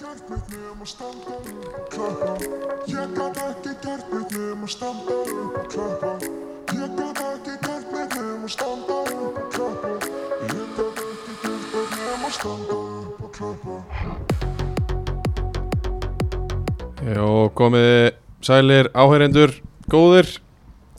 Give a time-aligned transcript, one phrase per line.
[0.00, 2.32] gert neitt nema standa upp klappa.
[2.88, 6.12] Ég gat ekki gert neitt nema standa upp klappa.
[6.72, 9.90] Ég gat ekki gert neitt nema standa upp klappa.
[10.46, 13.76] Ég gat ekki gert neitt nema standa upp klappa.
[17.10, 17.28] Jó,
[17.60, 19.52] komið sælir áheyrendur
[19.92, 20.32] góðir.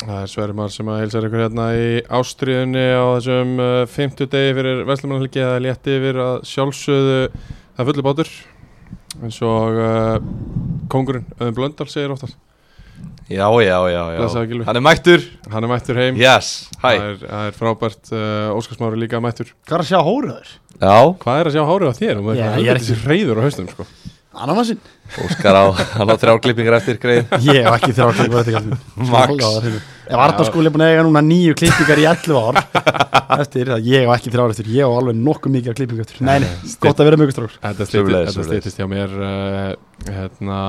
[0.06, 1.90] Það er Sverri Már sem að heilsa ykkur hérna í
[2.22, 7.20] ástriðunni á þessum uh, 50 degi fyrir Vestlumannhelgi Það er létti yfir að sjálfsögðu
[7.78, 8.34] það fullu bátur
[9.26, 10.16] eins og uh,
[10.92, 12.38] kongurinn Öðum Blöndal segir oftast
[13.32, 14.26] Já, já, já, já.
[14.68, 16.50] Hann er mættur Hann er mættur heim Yes,
[16.82, 20.52] það, er, það er frábært uh, Óskarsmári líka mættur Hvað er að sjá hóruður?
[20.82, 22.20] Já, Hvað er að sjá hárið á þér?
[22.22, 23.88] Þú Já, er ég er þessi reyður á haustum sko.
[24.32, 24.80] Sinn
[25.20, 25.64] Óskar á
[25.98, 29.82] Hann á þrjár klippingar eftir greið Ég hef ekki þrjá klippingar eftir kallum Max.
[30.08, 32.62] Ef Arnór skúli er búin að eiga núna nýju klippingar í 11 ár
[33.42, 34.72] Eftir ég hef ekki þrjár eftir.
[34.72, 36.24] Ég hef alveg nokkuð mikið klippingar eftir.
[36.28, 36.50] Nei, nei,
[36.84, 39.70] gott að vera mjög strókur Þetta stýttist hjá mér uh,
[40.08, 40.60] hérna,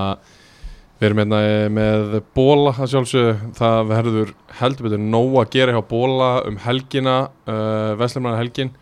[0.98, 1.42] Við erum hérna
[1.78, 3.52] með bóla að sjálfsögðu.
[3.58, 8.74] Það verður heldur betur nóg að gera hjá bóla um helgina uh, Vestlumræna helgin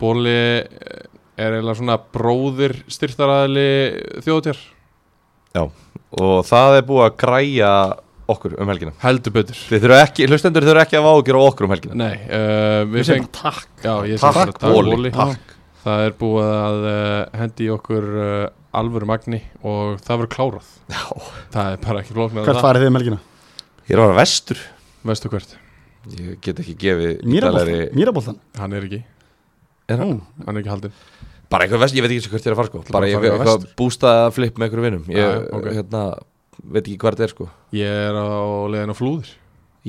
[0.00, 1.08] Bóli eh,
[1.46, 3.66] er eiginlega svona bróðir styrtaræðli
[4.26, 4.60] þjóðtjar
[5.60, 7.70] Og það er búið að græja
[8.30, 11.66] okkur um helgina Heldur betur Þið þurfa ekki, hlustendur þurfa ekki að vágjur á okkur
[11.68, 14.54] um helgina Nei, uh, við Við segjum feng bara takk Já, ég Takk, segi bara
[14.54, 14.94] takk Bóli.
[14.96, 15.54] bóli Takk.
[15.80, 18.42] Það er búið að uh, hendi í okkur uh,
[18.80, 21.04] alvöru magni og það verður klárað Já
[21.56, 23.20] Það er bara ekki flókn Hvert farið þið um helgina?
[23.88, 24.60] Ég er að vera vestur
[25.10, 25.56] Veistu hvert?
[26.16, 27.70] Ég get ekki gefið Mýraboltan?
[27.70, 28.38] ítarlegri- Mýraboltan?
[28.60, 29.00] Hann er ekki,
[29.90, 30.20] Er hann?
[30.46, 30.94] Hann er ekki haldinn
[31.50, 33.72] Bara eitthvað vest, ég veit ekki hvert ég er að fara sko Bara eitthvað vestur.
[33.80, 35.66] bústa flip með einhverjum vinnum Ég, Já, já, ok.
[35.74, 36.02] hérna,
[36.70, 38.26] veit ekki hvað þetta er sko Ég er á
[38.70, 39.32] leiðin á flúðir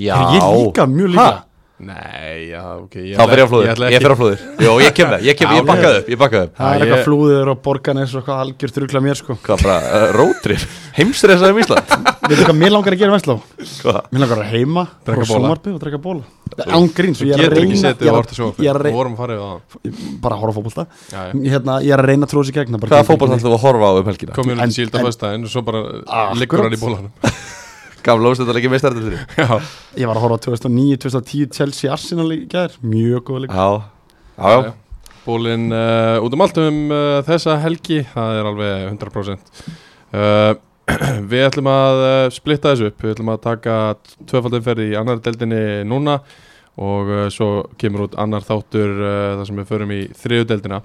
[0.01, 1.27] Já er ég líka mjög líka?
[1.27, 1.45] Ha?
[1.81, 4.71] Nei, já, ok ég Þá fyrir ég á flúðir, ætla ég fyrir á flúðir Jó,
[4.83, 6.53] ég kem það, ég kem, Já, ég bakkaði upp, ég bakkaði upp.
[6.59, 9.33] Það er eitthvað flúður og borganes og eitthvað algjör þrugla mér sko.
[9.47, 10.61] Hvað bara, uh, rótrif,
[10.99, 11.85] heimsreisaði um Ísland?
[12.29, 13.35] Veitu hvað mér langar að gera Vestló?
[13.81, 13.97] Hvað?
[14.11, 15.47] Mér langar að vera heima Drekka bóla.
[15.57, 16.23] og drekka bóla
[16.67, 18.37] Án gríns Þú og ég er að getur ekki reyna setið ég og hort að
[18.37, 19.33] sjóa að- ég er að Við reyna vorum að fara
[28.05, 28.31] Gamla
[29.37, 29.73] Já, neitt.
[29.99, 33.67] Ég var að horfa á 2009-2010 Chelsea Arsenal í gæðir Mjög góð líka Já,
[34.37, 34.71] já, já.
[35.21, 39.53] Bólinn uh, út um allt um uh, þessa helgi, það er alveg 100%
[40.17, 40.53] uh,
[41.31, 43.03] Við ætlum að uh, splitta þessu upp.
[43.05, 43.75] Við ætlum að taka
[44.31, 46.17] tvöfaldumferð í annar deildinni núna
[46.81, 50.81] og uh, svo kemur út annar þáttur uh, þar sem við förum í þriðu deildina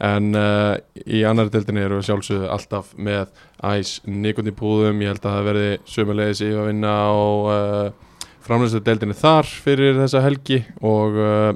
[0.00, 3.32] en uh, í annar deildinni erum við sjálfsögðu alltaf með
[3.62, 9.18] æs nikotínpúðum, ég held að það verði sömulegis í að vinna á uh, framlæstu deildinni
[9.18, 11.50] þar fyrir þessa helgi og uh,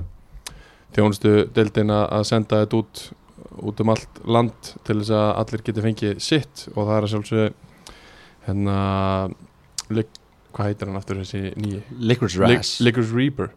[0.96, 3.06] þjónustu deildina að senda þetta út
[3.56, 6.66] út um allt land til þess að allir geti fengið sitt.
[6.74, 7.46] Og það er að sjálfsögðu
[8.46, 8.78] hérna
[9.96, 10.10] lik,
[10.56, 11.80] hvað heitir hann aftur þessi nýji
[12.10, 13.50] Licorice Reaper.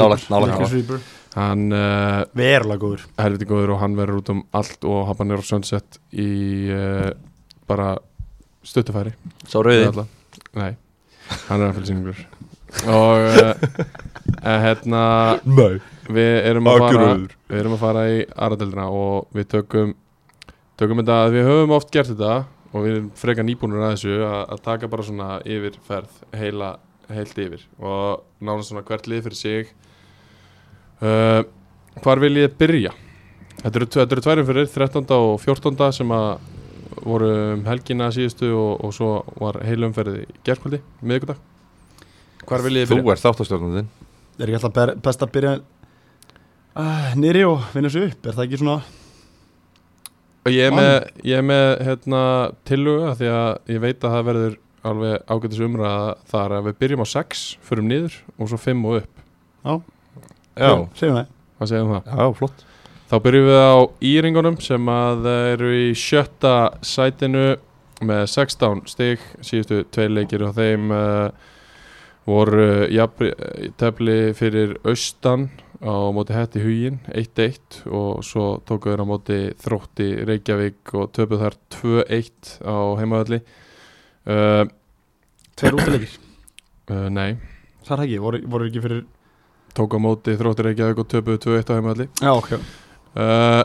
[0.00, 1.04] Nálægt Licorice Reaper.
[1.36, 3.04] Hann uh, Verulega góður.
[3.20, 6.28] helviti góður og hann verður út um allt og Habanero Sunset í
[6.72, 7.10] uh,
[7.68, 7.94] bara
[8.66, 9.12] stuttufæri.
[9.46, 10.06] Sá rauði.
[10.56, 10.72] Nei,
[11.50, 12.24] hann er appelsíningur
[12.90, 13.52] og uh,
[14.42, 15.02] uh, hérna
[15.46, 15.78] Nei.
[16.12, 17.36] við erum að fara Akkurauður.
[17.52, 19.94] við erum að fara í aðradeldina og við tökum
[20.76, 22.32] tökum þetta, við höfum oft gert þetta
[22.72, 26.72] og við erum frekar nýbúnur að þessu að, að taka bara svona yfirferð heila,
[27.08, 29.72] heilt yfir og nánast svona hvert lið fyrir sig
[31.02, 31.42] uh,
[32.04, 32.92] hvar vil ég byrja?
[33.62, 35.06] Þetta eru, þetta eru tværum fyrir 13.
[35.16, 35.92] og 14.
[35.96, 36.26] sem að
[37.06, 41.40] voru um helgina síðustu og, og svo var heilumferði í gerkvöldi, miðgudag
[42.46, 43.16] hvar vil ég Þú byrja?
[43.16, 43.88] ert þáttastjórnandinn
[44.36, 45.54] Er ekki alltaf best að byrja
[46.76, 48.78] uh, Nýri og vinna sig upp Er það ekki svona
[50.46, 50.92] Ég er með,
[51.26, 52.18] ég er með hérna,
[52.68, 54.52] tilluga því að ég veit að það verður
[54.86, 59.00] alveg ágætis umræða þar að við byrjum á 6, förum niður og svo 5 og
[59.00, 59.24] upp.
[59.66, 59.72] Já,
[60.56, 61.34] Segjum það.
[61.56, 62.10] Hvað segum það?
[62.16, 62.64] já, flott.
[63.06, 63.76] Þá byrjum við á
[64.10, 67.44] Íringunum sem að eru í sjötta sætinu
[68.04, 71.28] með 16 stig, síðustu tvei leikir og þeim uh,
[72.26, 73.30] voru jafn,
[73.78, 75.48] tefli fyrir austan
[75.80, 81.44] á móti hætti hugin 1-1 og svo tóku þeir á móti þrótti Reykjavík og töpuð
[81.44, 84.64] þar 2-1 á heimaðalli uh,
[85.56, 86.16] Tveir útilegir
[86.90, 87.36] uh, Nei,
[87.84, 89.04] Það er ekki Voru, voru ekki fyrir
[89.76, 92.52] tóku á móti þrótti Reykjavík og töpuð 2-1 á heimaðalli Já, ok.
[93.16, 93.62] Uh,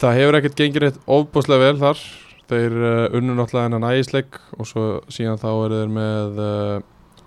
[0.00, 2.04] það hefur ekkert gengið rétt ofbúslega vel þar.
[2.50, 6.76] Þeir uh, unnu náttúrulega hennan ægisleik og svo síðan þá eru þeir með uh,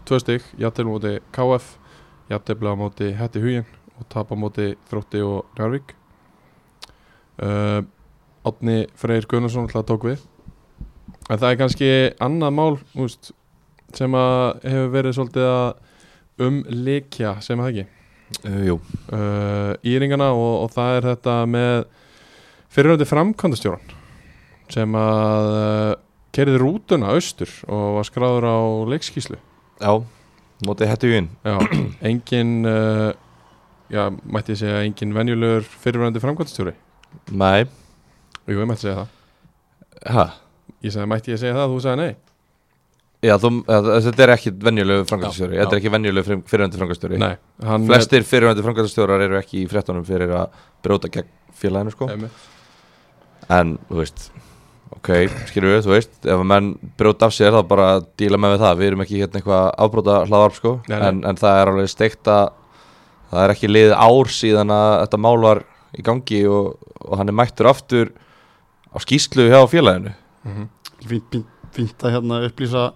[0.08, 1.76] tvö stygg, á móti KF
[2.28, 5.96] á móti Hetti Hugin og tap á móti Þrótti og Njárvík
[7.42, 7.82] uh,
[8.48, 10.22] Átni Freyr Gunnarsson alltaf tók við.
[11.28, 11.90] En það er kannski
[12.24, 13.34] annað mál úst,
[13.98, 15.66] sem að hefur verið svolítið að
[16.44, 17.94] umlikja sem að það ekki?
[18.44, 18.76] Uh, Jú,
[19.16, 21.78] uh, íringana og, og það er þetta með
[22.76, 23.96] fyrirhandi framkvæmdastjóran
[24.74, 25.94] sem að uh,
[26.36, 28.58] kerði rútuna austur og var skráður á
[28.92, 29.92] leikskíslu já,
[30.68, 31.56] mótið hættu inn Já,
[32.12, 33.16] engin uh,
[33.94, 36.76] já, mætti ég segja engin venjulegur fyrirhandi framkvæmdastjóri?
[37.32, 37.64] Nei,
[38.48, 39.16] Jú, ég mætti segja það.
[40.08, 40.26] Hæ?
[40.84, 42.27] Ég sagði, mætti ég segja það, þú sagði nei
[43.26, 46.26] Já, þú, að, þetta er ekki venjulegu Já, Þetta er ekki venjulegu
[47.24, 52.10] Nei, hann Flestir fyrirhandi framkvæmstjórar eru ekki í fréttunum fyrir að bróta gegn félaginu sko.
[53.50, 54.28] En, þú veist
[54.98, 55.10] Ok,
[55.50, 56.70] skilur við, þú veist Ef að menn
[57.00, 58.78] bróta af sér þá bara díla með við það.
[58.78, 60.78] Við erum ekki hérna eitthvað afbróta hlaðarp sko.
[60.94, 62.46] En, en það er alveg steikt að
[63.28, 65.64] Það er ekki liðið ár síðan að þetta mál var
[65.98, 68.14] í gangi og, og hann er mættur aftur
[68.94, 70.14] á skýslu hjá félaginu.
[70.48, 70.70] Mhm.
[71.08, 72.88] fínt, fínt, fínt að hérna upplýsa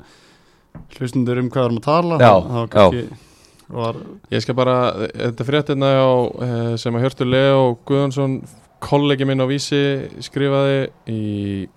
[0.97, 2.18] hlustundur um hvað við erum að tala.
[2.21, 3.29] Já, það var kannski
[3.71, 4.01] var,
[4.31, 4.75] Ég skal bara,
[5.15, 6.12] þetta fréttina á,
[6.44, 8.41] eh, sem að Hjörtur Leo Guðjónsson
[8.83, 11.69] kollegi minn á Vísi skrifaði í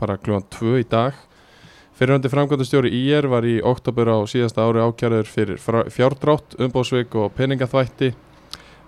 [0.00, 1.14] bara klúan 2 í dag.
[1.98, 5.58] Fyrirhandi framkvæmdastjóri IR var í oktober á síðasta ári ákjærður fyrir
[5.90, 8.12] fjárdrátt, umbóðsvik og peningaþvætti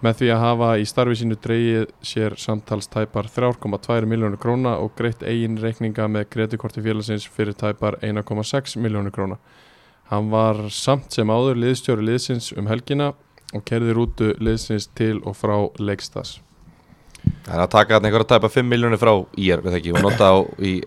[0.05, 4.94] með því að hafa í starfi sínu dreigið sér samtals tæpar 3,2 miljónur króna og
[4.97, 9.37] greitt eigin reikninga með kreditkorti félagsins fyrir tæpar 1,6 miljónur króna.
[10.11, 13.12] Hann var samt sem áður liðstjóri liðsins um helgina
[13.55, 16.38] og kerði rútu liðsins til og frá leikstas.
[17.44, 20.31] Það er að taka þarna einhverja tæpa 5 miljónir frá ír, við ekki, og nota
[20.32, 20.79] á í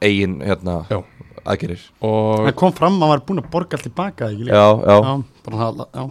[0.00, 1.00] eigin, hérna, Já.
[1.42, 4.60] aðgerir Og, það kom fram að hann var búin að borga allt tilbaka ekki líka
[4.62, 6.06] Já, já, já, bara já.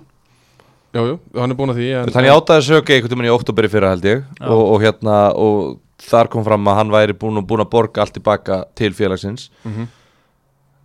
[0.96, 3.68] Jú, jú, hann er búin að því en, Þannig áttaði sögu einhvern tímann í oktober
[3.68, 5.76] í fyrra held ég og, og hérna, og
[6.06, 9.88] þar kom fram að hann væri búin, búin að borga allt tilbaka til félagsins Mhm.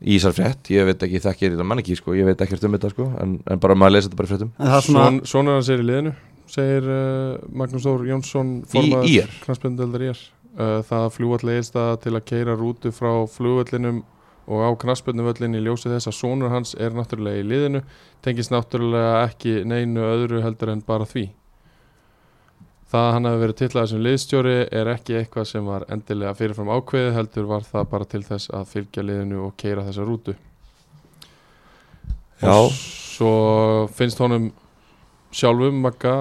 [0.01, 2.73] í þessar frétt, ég veit ekki, þekkir þetta mann ekki, sko, ég veit ekkert um
[2.79, 4.37] þetta, sko en, en bara maður lesa þetta bara í
[4.79, 6.15] er svona Sonur hans er í liðinu
[6.51, 8.87] segir uh, Magnús Þór Jónsson Í
[9.19, 9.29] IR?
[9.45, 10.17] knastbundeldar IR
[10.57, 14.01] uh, það að flugvall eilstaða til að keira rútu frá flugvallinum
[14.51, 17.83] og á knastbunduvöllin í ljósi þess að sonur hans er náttúrulega í liðinu
[18.25, 21.29] tengist náttúrulega ekki neinu öðru heldur en bara því
[22.91, 26.73] það að hann hefði verið tillaði sem liðstjóri er ekki eitthvað sem var endilega fyrirfram
[26.75, 30.35] ákveðið heldur var það bara til þess að fylgja liðinu og keira þessa rútu
[32.41, 32.51] Já.
[32.57, 33.35] og svo
[33.95, 34.51] finnst honum
[35.31, 36.17] sjálfum Magga,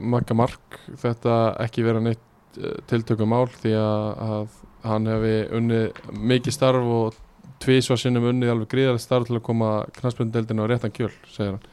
[0.00, 1.36] Magga Mark þetta
[1.66, 2.24] ekki vera neitt
[2.62, 7.18] uh, tiltökum mál því að, að hann hefði unnið mikið starf og
[7.62, 11.66] tvísvar sinnum unnið alveg gríðarlega starf til að koma knastbundeldinu á réttan kjöl segir hann.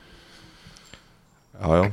[1.56, 1.86] Já, já,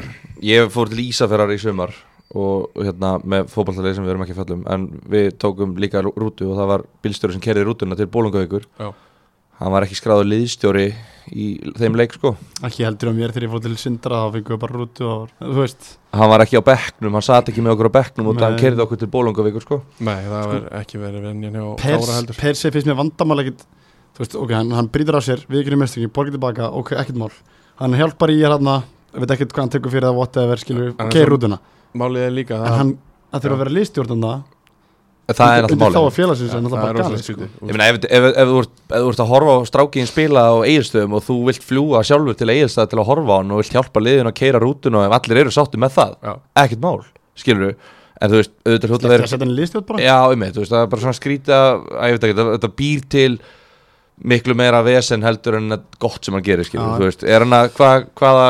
[0.42, 1.92] ég fór til Ísafjörðar í sumar
[2.34, 6.00] og hérna með fótballtalegi sem við erum ekki að fjalla um en við tókum líka
[6.02, 8.88] rú- rútu og það var bílstjóri sem kerði rútuna til Bólungavíkur Já.
[9.60, 10.86] hann var ekki skráður liðstjóri
[11.30, 11.44] í
[11.78, 12.32] þeim leik sko.
[12.66, 15.28] Ekki heldur á mér þegar ég fór til Sindra þá fengið við bara rútu og
[15.38, 15.90] þú veist.
[16.18, 18.42] Hann var ekki á bekknum, hann sat ekki með okkur á bekknum og Nei.
[18.48, 19.78] hann kerði okkur til Bólungavíkur sko.
[20.02, 22.40] Nei, það Sko- verður ekki verið venjan hjá Pers, Kára heldur.
[22.42, 23.62] Persi finnst mér vandamál ekkit
[24.12, 27.20] þú veist, ok, hann, hann brýtur af sér við ekki mestingi, borgið tilbaka, ok, ekkert
[27.20, 27.30] mál.
[27.80, 28.72] Hann hjálpar í hér hann
[29.12, 31.58] veit ekkert hvað hann tekur fyrir það whatever, skilur, er svo- rútuna.
[31.92, 32.92] Málið er líka en það hann,
[33.32, 34.32] það þurfa að vera liðstjórnanda
[35.32, 37.26] það er undir náttúrulega þá máli að félagsins það það er bara galið sko.
[37.26, 37.50] skrítið.
[37.62, 41.16] Ég meina, ef, ef, ef, þú ert, þú að horfa á strákiðin spila á eiginstöðum
[41.16, 44.02] og þú vilt fljúa sjálfur til eigilstað til að horfa á hann og vilt hjálpa
[44.02, 46.16] liðin að keira rútuna og ef allir eru sáttu með það,
[46.64, 47.00] ekkert mál
[47.38, 47.76] skilur við,
[48.20, 50.02] en þú veist, auðvitað hljóta vera að setja hann í liðstjórn bara?
[50.02, 52.72] Já, einmitt, þú veist, það er bara svona skrýta að ég veit ekki, þetta, þetta
[52.82, 53.30] býr til
[54.22, 58.48] miklu meira vesen heldur en gott sem hann gerir, er hann að, hvað, hvaða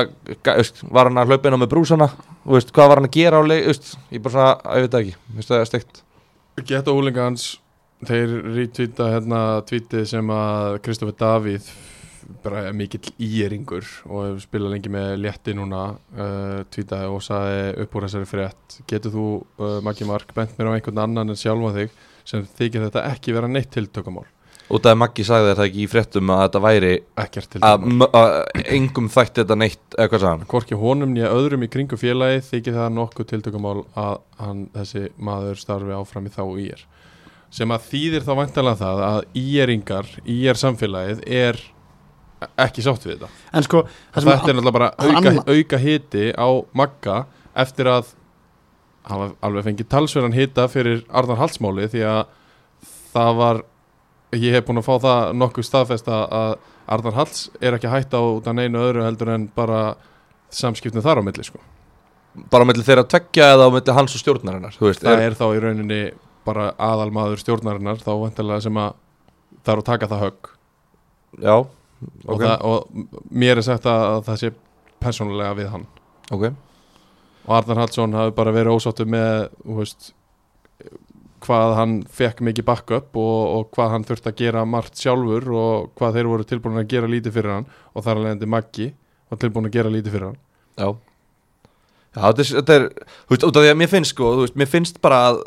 [0.91, 2.09] var hann að hlaupa inn á með brúsana,
[2.45, 4.87] veist, hvað var hann að gera á leik, þú veist, ég bara svona, að ég
[4.87, 6.03] veit það ekki það er steikt.
[6.69, 7.47] Geta húlingans
[8.09, 11.71] þeir retweeta hérna tweetið sem að Kristoffer Davíð
[12.43, 17.65] bara er mikill íeringur og hefur spilað lengi með létti núna uh, tweetaði og saði
[17.83, 19.27] upp úr þessari frétt getur þú,
[19.59, 21.97] uh, Maggi Mark, bent mér á einhvern annan en sjálfa þig
[22.29, 24.27] sem þykir þetta ekki vera neitt tiltökumál
[24.71, 26.93] út af að Maggi sagði þetta ekki í fréttum að þetta væri
[27.25, 28.37] ekkert að, að
[28.77, 30.47] engum þætti þetta neitt, eða hvað sagði hann?
[30.53, 35.61] Hvorki honum nýja öðrum í kringu félagi þykir það nokkuð tiltökumál að hann, þessi maður
[35.61, 36.87] starfi áfram í þá ír
[37.53, 41.59] sem að þýðir þá vantalega það að íringar, ír samfélagið er
[42.59, 43.29] ekki sátt við þetta.
[43.55, 43.83] En sko,
[44.17, 47.19] þetta er náttúrulega bara hann- auka, hann- auka hiti á Magga
[47.55, 48.15] eftir að
[49.05, 52.23] hafa alveg fengið talsverðan hita fyrir Arnar Halsmáli því að
[53.13, 53.63] það var
[54.39, 56.57] ég hef búin að fá það nokkuð staðfest að
[56.93, 59.95] Arnar Hals er ekki hætta á út af neinu öðru heldur en bara
[60.53, 61.61] samskiptum þar á milli sko.
[62.51, 65.39] bara á milli þeirra tveggja eða á milli hans og stjórnarinnar veist, það er, er
[65.39, 66.03] þá í rauninni
[66.47, 68.97] bara aðalmaður stjórnarinnar þá vantilega sem að
[69.63, 70.51] það er að taka það högg.
[71.43, 74.53] Já, og, ok, það, og mér er sagt að, að það sé
[75.03, 75.87] persónulega við hann.
[76.35, 76.49] Ok.
[77.43, 80.13] Og Arnar Hallsson hafi bara verið ósáttu með þú veist,
[81.43, 85.91] hvað hann fekk mikið backup og, og hvað hann þurfti að gera margt sjálfur og
[85.99, 88.89] hvað þeir voru tilbúin að gera lítið fyrir hann og þar alveg endi Maggi
[89.33, 90.39] var tilbúin að gera lítið fyrir hann
[90.79, 90.89] Já
[92.13, 92.83] Já, þetta er,
[93.25, 95.39] þú veist, út af því að mér finnst sko, veist, mér finnst bara að,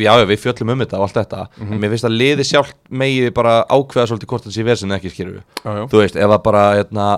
[0.00, 1.72] já, við fjöllum um þetta og allt þetta, Mhm.
[1.74, 4.94] en mér finnst að liði sjálf megi bara ákveða svolítið hvort það sé verið sem
[4.96, 5.84] ekki já.
[5.92, 7.08] þú veist, ef að bara, hérna,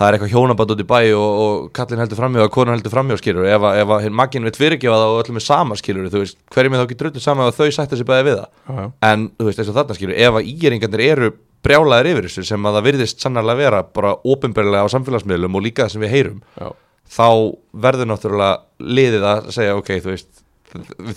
[0.00, 2.94] það er eitthvað hjónaband út í bæ og, og kallinn heldur framjá og konan heldur
[2.94, 6.22] framjá skilur ef að, ef magginn veit fyrirgefa það og öllum er sama skilur þú
[6.22, 8.86] veist, hverjum er þá ekki drullu sama ef þau sætta sig bæði við það, já.
[9.10, 11.30] en þú veist, eins og þarna skilur, ef að ígeringarnir eru
[11.60, 15.84] brjálaðir yfir þessu sem að það virðist sannarlega vera bara ópenbarlega á samfélagsmiðlum og líka
[15.84, 16.70] það sem við heyrum já.
[17.18, 17.28] þá
[17.84, 20.46] verður náttúrulega liðið að segja ok, þú veist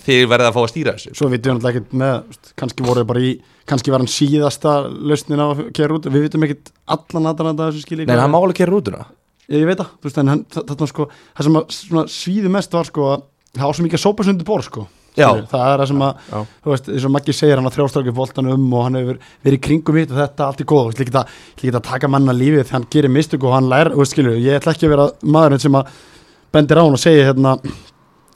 [0.04, 3.04] þið verðið að fá að stýra þessu Svo vitum við náttúrulega ekkert með kannski voru
[3.08, 3.32] bara í,
[3.68, 7.84] kannski var hann síðasta lausnin á að kera út, við vitum ekkert allan aðranda þessu
[7.86, 9.06] skilji Nei, hann má alveg kera rútuna.
[9.48, 11.06] Ég, ég veit það, þú veist, en hann, það, það, sko,
[11.36, 14.64] það sem að svíði mest var sko að það svo mikið að sópa sundi bor
[14.64, 14.86] sko.
[15.14, 15.28] Já.
[15.28, 16.38] Skilurðu, það er það sem að, Já.
[16.64, 19.58] þú veist, eins og Maggi segir hann að þrjástráki voltan um og hann hefur verið
[19.58, 22.34] í kringum hitt og þetta allt í góð, þú veist, líka að, að taka manna
[22.34, 24.94] lífið þegar hann gerir mistök og hann lær, þú veist, skilju, ég ætla ekki að
[24.96, 25.06] vera
[25.36, 25.92] maðurinn sem að
[26.56, 27.54] bendir á hann og segja hérna,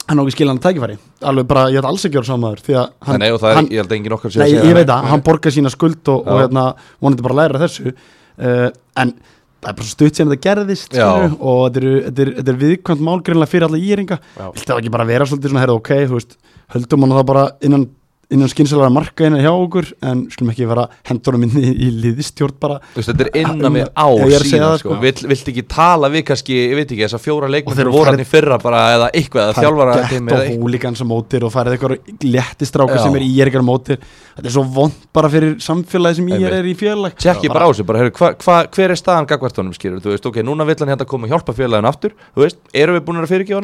[0.09, 0.95] hann á ekki skilja hann tækifæri,
[1.29, 3.43] alveg bara, ég ætla alls ekki að vera sá maður, því að hann, Nei, er,
[3.59, 5.71] hann, ég held að engin okkar sé að segja ég veit að, hann borgar sína
[5.73, 6.63] skuld og, og hérna,
[7.03, 7.93] vonandi bara að læra þessu.
[8.39, 8.65] Uh,
[9.03, 9.13] en
[9.59, 13.67] það er bara stutt sem þetta gerðist og þetta er, er, er viðkvæmt málgreinlega fyrir
[13.67, 14.19] alla íringa.
[14.39, 14.45] Já.
[14.47, 16.37] viltu það ekki bara vera svolítið svona, herra, ok, þú veist
[16.75, 17.85] höldum hann það bara innan,
[18.29, 22.57] innan skynsalega marka innan hjá okkur, en skulum ekki vera hendunum inn í, í liðistjórn
[22.61, 22.77] bara.
[22.93, 24.89] Þú veist, þetta er innan við ég er að segja síðan sko.
[24.93, 24.97] sko.
[25.01, 28.21] Vill, Vilt ekki tala við kannski, ég veit ekki, þessar fjóra leikmenn eru voru hann
[28.21, 31.93] í fyrra bara eða eitthvað, eða þjálfara það er gett á mótir og farið eitthvað
[32.29, 33.03] léttistráka Já.
[33.07, 36.53] sem er í er mótir þetta er svo vond bara fyrir samfélagi sem Einmitt.
[36.59, 37.17] er í félag.
[37.19, 40.25] Tjekki bara á sig, bara, hva, hva, hver er staðan gagvart honum skilur, þú veist,
[40.29, 43.19] ok, núna vill hann hérna koma og hjálpa félagin aftur, þú veist, erum við búin
[43.19, 43.59] að fyrirgefa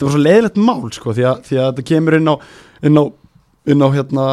[0.00, 0.10] Þú
[0.60, 2.34] um mál sko, því, að, því að þetta kemur inn á
[2.86, 3.04] inn á,
[3.72, 4.26] inn á hérna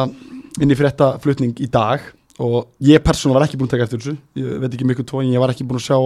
[0.58, 2.04] inn í fréttaflutning í dag
[2.38, 4.12] og ég persónulega var ekki búin að taka eftir þessu.
[4.38, 5.96] Ég veit ekki mikið tóin, ég var ekki búin að sjá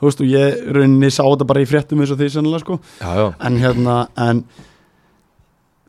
[0.00, 2.76] þú veist, og ég rauninni sá þetta bara í fréttum eins og því sennilega sko,
[3.00, 3.96] Já, já, en hérna
[4.28, 4.42] en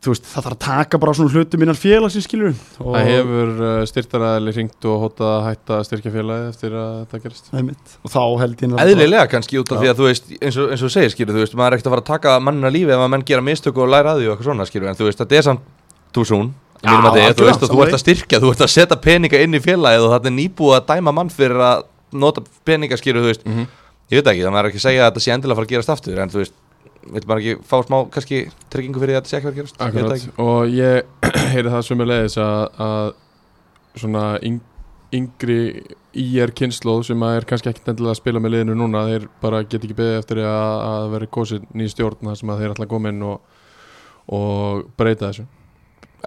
[0.01, 3.51] þú veist, það þarf að taka bara svona hlutum innan félagsins skilur og Það hefur
[3.61, 7.93] uh, styrtaræðili ringt og hótað að hætta styrkja félagið eftir að þetta gerist Einmitt.
[8.01, 9.81] og þá held ég eðlilega kannski út af Já.
[9.83, 11.77] því að þú veist eins og, eins og þú segir skilur, þú veist, maður er
[11.77, 14.23] ekkert að fara að taka mannina lífi ef að menn gera mistök og læra að
[14.23, 15.69] því og eitthvað svona skilur, en þú veist, þetta er samt
[16.17, 16.49] túsún,
[16.81, 19.43] Já, mínum að þið, þú veist, þú ert að styrkja, þú ert að setja peninga
[19.45, 23.21] inn í félagið og þetta er nýbúið að dæma mann fyrir að nota peninga skilur,
[23.21, 23.67] þú veist, mm -hmm.
[24.09, 25.67] ég veit ekki, það maður er ekki að segja að þetta sé endilega að fara
[25.69, 26.55] að gerast aftur, en þú veist,
[27.07, 28.41] veit maður ekki fá smá, kannski,
[28.73, 32.83] tryggingu fyrir að þetta sé ekki fara að gerast, og ég heyri það sömulegis að,
[32.85, 33.07] að
[34.01, 34.59] svona yng,
[35.15, 35.61] yngri
[36.11, 39.63] IR kynnslóð sem að er kannski ekkert endilega að spila með liðinu núna þeir bara
[39.63, 43.11] get ekki beðið eftir að, að vera kosið ný stjórn þar sem að þeir koma
[43.13, 43.57] inn og,
[44.35, 45.47] og breyta þessu.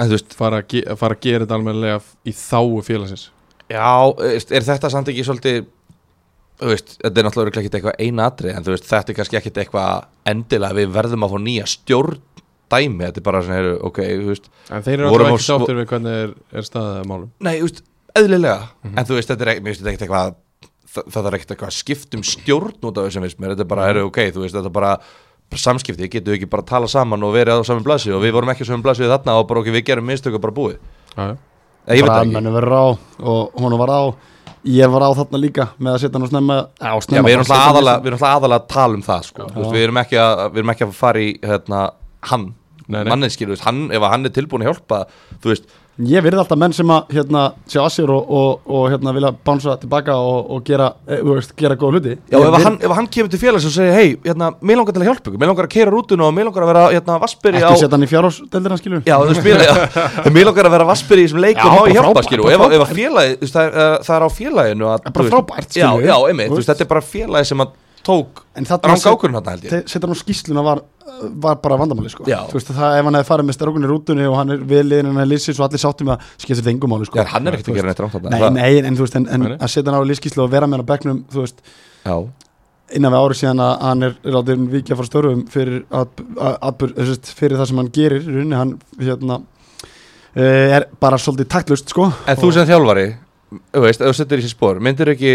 [0.01, 3.29] En veist, fara að, fara að gera þetta almennilega í þáu félagsins.
[3.71, 5.69] Já, veist, er þetta samt ekki svolítið
[6.61, 9.59] veist, þetta er náttúrulega ekkert eitthvað eina atrið en þú veist, þetta er kannski ekkert
[9.65, 12.23] eitthvað endilega við verðum að fá nýja stjórn
[12.75, 15.91] dæmi, þetta er bara svona, ok, þú veist en þeir eru alltaf ekki sáttir við
[15.91, 17.29] hvernig er, er staðið að málum.
[17.45, 17.85] Nei, þú veist,
[18.15, 18.71] eðlilega.
[18.85, 18.97] Mhm.
[18.99, 20.35] en þú veist, þetta er, ekkert eitthvað
[20.95, 23.87] það, það er ekkert eitthvað að skipta um stjórn út af þessum þetta er bara,
[23.91, 24.93] heru, ok, þú veist, þetta er bara
[25.55, 28.35] samskipti, getum við ekki bara að tala saman og verið á saman blasi og við
[28.35, 30.79] vorum ekki á saman blasi þarna og bara ok, við gerum mistök og bara búið.
[31.15, 31.37] Það
[31.95, 32.33] ekki.
[32.33, 32.85] mennu verður á
[33.29, 34.03] og hún var á
[34.65, 37.35] ég var á þarna líka með að setja hann og snemma á Já, snemma við
[37.37, 39.23] erum bara alltaf setja hann aðalega, í- við erum alltaf aðalega að tala um það
[39.29, 39.49] sko.
[39.51, 39.71] Já.
[39.75, 41.81] við, erum ekki að, við erum ekki að fara í hérna,
[42.31, 42.47] hann,
[43.35, 45.03] skilur hann, ef að hann er tilbúin að hjálpa
[45.43, 45.69] þú veist,
[46.03, 49.31] ég virði alltaf menn sem að hérna, sjá að sér og, og, og hérna, vilja
[49.47, 52.17] bánsa tilbaka og, og gera, e, veist, gera góða hluti.
[52.33, 54.97] Já, ef, virði- hann, ef hann kemur til félags og segir, hei, hérna, mér langar
[54.97, 57.21] til að hjálpa ykkur mér langar að keira rútuna og mér langar að vera hérna,
[57.23, 59.75] vasperi á ekki setja hann í fjárhásdeldina skilur Já, mér, já,
[60.35, 62.95] mér langar að vera vasperi í þessum leik Já, og hjálpa, frábært, skilur ef, ef
[62.99, 66.51] félagi, það er, uh, það er á félaginu að, bara frábært Já, skilur já, einmitt,
[66.51, 67.73] þú veist, þetta er bara félagi sem að
[68.07, 70.83] tók en set- ákvörðun þarna held ég hann á skýsluna var,
[71.45, 72.27] var bara vandamáli sko.
[72.29, 75.25] Þú veist, það, ef hann hefði farið með strákunni rútunni og hann er viðliðin hann
[75.25, 77.21] er lýsis og allir sáttum að skiptir þetta engum máli sko.
[77.21, 79.47] Já, hann er ekkert að gera neitt þarna nei, nei, en, þú veist, en, en
[79.59, 81.65] að setja hann á lýskíslu og vera með hann á bekknum þú veist,
[82.05, 82.17] Já,
[82.95, 85.81] innan við árið síðan að hann er látið vikið frá störfum fyrir,
[87.39, 89.39] fyrir það sem hann gerir í rauninni, hann hérna,
[90.37, 92.11] eh, er bara svolítið taktlust sko.
[92.29, 93.07] En þú sem þjálfari,
[93.73, 95.35] þú veist, ef þú setur í sér spór, myndir ekki,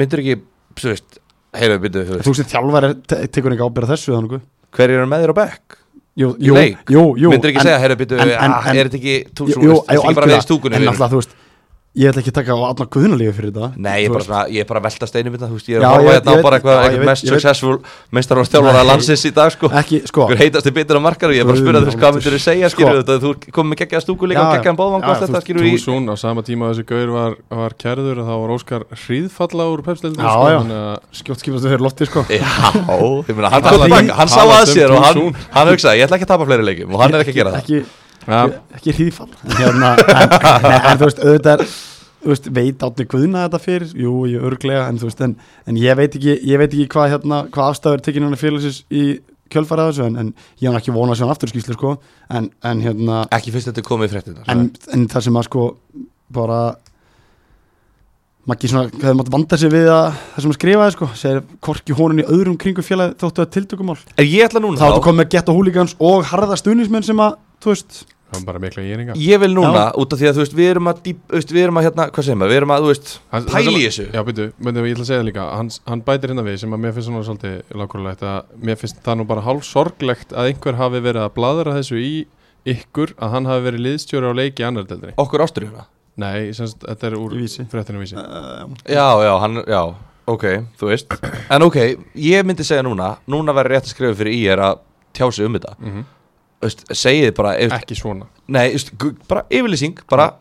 [0.00, 0.38] myndir ekki,
[0.82, 1.20] veist,
[1.60, 2.50] heyrðu, byrju, þú veist, þú veist.
[2.52, 4.44] þjálfari te tekur ekki ábyrða þessu eða nokkuð?
[4.76, 5.78] Hver eru með þér á bekk?
[6.16, 6.54] Jú, í jú,
[6.88, 9.16] jú, jú myndir ekki en- segja, heyrðu, býtu, en- en- ah, en- er þetta ekki
[9.36, 10.46] þú, veist, þetta er ekki bara við algjörlega.
[10.46, 11.34] stúkunni en náttúrulega, þú veist
[11.96, 13.68] ég ætla ekki að taka á alla guðunarlífi fyrir þetta.
[13.80, 15.68] Nei, ég er Þú bara svona, ég er bara að velta steinu minna, þú veist,
[15.70, 17.76] ég er Já, að horfa hérna á bara eitthvað, veit- mest successful
[18.12, 19.70] meistar og stjálfara landsins í dag, sko.
[19.80, 20.26] Ekki, sko.
[20.28, 22.36] Hver heitasti bitur á markar og ég er bara að spyrja þú veist, hvað myndir
[22.36, 22.84] þú segja, Sko.
[22.84, 26.42] skilur þú komið með geggjaða stúku líka Já, og geggjaðan bóðvang þú Túsún á sama
[26.44, 30.30] tíma að þessi gaur var, var kærður og þá var Óskar hríðfalla úr pepsdeildin Já,
[30.36, 30.58] sko, já.
[30.60, 32.24] þannig að skjótt skipast þau fyrir lotti sko.
[32.28, 32.50] Já,
[34.16, 37.02] hann, sá að sér og hann, hugsaði, ég ætla ekki að tapa fleiri leikjum og
[37.04, 37.86] hann er ekki að gera það
[38.26, 39.30] ekki, ja, ekki hríðfall.
[39.60, 41.70] Hérna, en, en, en þú veist, auðvitað er
[42.26, 43.94] þú veist, veit átni guðna þetta fyrir?
[44.02, 45.36] Jú, ég örglega, en þú veist en,
[45.70, 49.04] en ég veit ekki, ég veit ekki hvað hérna, hvað afstæður tekinn hann félagsins í
[49.52, 51.94] kjölfarið þessu, en, en ég hann ekki vona að sjá hann aftur skýslu, sko,
[52.34, 54.66] en, en hérna Ekki fyrst þetta er komið í fréttina en,
[54.96, 55.68] en það sem að sko
[56.34, 56.60] bara
[58.46, 61.38] Maggi svona, hvað hefði mátt vanda sig við að það sem að skrifaði sko, segir
[61.66, 63.96] korki honun í öðrum kringu félagi þóttu að tiltökumál.
[64.14, 64.78] En ég ætla núna?
[64.78, 68.36] Þá áttu komið með gett og húlíkans og harða stuðnismenn sem að, þú veist það
[68.40, 70.90] var bara mikla gýringa Ég vil núna, út af því að þú veist, við erum
[70.90, 72.90] að, dýp, þú veist, við erum að hérna, hvað segir maður, við erum að, þú
[72.92, 74.06] veist, pæli í þessu.
[74.12, 75.44] Já, byrju, við, ég ætla að segja það líka.
[75.56, 79.02] Hann, hann bætir hérna við sem að mér finnst svona svolítið lágkurlegt að mér finnst
[79.06, 82.14] það nú bara hálf sorglegt að einhver hafi verið að bladra þessu í
[82.66, 85.14] ykkur að hann hafi verið liðstjóri á leiki annar deildinni.
[85.22, 87.34] Okkur ástriðuna Nei, semst, þetta er úr
[87.70, 88.16] fréttinu vísi.
[88.16, 89.82] uh, Já, já, hann, já,
[90.26, 90.44] ok,
[90.80, 91.12] þú veist.
[91.52, 91.76] En ok,
[92.16, 93.52] ég myndi segja núna, núna
[96.64, 98.28] að að segið bara, ef, Ekki svona.
[98.48, 98.66] Nei,
[99.28, 100.32] bara yfirlýsing, bara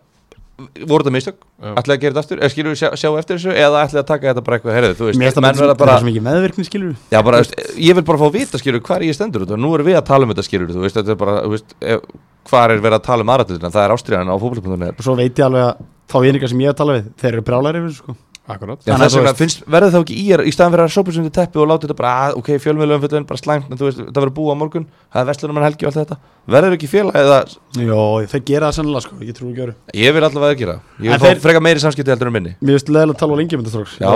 [0.88, 2.40] voru þetta mistök, ætlaði að gera þetta aftur?
[2.40, 4.96] Eða skilur við sjá, sjá eftir þessu, eða ætlaði að taka þetta bara eitthvað, heyrðu,
[4.96, 7.58] þú veist, mér finnst menn það verða bara svo mikið meðvirkni skilur Já, bara, veist,
[7.76, 9.90] ég vil bara fá að vita, skilur, hvað er ég stendur út og nú erum
[9.90, 12.06] við að tala um þetta, skilur, þú veist, þetta er bara, þú veist, ef,
[12.48, 15.42] hvað er verið að tala um aðrættuðina, það er ástriðan á fókbalspunktunni og svo veit
[15.42, 17.46] ég alveg að þá einingar sem ég hef talað við þeir eru
[17.90, 18.16] þessu sko
[18.46, 21.58] Að finnst, verður þá ekki í er í staðan fyrir að sópa sem til teppi
[21.58, 24.34] og láta þetta bara, að, ok, fjölmiðlum fyrir bara slæmt, en þú veist, það verður
[24.36, 26.18] búið á morgun það er vestlunum en helgi og allt þetta.
[26.56, 27.40] Verður ekki félag eða,
[27.82, 30.78] Jó, þeir gera það sannlega sko, ég trú ekki öru ég vil allavega að gera
[31.02, 32.54] ég vil freka meiri samskipti heldur en minni.
[32.62, 34.14] Mér finnst leðilega að tala á lengi með þetta stróks Já,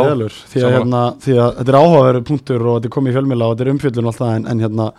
[0.54, 3.50] því, að, hérna, því að þetta er áhugaveru punktur og þetta er komið í fjölmjöla
[3.50, 4.89] og þetta er umfjöllun og allt það en, en hérna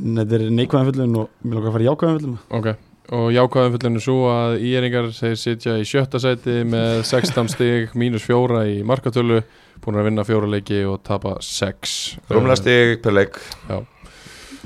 [0.00, 3.32] en þetta er neikvæðan fjöllun og mér langar að fara í jákvæðan fjöllun Ok Og
[3.34, 8.62] jákvæðum fullinu svo að íringar þeir sitja í sjötta sæti með 16 stig mínus fjóra
[8.70, 9.40] í markatölu
[9.82, 11.96] búin að vinna fjóra leiki og tapa 6
[12.30, 13.40] Rúmlega stig per leik.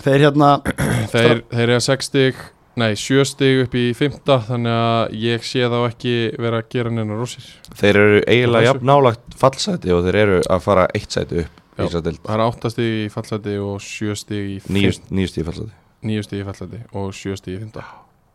[0.04, 0.59] Þeir hérna,
[1.14, 4.16] Þeir, þeir eru 6 stig Nei, 7 stig upp í 5
[4.48, 7.44] þannig að ég sé þá ekki vera að gera neina rússir.
[7.78, 11.85] Þeir eru eiginlega jafn nálagt fallsæti og þeir eru að fara eitt sæti upp Já.
[11.85, 12.20] í að deild.
[12.24, 15.76] Það er 8 stig í fallseti og 7 stig í níu níu stig í fallsæti.
[16.11, 17.87] 9 stig í fallseti og 7 stig í 5 Já,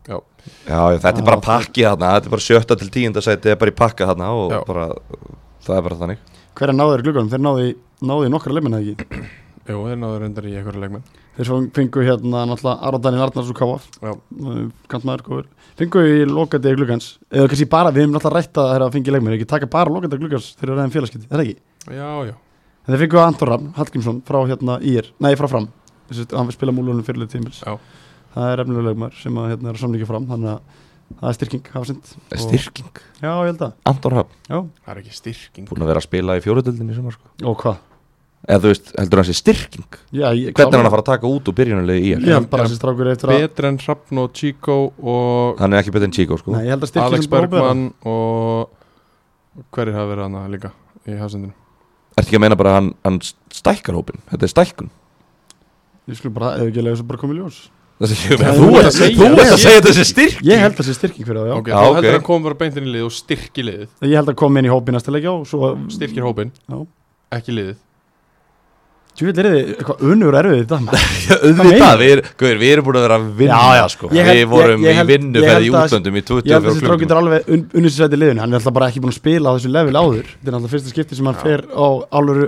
[0.10, 3.60] já, þetta er bara Já, pakki þarna þetta er bara sjötta til tíunda sæti er
[3.62, 4.60] bara í pakka þarna og Já.
[4.68, 4.88] bara,
[5.68, 6.26] það er bara þannig
[6.60, 7.30] hverja náðu þeir í glugganum?
[7.32, 7.78] Þeir náðu, í-
[8.10, 8.96] náðu í nokkra leimina ekki
[9.70, 11.04] Jú, þeir náður reyndar í einhverju leikmenn
[11.40, 14.14] Þeir svo fengu hérna náttúrulega Aron Daniel Arnars og Káaf Já.
[14.92, 15.46] Kantmaður góður
[15.80, 19.14] Fengu í lokandi gluggans Eða kannski bara, við hefum náttúrulega rætt að þeir að fengi
[19.14, 21.56] leikmenn Ekki taka bara lokandi gluggans þegar þeir eru ræðin félagskipti Er það ekki?
[21.94, 25.70] Já, já En þeir fengu Anton Ram, Hallgrímsson frá hérna ír Nei, frá fram
[26.10, 27.78] Þessi, Hann vil spila múlunum fyrirlið tímils Já.
[28.36, 31.38] Það er efnilega leikmaður sem að, hérna, er að samlíka fram Þannig að það er
[31.40, 32.10] styrking hafa sind
[32.46, 33.78] Styrking, Já, ég held að.
[33.90, 34.58] Anton Rapp Já.
[34.60, 35.70] Það er ekki styrking.
[35.70, 37.32] Búin að vera að spila í fjóruðöldinni sem sko.
[37.50, 37.80] Og hvað?
[38.48, 39.98] eða þú veist, heldur hann sé styrking?
[40.16, 42.38] Já, ég, hvernig er hann að fara að taka út úr byrjunarlegi í Ég er
[42.38, 45.82] held bara að þessi strákur eftir að Betri en Hrafn og Chico og hann er
[45.82, 46.54] ekki betur en Chico sko.
[46.56, 50.72] Nei, ég held að styrking Alex er Bergman og hverjir hafa verið hana líka
[51.04, 51.54] í hafsendinu?
[52.16, 53.20] Ertu ekki að meina bara að hann, hann
[53.60, 54.94] stækkar hópin þetta er stækkun
[58.00, 60.38] Ekki að er ekki- þú ert að segja þú að þessi styrk.
[60.48, 61.56] Ég held að þessi styrking fyrir það, já.
[61.60, 63.90] Ok, Já, þú heldur að koma bara beintin í lið og styrki liðið.
[64.08, 66.80] Ég held að koma inn í hópi næsta leikja og svo Styrkir hópin, Já.
[67.36, 67.76] ekki liðið.
[69.20, 71.98] Tjúvill er þið eitthvað unnur erfið þetta meinar?
[72.00, 72.12] við,
[72.48, 73.58] er, erum búin að vera að vinna.
[73.60, 73.86] Já, já.
[73.92, 74.08] sko.
[74.16, 76.30] Held- við vorum ég- ég held- í vinnu ég ferð í að- útlöndum í Ég
[76.30, 78.40] held að 24 þessi klukktum getur alveg un, unnið sér sæti í liðinu.
[78.40, 80.28] Hann er alltaf bara ekki búin að spila á þessu level áður.
[80.40, 82.48] Þetta er alltaf fyrsta skipti sem hann fer á áluru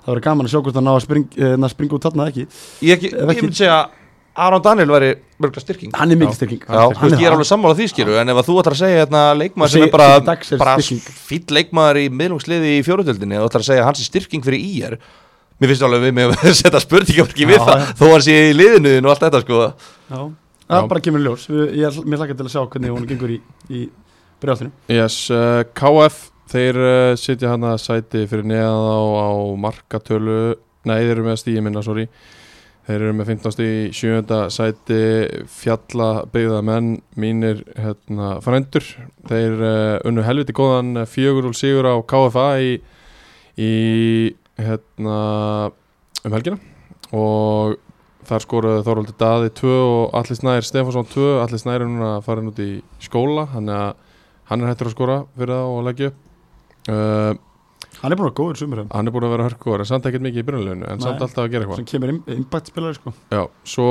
[0.00, 1.96] já, Það verður gaman að sjá hvort hann ná að spring, eh, ná að springa
[1.96, 2.46] út þarna ekki.
[2.80, 3.96] Ég, ekki, ég myndi segja að
[4.40, 5.92] Aron Daniel væri mörgla styrking.
[5.92, 6.38] Hann er mikið Já.
[6.38, 6.60] styrking.
[6.64, 8.80] Já, þú veist, ég er alveg sammála því skilu En ef að þú ætlar að
[8.80, 13.48] segja hérna, leikmaður sem er bara, er bara fýll leikmaður í miðlungsliði í fjóruðöldinni og
[13.50, 14.96] ætlar að segja að hans er styrking fyrir IR
[15.60, 17.88] Mér finnst alveg við með að setja spurningamarki við Já, það já.
[17.98, 19.58] Þó hann sé í liðinu og allt þetta sko.
[20.08, 20.20] Já.
[20.70, 20.88] Það Já.
[20.94, 21.48] bara kemur í ljós.
[21.50, 23.82] Er mér hlakka til að sjá hvernig hún gengur í, í
[24.40, 30.58] brjáttinu Yes, uh, KF þeir uh, sitja hana sæti fyrir neðan á, á markatölu.
[30.88, 32.06] Nei, þeir eru með stíði minna, sorry.
[32.88, 35.02] Þeir eru með 15 stíð í sjönda sæti.
[35.52, 38.86] Fjalla byggða menn mínir hérna, frændur.
[39.30, 42.72] Þeir uh, unnu helviti góðan fjögur og sigur á KFA í,
[43.60, 43.74] í
[44.58, 45.20] hérna,
[46.24, 46.58] um helgina.
[47.14, 47.78] Og
[48.30, 52.50] þar skoraði Þorvaldur Daði 2 og Alli Snær Stefansson 2 Alli Snær er núna farin
[52.50, 53.94] út í skóla hann er,
[54.50, 56.29] hann er hættur að skora fyrir það og leggja upp
[56.88, 57.34] uh,
[58.00, 58.90] Hann er búin að góður sumur hann.
[59.10, 61.04] er búin að vera hörkur en samt ekkert mikið í byrjunleginu en Nei.
[61.04, 61.80] samt alltaf að gera eitthvað.
[61.82, 63.12] Sem kemur impact spilari sko.
[63.34, 63.88] Já, svo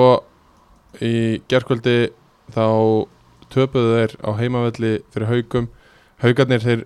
[1.06, 1.14] í
[1.52, 1.98] gerkvöldi
[2.56, 2.66] þá
[3.54, 5.70] töpuðu þeir á heimavelli fyrir haugum
[6.24, 6.84] haugarnir þeir,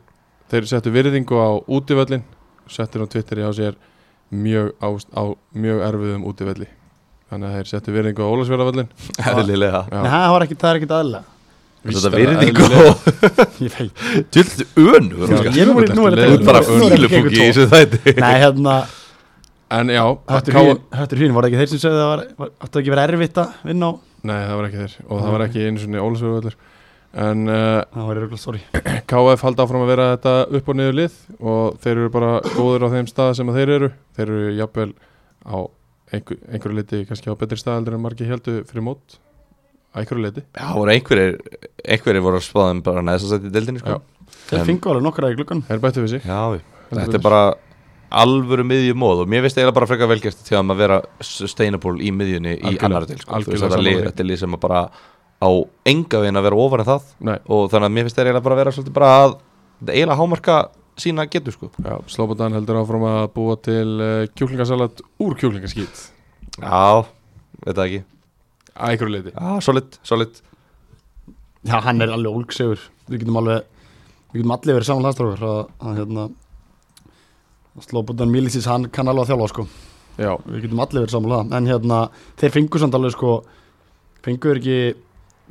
[0.52, 2.24] þeir settu virðingu á útivöllin
[2.72, 3.78] settur á Twitteri á sér
[4.34, 4.88] mjög, á,
[5.20, 5.24] á
[5.56, 6.68] mjög erfiðum útivelli
[7.30, 8.30] þannig að þeir settu virðingu á
[10.04, 11.33] Nei, það var ekki, það er ekkit aðlega
[11.84, 12.68] Þetta virðingu
[13.66, 14.04] Ég veit.
[14.32, 14.66] Djöldu
[14.98, 18.14] önur Já, Ég er- nú bara fílupúki í þessu þætti.
[18.24, 18.76] Nei, hérna
[19.74, 23.40] En já, Höttur hýn, var ekki þeir sem sögðu að það áttu ekki verið erfitt
[23.42, 23.92] að vinna á
[24.24, 24.94] Nei, það var ekki þeir.
[25.10, 26.58] Og það var ekki einu svona Ólasverðavöllur
[27.24, 28.62] en uh, Það var eitthvað, sorry.
[29.12, 32.86] KF haldi áfram að vera þetta upp og niður lið og þeir eru bara góður
[32.88, 33.90] á þeim stað sem að þeir eru.
[34.18, 34.88] Þeir eru jafnvel
[35.44, 35.58] á
[36.14, 39.18] einhver, einhverju liti kannski á betri stað heldur en margir heldur fyrir mót
[39.94, 41.38] einhverju liti Já, voru einhverjir
[41.84, 44.00] Einhverjir voru að spáða um bara næsta sætti í deildinni sko.
[44.50, 46.26] Þeir En- fengu alveg nokkra í gluggan þeir bættu við sig.
[46.28, 46.60] Já,
[46.94, 47.42] þetta er bara
[48.14, 52.12] alvöru miðjumóð og mér finnst eiginlega bara frekar velgjast til að maður vera sustainable í
[52.14, 53.40] miðjunni í annar del sko.
[53.42, 54.84] Veist, þetta þetta er lið sem að bara
[55.44, 55.50] á
[55.90, 57.10] enga veginn að vera ofar en það.
[57.20, 59.36] Nei, og þannig að mér finnst eiginlega bara að vera svolítið bara að
[59.82, 60.58] þetta eiginlega hámarka
[61.04, 61.72] sína getur sko.
[61.82, 66.08] Já, Slobodan heldur áfram að búa til uh, kjúklingasalat úr kjúklingaskít.
[66.62, 67.04] Já,
[67.66, 68.04] veit það ekki
[68.78, 70.42] á einhverju liti Já, solid, solid.
[71.64, 72.82] Já, hann er alveg ólgsegur.
[73.10, 73.64] Við getum alveg
[74.34, 76.28] Við getum allir verið saman hlæstrákar að, að hérna
[77.82, 79.64] Slobodan Milicis, hann kann alveg að þjálfa sko.
[80.22, 82.00] Já, Við getum allir verið saman það En hérna,
[82.42, 83.32] þeir fengu samt alveg sko
[84.26, 84.76] Fengu þeir ekki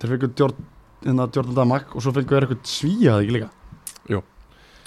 [0.02, 0.60] Þeir fengu Jord-
[1.02, 3.48] hérna, Jordan Damak Og svo fengu þeir eitthvað svíjaði ekki líka?
[4.12, 4.20] Jú.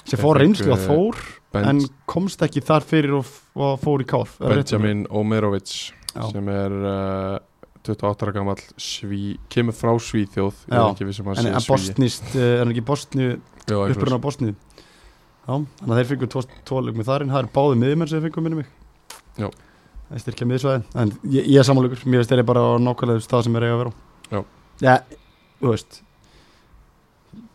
[0.08, 1.20] Sem fór reynslu að Þór
[1.58, 3.28] ben, En komst ekki þar fyrir og,
[3.60, 4.38] og fór í káf?
[4.40, 5.76] Benjamin Omerovic
[6.32, 7.36] sem er uh,
[7.88, 10.84] 28 ára gammal sví, kemur frá Svíþjóð ég Já.
[10.86, 14.56] að En, en bostnist, uh, er hann ekki eitthvað uppruna á Bosníu?
[15.46, 18.18] Já, þannig að þeir fengu tvo, tvo leik með þarinn, það er báði miðjumenn sem
[18.18, 18.72] þeir fengu minni mig.
[19.38, 19.48] Já.
[20.06, 22.72] Það er styrkja miðsvæðin, en ég, ég er samanlegur mér veist þeir eru bara á
[22.82, 23.96] nákvæmlega stað sem þeir eiga að vera á.
[24.32, 24.40] Já.
[24.86, 24.96] Já,
[25.62, 26.02] þú veist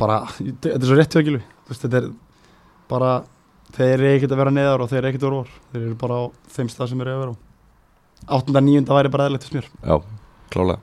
[0.01, 2.09] bara, þetta er svo rétt veist, þetta er
[2.91, 3.13] bara
[3.77, 5.99] þeir eru ekkert að vera neðar og þeir eru ekkert að vera vor þeir eru
[6.01, 6.23] bara á
[6.55, 7.37] þeim stað sem þeir eiga að vera á.
[8.37, 9.69] Áttunda, níunda væri bara eðlert þess mér.
[9.83, 9.95] Já,
[10.53, 10.81] klálega.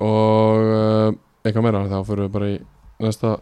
[0.00, 1.06] Og uh,
[1.44, 2.58] eitthvað meira þá fyrir við bara í
[3.04, 3.38] næsta.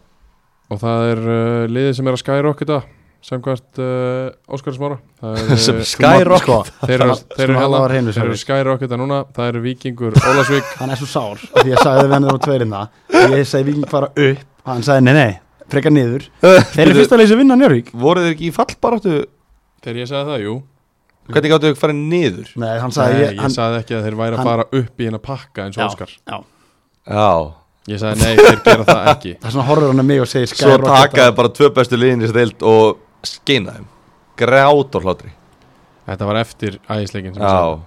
[0.69, 2.79] Og það er uh, liðið sem er að skyrock þetta
[3.25, 4.99] samkvæmt uh, Óskar Smára.
[5.19, 8.25] Það er, Sem uh, Skyrock sko, þeir eru, þeir eru, það hérna, var hreinu þeir
[8.25, 9.19] eru skyrock þetta núna.
[9.35, 12.81] Það eru Víkingur Ólasvík hann er svo sár því ég sagði við hann þegar tveirina
[13.35, 14.47] ég sagði viking fara upp.
[14.69, 15.37] Hann sagði nei nei,
[15.71, 16.27] frekar niður.
[16.75, 19.21] Þeir eru fyrst að leysa vinna Njörvík Voru þeir ekki í fallbaráttu?
[19.83, 20.59] Þegar ég sagði það, jú
[21.29, 22.47] Hvernig gáttu þau farið niður?
[22.55, 24.65] nei, hann Nei, sagði ég, ég, hann, sagði ekki að þeir væri að hann- fara
[24.81, 25.87] upp í hérna pakka eins og Já.
[25.89, 26.15] Óskar.
[26.29, 26.39] já,
[27.09, 27.29] Já.
[27.89, 29.31] Ég sagði nei, þeir gera það ekki.
[29.39, 31.49] Það er svona horfur hann að mig og segir Svo takaði bara.
[31.49, 33.85] tvö bestu liðin í þessu deild og skeina þeim.
[34.37, 35.31] Grát og hlátri.
[36.09, 37.55] Þetta var eftir ægisleikin sem ég Já.
[37.59, 37.79] sagði.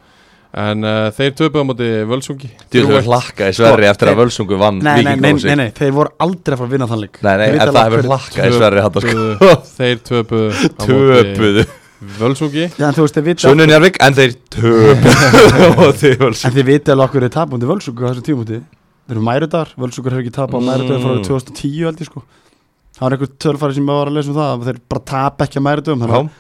[0.53, 2.49] en uh, þeir töpuðu á móti Völsungi.
[2.69, 5.55] Þú Þrjú hefur hlakkaði Sverri Sko, eftir að þeir- Völsungu vann nei, nei, nei, nei,
[5.63, 7.17] nei, þeir voru aldrei að fara að vinna þann leik.
[7.23, 9.01] Nei, nei, Þeir en vita það alveg hefur hver- hlakkað Sverri hann sko.
[9.01, 11.65] Töpuðu, þeir töpuðu á móti Töpuðu
[12.03, 17.07] En þeir vita Sunnu Njarvík, en þeir töpuðu Og þeir en Völsungu þið vita alveg
[17.09, 20.61] okkur er tapundi völsugur á þessum tímúti þeir eru mæruðar, völsugur hefur ekki tapað á
[20.63, 20.69] Mm.
[20.71, 22.21] mæruðar frá árið 2010 held ég sko.
[22.93, 25.59] Það var einhver tölfari sem var að lesa um það að þeir bara tapa ekki
[25.61, 26.31] að mæruðum þannig að Já,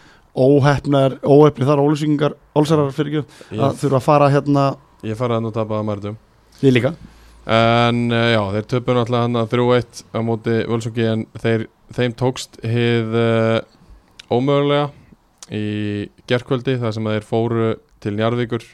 [0.46, 3.22] óhefnar, óhefni þar ólusingar, ólusarar fyrir ekki.
[3.52, 4.64] Að ég, þurfa að fara hérna
[5.02, 6.16] ég farið að nú tapaði að mærdum
[6.62, 6.94] við líka?
[7.52, 10.04] En uh, já, þeir töpuðu náttúrulega hann að 3-1
[15.52, 15.64] í
[16.30, 17.68] gerkvöldi þar sem þeir fóru
[18.02, 18.64] til Njarðvíkur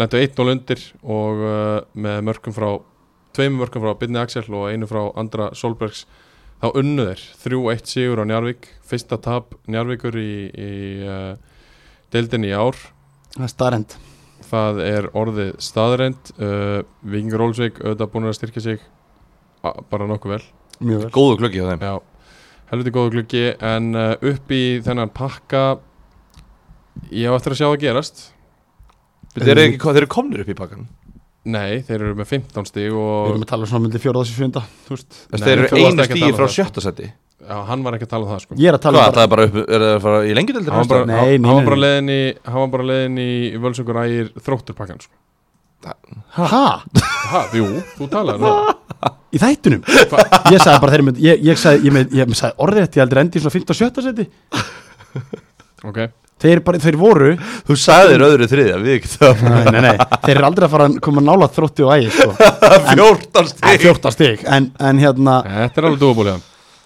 [0.00, 2.68] lentu 1-0 undir og uh, með mörgum frá
[3.36, 6.04] tveimur mörgum frá Byrni Axel og einu frá Andra Solbergs
[6.60, 10.70] þá unnu þeir 3-1 sigur á Njarðvík fyrsta tap Njarðvíkur í, í
[11.08, 11.34] uh,
[12.14, 12.78] deildinni í ár.
[13.34, 14.00] Það er starrend
[14.50, 18.86] það er orðið staðreind uh, Vikingur Ólsvík auðvitað búin að styrkja sig
[19.62, 20.42] bara nokkuð vel.
[20.80, 21.10] Mjög vel.
[21.14, 21.84] Góðu glöggi á þeim.
[21.84, 21.94] Já,
[22.70, 25.64] helviti góðu gluggi en uh, upp í þennan pakka
[27.10, 28.22] ég á eftir að sjá að gerast.
[29.34, 30.88] Þeir eru, ekki, þeir eru komnir upp í pakkan
[31.50, 34.20] Nei, þeir eru með 15 stig við og erum að tala um svona myndi fjóra
[34.26, 36.54] þessi fjönda Nei, Þeir eru þú varst einu ekki að tala um frá það.
[36.56, 38.58] sjötta seti já, hann var ekki að tala um það sko.
[38.60, 40.34] Ég er að tala Hvað, um það er bara upp, er það að fara í
[40.36, 41.84] lengjudeldir Hann var bara, Nei, hann, nei, hann var nei, bara nei.
[41.86, 43.30] leiðin í hann var bara leiðin í
[43.64, 45.14] völsungur ægir þrótturpakkan sko.
[46.36, 46.66] ha,
[47.30, 49.16] Ha, jú, þú talaði um það.
[49.30, 52.84] Í þættunum ég sagði bara þeir mynd ég, ég sagði, ég, með, ég sagði orðið
[52.84, 54.26] þetta ég heldur endi í svona 15 og 17 seti
[55.88, 55.98] Ok,
[56.40, 57.30] þeir, bara, þeir voru
[57.68, 58.78] Þú sagðir öðru þriðja,
[59.46, 62.30] nei, nei, nei, þeir eru aldrei að fara að koma nála þrótti og ægi sko.
[62.94, 64.44] 14 Nei, stig 14 stig.
[64.48, 66.38] En, en hérna, Þetta er alveg dúabúlega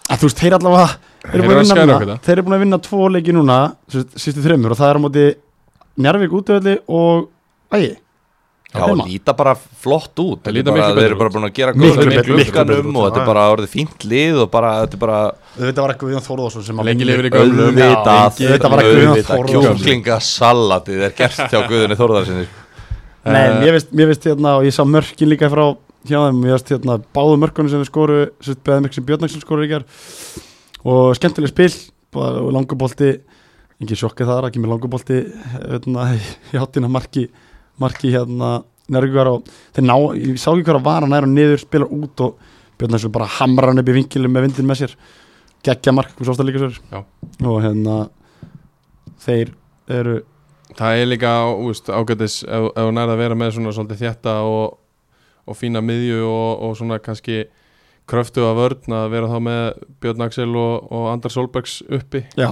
[0.05, 0.89] að þú veist, þeir allavega
[1.25, 1.69] þeir eru búin að
[2.45, 5.27] búin að vinna tvo leiki núna sístu þreymur og það er á móti
[6.05, 7.29] Njarvík útöðli og
[7.73, 7.95] ægi
[8.75, 10.41] Já, líta bara flott út.
[10.49, 10.59] Þeir
[11.05, 14.07] eru bara búin að gera Miklu góða með glukkanum og þetta er bara orðið fínt
[14.11, 15.19] lið og bara, þetta er bara
[15.61, 17.79] þetta var eitthvað Guðjón Þórðarsson sem að Lengi lifir í gömlum.
[17.79, 19.79] Þetta var að Guðjón Þórðarson.
[19.79, 22.47] kjúklingasalatið er gert hjá Guðunni Þórðarsinni
[23.25, 25.63] Nei, Eh, mér veist, mér veist hérna og ég sá mörkin líka frá
[26.05, 29.41] hjá þeim, mér veist hérna báðu mörkunum sem við skoru sem beðum ekki sem Björnaksson
[29.47, 29.87] skoru í gær.
[30.85, 31.71] Og skemmtileg spil
[32.13, 33.15] bara langubolti,
[33.81, 35.23] ekki sjokkið þar ekki með langubolti
[35.65, 36.11] hérna,
[37.83, 41.89] marki, hérna og þeir ná, ég sá ekki hver að vara nær og niður, spilar
[41.89, 44.95] út og Björnaksson bara hamrar hann upp í vinkilum með vindin með sér.
[45.65, 47.01] Geggja mark, sást það líka sér Já.
[47.49, 47.99] og hérna
[49.25, 49.55] þeir
[49.89, 50.23] eru
[50.75, 51.31] Það er líka
[51.95, 54.79] ágætis ef, hún er að vera með svona svolítið þjætta og,
[55.47, 57.45] og fína miðju og, og svona kannski
[58.11, 59.63] kröftu að vörn að vera þá með
[60.03, 62.25] Björn Axel og, og Andar Solbergs uppi.
[62.37, 62.51] Já,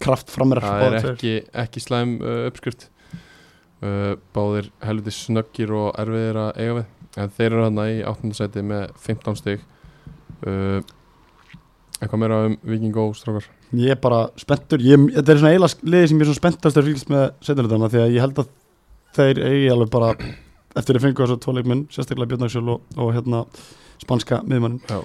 [0.00, 1.34] kraft frammeir það er ekki,
[1.64, 2.88] ekki slæm uh, uppskrift
[4.34, 6.90] báðir helviti snöggir og erfiðir að eiga við.
[7.20, 8.30] En þeir eru hann í 8.
[8.34, 9.64] seti með 15 stig.
[10.44, 10.80] Uh,
[12.00, 13.46] eitthvað meira um Viking Go strákar?
[13.74, 16.82] Ég er bara spenntur, ég, þetta er svona eiginlega liði sem ég er svona spenntastur
[16.82, 18.50] að fylgst með setjulitana því að ég held að
[19.18, 20.10] þeir eigi alveg bara
[20.78, 23.44] eftir að fengu þessu tvo leikmenn, sérstaklega Björn Axel og, og hérna
[24.02, 24.98] spanska miðmann Já.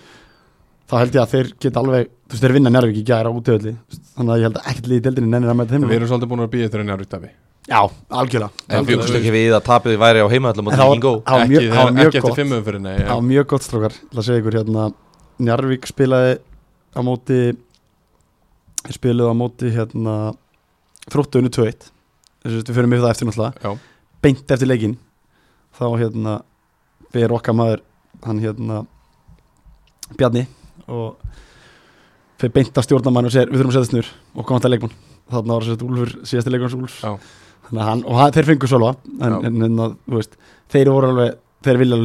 [0.89, 3.75] þá held ég að þeir geta alveg, þú veist þeir vinna Njárvík í gæra útöðli,
[4.15, 5.87] þannig að ég held að ekkert liði deildinni nennir að mæta þeim.
[5.89, 8.49] Við erum svolítið búin að býja enn árið Já, algjörlega.
[8.69, 11.51] En fjögust við- ekki við að tapið væri á heimaðallum og það það var ekki,
[11.53, 12.35] mjög- það var ekki eftir gott.
[12.39, 14.93] fimmum fyrir nei Það var mjög gott strókar, til að segja ykkur hérna
[15.39, 16.39] Njarvík spilaði
[16.95, 17.39] á móti
[18.83, 20.15] þeir spilaði á móti hérna
[21.09, 21.89] þróttuðinu 2-1
[22.43, 23.53] þess að við fyrir mig það eftir náttúrulega.
[23.63, 23.77] Já.
[24.21, 24.97] beint eftir leikinn.
[25.79, 26.41] Þá hérna
[27.13, 27.81] fyrir okkar maður
[28.25, 28.85] hann hérna
[30.17, 30.47] Bjarni
[30.87, 31.15] og
[32.39, 34.95] fyrir beint að stjórnamann og segir við þurfum að setja snur og koma til leikmann.
[35.29, 36.99] Þarna var setja Úlfur síðasti leikmanns Úlfs.
[37.03, 37.13] Já.
[37.13, 40.35] þannig að hann, og hann, þeir fengur svolva en, en, en að, þú veist,
[40.73, 41.95] þeir voru alveg þeir vilja,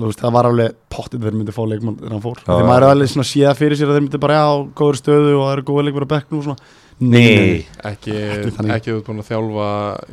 [0.00, 2.38] alveg- það var alveg pottið þeir myndi fá leikmann þegar hann fór.
[2.40, 4.46] Já, þegar maður er alveg svona séða fyrir sér að þeir myndi bara já,
[4.80, 6.78] góður stöðu og það eru góða leikmann á bekknum og svona.
[7.02, 9.68] Nei, ekki, Ekki þú ert búin að þjálfa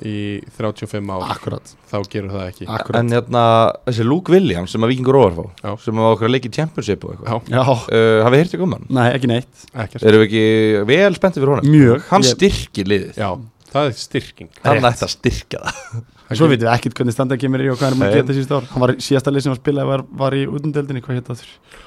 [0.09, 0.13] í
[0.57, 1.25] 35 ár.
[1.35, 2.67] Akkurat, þá gerur það ekki.
[2.75, 2.97] Akkurat.
[3.03, 3.43] En hérna
[3.85, 5.73] þessi Luke Williams sem að Vikingur ofar fá Já.
[5.85, 7.85] sem að okkur að leiki Championship og eitthvað.
[7.93, 8.87] Uh, Hafið hirtið um hann?
[8.89, 9.65] nei, ekki neitt.
[9.75, 10.03] Ekkert.
[10.09, 10.43] Erum við ekki
[10.89, 11.69] vel spenntið fyrir honum?
[11.75, 13.13] mjög, Hann Ég- styrkir liðið.
[13.21, 13.29] Já,
[13.73, 14.49] það er styrking.
[14.59, 16.03] Ætti að styrkja það.
[16.29, 18.19] Svo veitum við ekkert hvernig standað kemur í og hvað er maður Nei.
[18.19, 18.67] að geta síðust ár.
[18.69, 21.81] Hann var síðasta lið sem var spilað var, var í utandeldinni, hvað hétt það þurr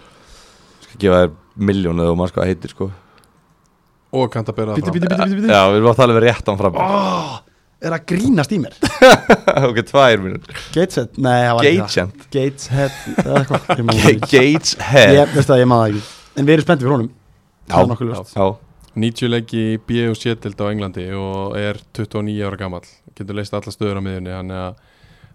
[0.82, 1.32] Skal gefa þér
[1.70, 2.88] miljónu og maður sko að heitir sko.
[4.12, 5.46] Og kannt að bera það fram.
[5.46, 6.80] Já, við erum að tala við rétt án fram.
[6.82, 7.36] Oh,
[7.86, 8.76] er að grínast í mér?
[9.68, 10.58] Ok, tvær mínútur.
[10.74, 12.12] Gateshead, nei, það var ekki það.
[12.34, 12.98] Gateshead?
[13.22, 14.26] Gateshead.
[14.32, 15.14] Gateshead.
[15.14, 16.04] Ég ég maður það ekki.
[16.34, 17.10] En við erum spenntið fyrir honum.
[17.68, 18.34] Það er nokkuð ljóst.
[18.36, 18.46] Já,
[18.94, 22.85] 90 leiki í B og C-dild á Englandi og er 29 ára gamall.
[23.16, 24.74] Getur leist alla stöður á miðjunni þannig að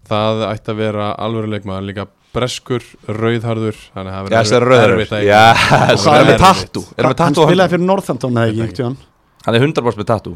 [0.07, 2.05] það ætti að vera alvöru leikmaður líka
[2.37, 6.39] breskur, rauðharður þannig að það Já, verður er erfitt að- Já, Það er er með
[6.43, 8.83] tattu Er með Hann spilaði fyrir Northampton eða ekki
[9.47, 10.35] Hann er 100% með tattu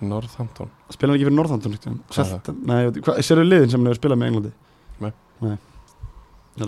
[0.00, 0.70] Northampton.
[0.94, 4.20] Spilaði ekki fyrir Northampton er Nei, ég veit- hvað, sérðu liðin sem hann hefur spilað
[4.22, 4.52] með Englandi?
[5.00, 5.56] Nei.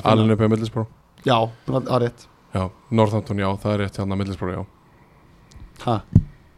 [0.03, 0.89] Alveg upp á Middlesbrough.
[1.25, 1.39] Já,
[1.69, 2.27] það er rétt.
[2.53, 4.82] Já, Northampton, já, það er rétt hérna Middlesbrough, já
[5.83, 6.01] Ha?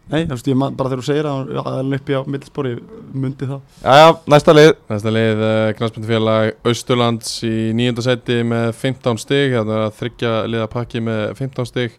[0.05, 2.73] Nei, þú veist, ég man, bara þegar þú segir að hann er uppi á middilspori
[3.17, 3.61] mundi það.
[3.81, 4.73] Já, já, næsta lið.
[4.93, 10.67] Næsta lið, uh, knastbundfélag Austurlands í nýjönda seti með 15 stig, þannig að þryggja liða
[10.75, 11.97] pakki með 15 stig.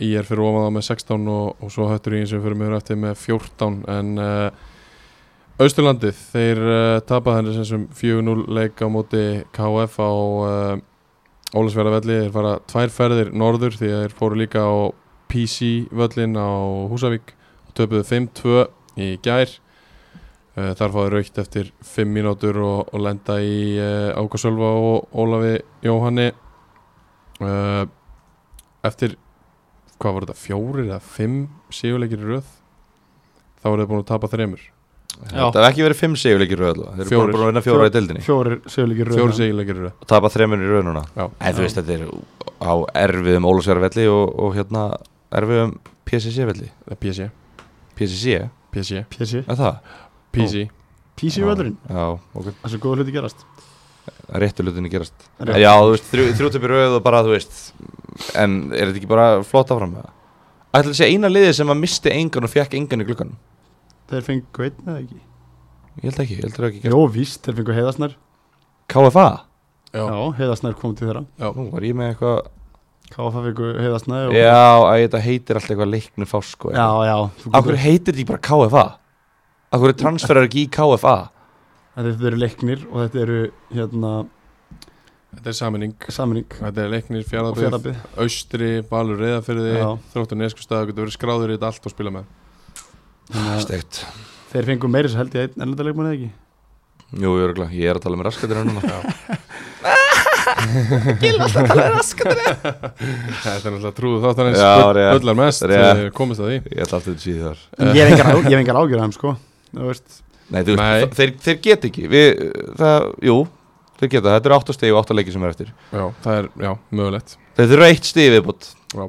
[0.00, 2.60] Í er fyrir ofan þá með 16 og, og svo höttur í eins og fyrir
[2.62, 4.68] mjög eftir með 14 en uh,
[5.58, 10.80] Austurlandið, þeir uh, tapa henni sem 4-0 leik á móti KF á uh,
[11.58, 14.72] Ólasverðavelli, þeir fara tvær ferðir norður því að þeir fóru líka á
[15.28, 16.48] PC völlin á
[16.90, 17.34] Húsavík
[17.68, 18.60] og töpuðu 5-2
[18.98, 19.58] í gær
[20.58, 25.12] Uh, þar fáið raukt eftir 5 mínútur og, og lenda í uh, Áka Sölva og
[25.14, 25.52] Ólafi
[25.86, 26.32] Jóhanni
[27.44, 27.84] uh,
[28.88, 29.14] eftir
[29.98, 31.36] hvað var þetta, fjórir eða fimm
[31.74, 32.48] sigurleikir í röð
[33.60, 34.64] þá voru þið búin að tapa þremur
[35.18, 35.44] Já.
[35.50, 36.80] Það hef ekki verið 5 sigurleikir í röð.
[36.82, 37.32] Þeir eru Fjórir.
[37.34, 38.58] búin að vinna fjóra í deildinni Fjórir
[39.76, 41.24] í röð og tapa þremur í röð núna Já.
[41.26, 42.04] En þú veist, þetta er
[42.66, 42.72] á
[43.04, 44.84] erfiðum Ólusverðarvelli og, og hérna
[45.34, 45.72] erfiðum
[46.08, 47.28] PCC-velli Eh, PC,
[47.98, 49.78] PCC, PC, PC er það?
[50.32, 50.68] PC
[51.18, 51.76] PC völlurinn?
[51.90, 53.40] Já, ok, Það sem góða hluti gerast.
[54.28, 55.14] Réttu hlutinni gerast.
[55.40, 55.58] Rétt.
[55.60, 57.58] Já, þú veist, þrjú, þrjú töpi röð og bara, þú veist
[58.38, 59.92] En er þetta ekki bara flott áfram?
[59.96, 60.14] Með það?
[60.78, 63.36] Ætla að sé eina liðið sem að misti engan og fekk engan í glukkanum
[64.08, 65.18] þeir fengu einn eða ekki?
[65.98, 68.14] Ég held ekki, ég held ekki Jó, víst, þeir fengu heiðasnær
[68.88, 69.26] KFA?
[69.92, 71.24] Já, Já, heiðasnær kom til þeirra.
[71.40, 72.38] Já, Nú var ég með eitthvað
[73.12, 74.36] KFA fengu heiðasnær og...
[74.36, 77.16] Já, að þetta heitir alltaf eitthvað leiknir fásk sko, já, já
[77.64, 78.86] hverju heitir þetta ekki bara KFA?
[79.68, 81.14] Af hverju transferar ekki í KFA?
[81.98, 83.38] Þetta eru leiknir og þetta eru
[83.74, 84.12] hérna
[85.34, 89.88] þetta er saminning saminning Þetta er leiknir fjaraðbyggð Austri, Balur, Reyðafyrði Já.
[90.14, 92.28] Þróttur Neskustad, þú getur verið skráður í þetta allt og spila með
[93.32, 94.02] Þannig að Stegt
[94.52, 96.30] Þeir fengu meiri svo held ég einn ennlega eða ekki
[97.08, 97.72] Jú, ég er, örugglega.
[97.72, 98.58] ég er að tala með raskatir
[101.38, 101.48] núna
[102.18, 104.20] Þetta er náttúrulega trúðu
[104.58, 105.12] Já, bull- rétt.
[105.20, 106.00] Bullar mest, Rétt.
[106.04, 106.56] eh, komist að því.
[106.72, 107.62] Ég ætla alltaf til síðu þar.
[107.78, 109.34] En ég hef engar, á- ég hef engar ágjörðum sko.
[109.74, 110.18] Þú veist.
[110.48, 110.88] Nei, þú Nei.
[111.04, 112.08] veist, þeir, þeir get ekki.
[112.08, 112.42] Við,
[112.80, 113.36] það, jú,
[114.00, 114.34] þeir geta.
[114.38, 115.72] Þetta eru 8 stegi og 8 leiki sem er eftir.
[115.92, 117.36] Já, það er, já, mögulegt.
[117.58, 119.08] Þeir eru eitt stegi viðbútt Já.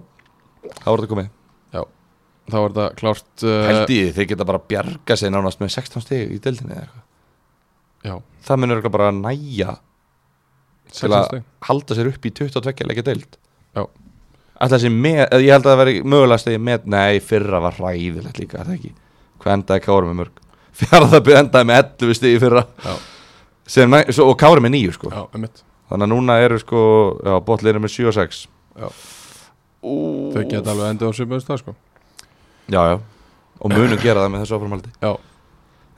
[0.69, 1.35] Það voru þetta komið.
[2.49, 5.69] Þá er þetta klárt uh, Held í því, þeir geta bara bjarga sig nánast með
[5.75, 7.03] 16 stegi í deildinni eða eitthvað.
[8.09, 8.15] Já,
[8.47, 9.75] Það örugglega bara næja
[10.91, 13.39] til 16 að halda sér upp í 22 leikja deild.
[14.59, 18.41] Ætla þessi með, ég held að það veri mögulega stegi með, nei, fyrra var hræðilegt
[18.41, 18.89] líka, er það ekki?
[19.39, 20.41] Hvað endaði Kári með mörg?
[20.79, 22.63] Fjaraðabbi endaði með 11 stegi fyrra.
[23.69, 25.13] Sem, svo, og Kári með 9 sko.
[25.15, 25.21] Já,
[25.89, 26.81] Þannig að núna eru sko,
[27.25, 28.41] já, botlir með 7 og 6
[28.79, 28.89] Já.
[29.79, 29.93] Ú,
[30.35, 31.73] Þau geta alveg endið á svipaðum stað sko.
[32.69, 32.97] Já, já,
[33.63, 35.11] og munum gera það með þessu áframaldi Já.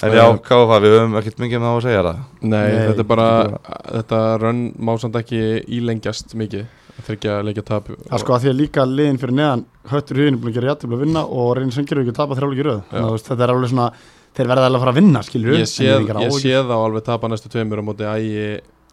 [0.02, 2.22] En já, KFA, við höfum ekkert mikið með það að segja það.
[2.42, 5.42] Nei, Nei, þetta er bara, þetta þetta rönn má samt ekki
[5.78, 6.66] ílengjast mikið
[7.02, 9.62] Þeir ekki að leikja tap Það er sko að því að líka liðin fyrir neðan
[9.92, 12.20] Höttur huginn er búin að gera jættið að vinna og reynir sem gerur ekki að
[12.20, 13.88] tapa þrjáleiki röð Þannig að þetta er alveg svona
[14.32, 17.32] Þeir verða alveg að fara að vinna, skilur Ég sé, ég sé þá alveg tapa
[17.32, 18.46] næstu tveimur á móti ægi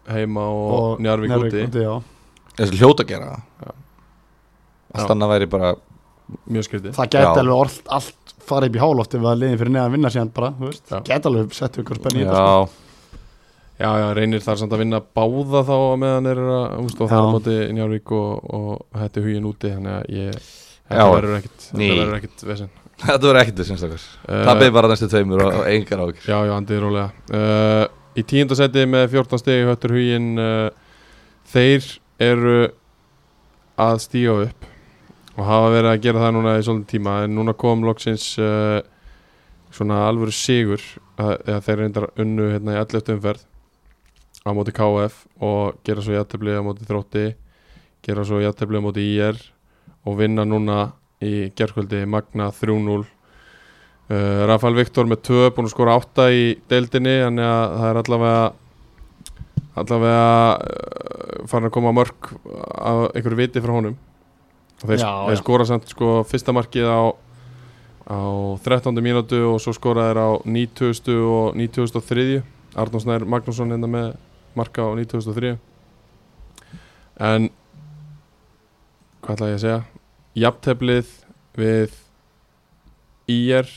[0.09, 1.67] heima og, Njarvík úti.
[1.83, 1.93] já.
[2.57, 3.69] Þessi hljóta að gera Já.
[4.89, 5.75] það Allt annað væri bara
[6.49, 6.93] Mjög skrítið.
[6.93, 8.18] Það gæti alveg orð, allt
[8.49, 10.85] fara upp í háloft ef að liðin fyrir neðan vinna síðan bara þú veist.
[10.89, 10.99] Já.
[11.09, 12.61] Gæti alveg sett ykkur spenni í þetta sko.
[12.69, 12.85] Já,
[13.79, 17.15] Já, já, reynir þar samt að vinna báða þá meðan er að, úst, og það
[17.15, 17.31] er á Já.
[17.31, 20.49] móti Njarvík og, og er hugin úti þannig að ég,
[20.89, 22.73] þetta verður ekkit þetta verður ekkit vesen
[23.05, 26.35] þetta verður ekkert þessum stakar uh, Tappið bara næstu tveimur og, og engar ákir Já,
[26.49, 27.85] já, andið rólega uh,
[28.19, 30.99] Í tíundasetti með 14 stegi höttur hugin uh,
[31.53, 31.87] Þeir
[32.27, 32.57] eru
[33.79, 34.67] að stíga upp
[35.39, 38.79] og hafa verið að gera það núna í svolítið tíma en núna kom loksins uh,
[39.71, 40.81] svona alvöru sigur
[41.15, 43.13] að, að þeir reyndar unnu hérna í 11.
[43.15, 43.45] umferð
[44.43, 47.29] á móti KF og gera svo jættefli á móti þrótti
[48.03, 49.39] gera svo jættefli á móti IR
[50.03, 50.89] og vinna núna
[51.23, 53.07] í gerkvöldi Magna 3-0
[54.09, 58.39] Uh, Rafael Viktor með 2 búin að skora 8 í deildinni að það er allavega
[59.77, 60.23] allavega
[60.57, 63.99] uh, farin að koma mörg af einhverju viti frá honum
[64.79, 65.41] og þeir, Já, þeir já.
[65.43, 67.01] skora samt sko fyrsta markið á
[68.09, 68.19] á
[68.65, 68.95] 13.
[69.05, 71.13] mínútu og svo skora þeir á 90.
[71.29, 72.41] og 93.
[72.79, 74.07] Arnóð Snær Magnússon hérna með
[74.57, 75.57] marka á 93.
[77.19, 77.49] en
[79.21, 79.79] hvað ætla ég að segja
[80.39, 81.09] jafnteflið
[81.59, 81.97] við
[83.29, 83.67] IR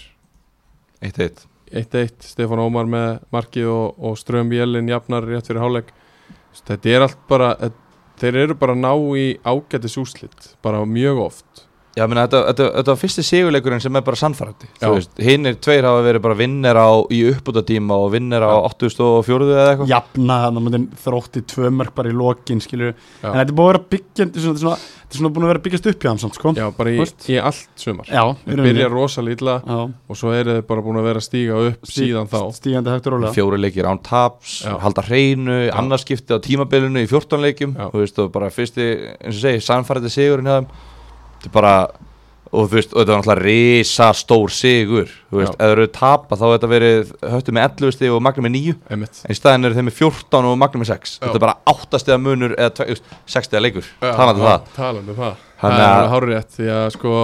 [1.02, 5.92] 1-1 1-1, Stefán Ómar með markið og, og Ström Jellin jafnar rétt fyrir hálfleik
[6.68, 7.72] þetta er allt bara eh,
[8.22, 12.66] þeir eru bara að ná í ágætis úslit bara mjög oft Já, menna, þetta, þetta,
[12.78, 16.78] þetta var fyrsti sigurleikurinn sem er bara sannfærandi veist, Hinnir tveir hafa verið bara vinnir
[16.81, 18.62] á í uppbútatíma og vinnir á Já.
[18.70, 19.90] 84 eða eitthvað.
[19.90, 23.28] Jafna þannig að maður þrótti tvö mörg bara í lokin skilur Já.
[23.28, 25.52] En þetta er búið að vera byggjandi Þetta er svona, þetta er svona búin að
[25.52, 26.52] vera byggjast upp hjá hann samt sko.
[26.57, 26.96] Já, bara í,
[27.28, 28.09] í allt sumar.
[28.57, 28.64] Rauninni.
[28.70, 28.88] byrja
[29.68, 29.76] Já,
[30.09, 32.38] og svo eru þeir bara búin að vera að stíga upp Stíg- síðan þá.
[33.37, 34.78] Fjóri leikir án taps, Já.
[34.81, 37.90] halda hreinu annarskipti á tímabilinu í 14 leikjum Já.
[37.92, 38.88] Þú veist, og bara fyrsti,
[39.20, 40.72] eins og segi, sannfærandi sigurinn hjá þeim
[41.42, 41.74] Þetta er bara,
[42.52, 45.57] og þú veist, og þetta var náttúrulega risa stór sigur Þú veist, Já.
[45.57, 48.55] ef þeir eru tapa þá hefur þetta verið höttu með 11 stig og magnum með
[48.59, 49.22] 9 einmitt.
[49.24, 51.22] En í staðin eru þeim með 14 og magnum með 6 Já.
[51.26, 54.50] Þetta er bara 8 stiga munur eða tve- þú veist, 6 stiga leikur, talandi um
[54.50, 54.68] það.
[54.76, 55.40] talandi um það.
[55.62, 57.14] Þannig það er að- alveg hárið rétt því að sko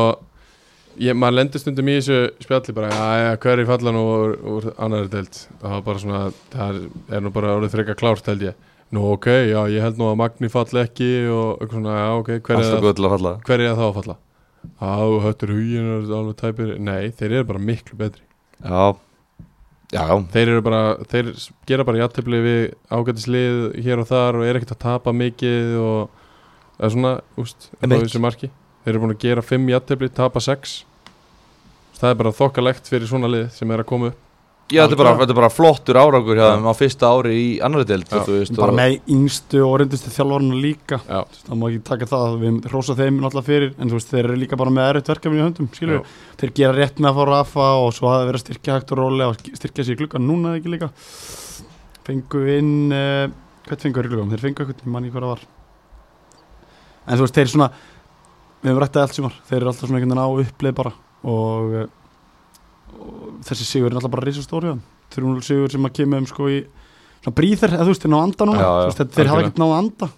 [0.98, 4.64] ég, maður lendur stundum í þessu spjalli bara, já, hver er falla nú úr, úr
[4.82, 5.36] annari deild?
[5.62, 8.54] Það var bara svona, það er, er nú bara orðið frekar klárt held ég
[8.94, 12.30] nú ok, já, ég held nú að Magni falli ekki og eitthvað svona, já, ok,
[12.46, 14.16] hver er það hver er það að falla?
[14.78, 14.92] Á,
[15.24, 18.24] höttur hugin og alveg tæpir nei, þeir eru bara miklu betri.
[18.62, 18.84] Já,
[19.94, 21.32] já, þeir eru bara, þeir
[21.68, 26.24] gera bara játtöfli við ágætislið hér og þar og er ekkert að tapa mikið og
[26.78, 28.06] það er svona, úst, á Einmitt.
[28.06, 28.50] þessu marki.
[28.84, 30.78] Þeir eru búin að gera fimm játtöfli, tapa sex.
[31.98, 34.27] Það er bara þokkalegt fyrir svona lið sem er að koma upp
[34.68, 37.44] Já, þetta er bara, þetta er bara flottur árangur hjá þeim á fyrsta ári í
[37.64, 38.18] annari deild Já.
[38.26, 40.98] þú veist, bara og- með yngstu og reyndustu þjálfarna líka.
[41.08, 44.36] Það má ekki taka það, við hrósa þeim náttúrulega fyrir, en þú veist, þeir eru
[44.42, 45.70] líka bara með erfitt verkefni í höndum,
[46.38, 48.98] þeir gera rétt með að fá Rafa og svo að vera að styrkja hægt og
[49.00, 50.90] rólega og styrkja sér í gluggan núna eða ekki líka.
[52.04, 53.28] Fengu inn uh,
[53.68, 55.42] hvað fengu þeir gluggan, þeir fengu eitthvað ég manni hvað það var.
[57.08, 57.70] En þú veist, þeir svona
[58.62, 60.92] við hefum rættið allt sumar, þeir eru alltaf svona einhvern veginn á uppleið bara
[61.24, 62.07] og, eh, og
[63.48, 64.74] þessi sigur er alltaf bara risastóri
[65.14, 66.62] þrjúnul sigur sem að kemur um sko í
[67.22, 68.62] svona bríðir, eða þú veist, þeir ná að anda núna.
[68.62, 70.08] Já, já, veist, þeir, hafa ekkert náð að anda.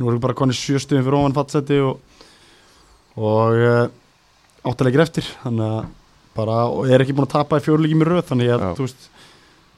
[0.00, 2.06] Nú við bara konið sjöstuðin fyrir ofan fattseti og
[3.20, 3.80] og uh,
[4.70, 5.26] áttalegir eftir.
[5.42, 5.80] Þannig að
[6.38, 9.08] bara, og er ekki búin að tapa í fjórleikjum í röð þannig að, þú veist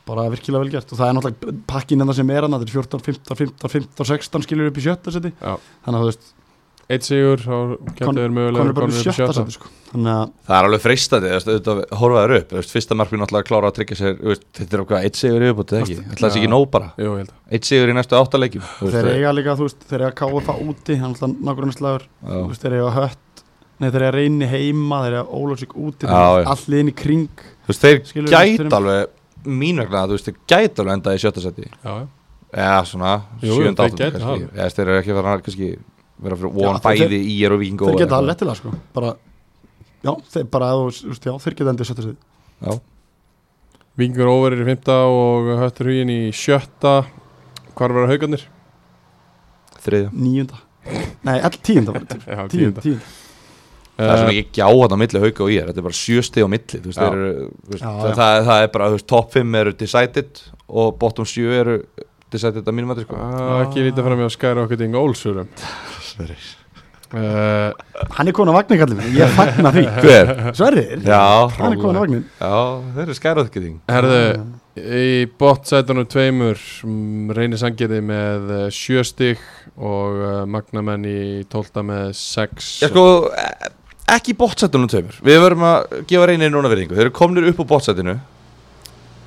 [0.06, 0.92] bara virkilega vel gert.
[0.92, 3.74] Og það er náttúrulega pakkin en það sem er hann, þetta er 14, 15, 15,
[3.74, 5.32] 15, 16 skilur upp í sjötta seti.
[5.42, 6.32] Þannig að þú veist,
[6.90, 7.40] eitt sigur
[8.82, 9.68] upp í sjötta seti sko.
[9.92, 13.48] þannig að, Það er alveg freistandi, þú veist, auðvitað horfaður upp Fyrsta markmið náttúrulega að
[13.48, 14.14] klára að tryggja sér
[14.58, 15.96] Þetta er okkar eitt sigur yfirbútið ekki?
[16.18, 16.88] Það er ekki nóg bara?
[16.98, 18.16] Að Eitt sigur í næstu
[18.86, 21.78] veist, þeir það- eiga líka, þú veist, þeir eiga KFA úti hann er alltaf nákvæmlega
[21.78, 22.02] slagur
[22.62, 23.44] þeir eiga hött
[23.82, 27.28] nei, þeir eiga reyni heima, þeir eiga ólótsík úti allt liðin í kring.
[27.66, 27.98] Þú veist, þeir
[28.62, 29.06] fyrir- alveg
[29.46, 32.06] mín vegna, þú veist, þeir gæti alveg enda í sjötta seti Já, já.
[32.52, 35.02] Eða svona, sjönda þeir
[36.22, 36.28] það.
[36.28, 38.56] þeir vera fyrir Já, von þeir- bæði í er og vikingo þeir geta það lettilega
[38.62, 38.72] sko.
[38.94, 39.12] Bara,
[40.06, 42.16] já, þeir bara, þú veist, já, þeir geta endið sjötta seti
[42.62, 42.80] Já,
[43.98, 47.02] Vingur over er í fymta og höttur hugin í sjötta.
[47.76, 48.46] Hvar verða haugarnir?
[49.82, 50.12] þriðja.
[50.14, 50.60] Níunda.
[51.26, 51.92] Nei, all tíunda
[52.26, 53.10] Já, tíunda, tíunda.
[53.92, 56.48] Það er svona ekki gjáðan á milli hauka og ég þetta er bara sjösti á
[56.48, 57.04] milli þú veist, Já.
[57.04, 58.14] þeir eru, veist, Já, það, já.
[58.16, 60.40] það, það er bara, þú veist, top 5 eru decided
[60.72, 61.76] og bottom 7 eru
[62.32, 63.18] decided að mínum að sko.
[63.20, 64.96] ah, Ekki lítið fram með að skæra okkur ting
[66.12, 66.62] ólsurum
[67.12, 67.72] uh,
[68.16, 69.84] hann er komin á vagnin kallið minn, ég fagna því.
[70.04, 70.32] Hver?
[70.56, 71.20] Sverrir, Já,
[71.58, 72.56] hann er komin á vagnin já,
[72.96, 74.22] þeir eru skærað ekki þing Herðu,
[75.02, 79.42] í bottsætunum tveimur mm, reynir sangiði með eh, sjö stig
[79.76, 81.20] og uh, magnamenn í
[81.52, 82.74] tólta með sex.
[82.80, 83.04] Já, sko,
[84.12, 85.20] ekki bottsættunum tveimur.
[85.24, 88.18] Við verum að gefa reynir núna verðingu Þeir eru komnir upp á bottsættinu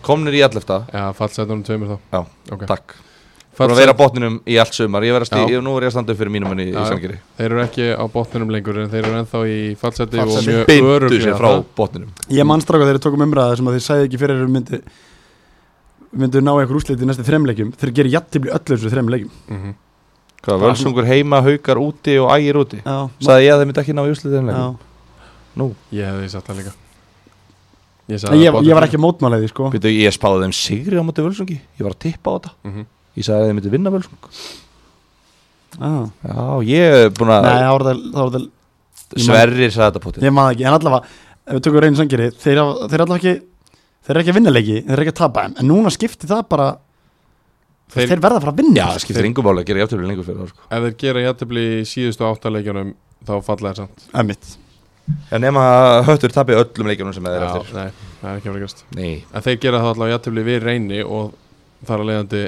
[0.05, 1.97] Komnir í allefta, Já, fallsætunum tveimur þá.
[2.13, 2.19] Já,
[2.53, 2.67] okay.
[2.69, 2.97] takk
[3.55, 5.05] Búin að vera á botninum í allt sumar.
[5.07, 5.45] Ég verð að Já.
[5.45, 7.85] stíð, nú er ég að standa upp fyrir mínum manni í sangeri Þeir eru ekki
[7.95, 11.63] á botninum lengur en þeir eru ennþá í fallsæti og mjög öruglega sér frá það.
[11.79, 12.09] botninum.
[12.29, 14.81] Ég mannstráka þegar ég tókum umræða sem að þeir sagði ekki fyrir að myndi
[16.15, 19.75] myndu ná einhver úsliti í næstu þremleikjum þeir gerir jattibli öllu þessu þremleikjum Mhm.
[20.45, 22.77] Hvað, völsungur heima, haukar úti og ægir úti?
[22.85, 24.77] Já, Saði ég að þeir myndi ekki ná í
[25.55, 26.69] Nú, Ég
[28.05, 29.71] Ég, ég, ég var ekki mótmálaði sko.
[29.73, 31.55] Býtu, ég spáði þeim sigri á móti völsungi.
[31.79, 32.51] Ég var að tippa á þetta.
[32.61, 32.85] Mm -hmm.
[33.15, 34.31] Ég sagði að þeir myndi vinna völsung.
[35.75, 36.05] Ah.
[36.23, 40.03] Já, ég er búin að nei, það var það, það, það ég Sverrir sagði þetta
[40.05, 40.23] potið.
[40.25, 41.09] Ég maður ekki, en allavega
[41.45, 43.33] ef við tökum reynin sangeri, þeir, hafa- þeir allavega ekki
[44.05, 46.29] þeir eru ekki að vinna leiki, þeir eru ekki að tapa þeim en núna skipti
[46.31, 46.67] það bara
[47.95, 48.75] þeir, Þeir- verða að fara að vinna.
[48.79, 50.67] Já, það skiptir yngum máli að gera jafntöfli lengur fyrir það sko.
[50.71, 52.93] Ef þeir gera jættibli í síðustu áttaleikjunum
[53.27, 54.07] þá falla þeir samt.
[54.23, 54.51] Ömmit.
[55.29, 55.63] Já, nema
[56.07, 57.75] höttur tapi öllum leikjunum sem þeir eru eftir.
[57.75, 57.91] nei,
[58.23, 61.03] það er ekki að vera gæst Nei, En þeir gera það allavega jættibli við reyni
[61.05, 61.35] og
[61.85, 62.41] þar að leiðandi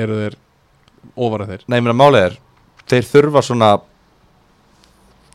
[0.00, 0.36] eru þeir
[1.16, 2.38] ofar að þeir nei, mér að málið er
[2.90, 3.68] Þeir þurfa svona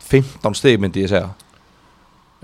[0.06, 1.30] 15 stig myndi ég segja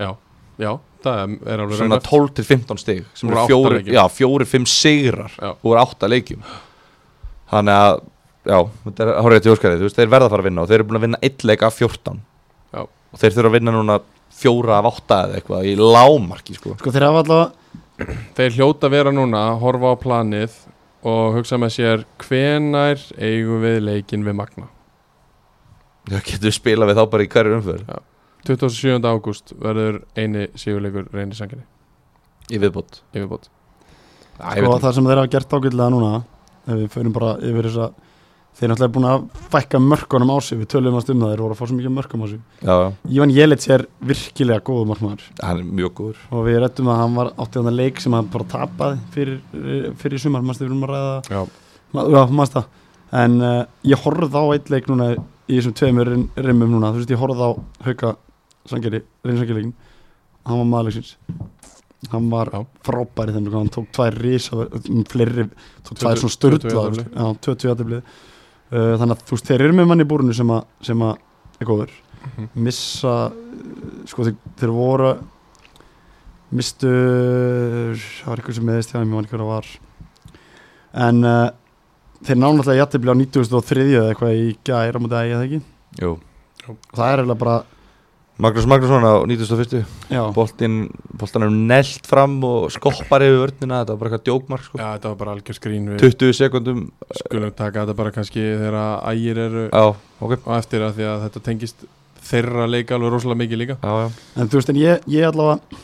[0.00, 0.14] Já,
[0.58, 0.70] já,
[1.04, 2.08] það er alveg Svona raunhæft.
[2.08, 5.52] 12 til 15 stig sem eru fjóri, já, fjóri, fimm sigrar Já.
[5.62, 6.42] úr átta leikjum
[7.52, 8.00] Þannig að
[8.42, 8.56] Já,
[8.88, 10.80] þetta er horrið til óskarið, þú veist, þeir verða að fara að vinna og þeir
[10.80, 12.16] eru búin að vinna eitt leik af 14
[12.74, 12.80] Já.
[12.82, 13.98] og þeir þurfa að vinna núna
[14.34, 16.72] fjóra af átta eða eitthvað í lámarki sko.
[16.80, 20.56] sko þeir hafa allavega Þeir hljóta að vera núna, horfa á planið
[21.02, 24.68] og hugsa með sér hvenær eigum við leikin við Magna?
[26.08, 27.84] Það getur við spila við þá bara í hverju umför
[28.46, 28.98] 27.
[29.06, 31.66] ágúst verður eini sigurleikur reynir sanginni
[32.50, 33.02] í viðbót.
[33.14, 36.12] Æ, ég sko, veit það sem þeir hafa gert ágætlega núna
[36.66, 38.00] ef við förum bara yfir þess að
[38.52, 39.22] þeir eru náttúrulega búin að
[39.54, 40.58] fækka mörkunum á sig.
[40.60, 42.40] Við tölum að stumna þeir voru að fá svo mikið mörkum á sig.
[43.16, 45.24] Ívan Jelits er virkilega góð markmaður.
[45.42, 46.20] Hann er mjög góður.
[46.30, 49.40] Og við rettum að hann var áttið þannig leik sem hann bara tapaði fyrir,
[50.02, 51.42] fyrir sumar, mannstu við erum að ræða Já,
[51.92, 52.68] Ma- Já, maður það?
[53.22, 56.92] En uh, ég horfði á eitt leik núna í þessum tveimur rim- rimmum núna.
[56.94, 57.50] Þú veist, ég horfði á
[57.88, 58.12] Hauka
[58.70, 59.72] Sangeri, reynsangerileikin
[60.46, 61.16] Hann var maðurleiksins
[62.12, 62.60] Hann var Já.
[62.86, 64.64] frábær í þeim leik, Hann tók tvær rísa,
[65.12, 65.44] fleiri
[65.84, 66.84] Tók tvær 20 svona störtla
[67.42, 68.00] 20 jafntefli.
[68.72, 70.50] Já, 20 jafntefli uh, Þannig að þú veist, þeir eru með mann í búrinu sem
[70.50, 71.14] að, sem að
[71.60, 71.94] er góður.
[72.22, 72.48] Mhm.
[72.54, 73.38] Missa uh,
[74.08, 75.12] Sko, þeir, þeir voru
[76.52, 76.88] Mistu
[77.96, 79.68] Það var eitthvað sem meðist ég man ekki hvað það var.
[81.02, 81.50] En uh,
[82.22, 85.60] þeir náttúrulega jættibli á 93 eða eitthvað í gæra mútið ægja það ekki?
[86.02, 86.10] Jú,
[86.68, 87.56] og það er eiginlega bara
[88.40, 89.84] Magnús Magnússon á 91.
[90.10, 93.82] Já, Boltin, boltan er nelt fram og skoppar yfir vörnina.
[93.82, 94.78] Þetta var bara eitthvað djókmark sko.
[94.80, 96.80] Já, þetta var bara algjör skrín við 20 sekundum
[97.20, 98.78] skulum taka þetta bara kannski þegar
[99.12, 99.84] ægir eru Já,
[100.24, 100.34] ok.
[100.48, 101.84] á eftir að því að þetta tengist
[102.32, 103.78] þeirra leika alveg rosalega mikið líka.
[103.82, 104.10] Já, já.
[104.40, 105.82] En þú veist, en ég, ég allavega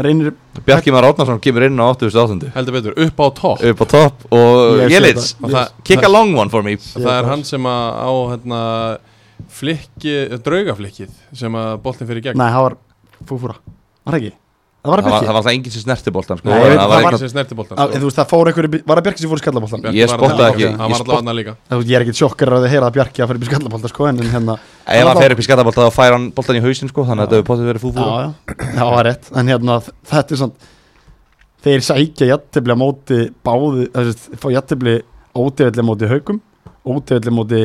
[0.00, 0.32] reynir
[0.66, 2.50] Bjarki Már Átnarsson kemur inn á 88.
[2.54, 3.64] heldur betur, upp á topp.
[3.70, 5.34] Upp á topp og Jelits.
[5.42, 6.74] og það, kick a long one for me.
[6.76, 8.60] og það er hann sem að á hérna,
[9.48, 10.14] flikki,
[10.44, 12.38] draugaflikkið sem að boltin fyrir í gegn.
[12.38, 12.76] Nei, það var
[13.28, 13.56] fúfúra
[14.04, 14.36] Var það ekki?
[14.80, 15.26] Það var það að var, Bjarki.
[15.26, 16.48] það var alltaf enginn sem snerti boltan sko.
[16.48, 18.28] Nei, það ég veit, var það var- eitthvað- sem snerti boltan en Þú veist, það
[18.30, 19.80] fór einhver Var það Bjarki sem fór í skallabóltan?
[19.84, 21.52] Bjarki Ég var spottaði þarna ekki, hann ég var alltaf spott- annað líka.
[21.84, 24.06] Ég er ekkit sjokkar að þið heyra að Bjarki að fara upp í skallabólta sko,
[24.08, 24.54] en, en hérna
[24.88, 27.28] ef hann fer upp í skattabolta þá fær hann boltan í hausinn sko, þannig að
[27.28, 29.24] þetta hefur potið verið Já, já, já, það er rétt.
[29.36, 29.76] En hérna,
[30.08, 30.52] þetta er svona
[31.60, 34.94] Þeir sækja jættibli á móti báði Þessi, fá jættibli
[35.36, 36.40] ótefelli móti haugum
[36.88, 37.60] Ótefelli móti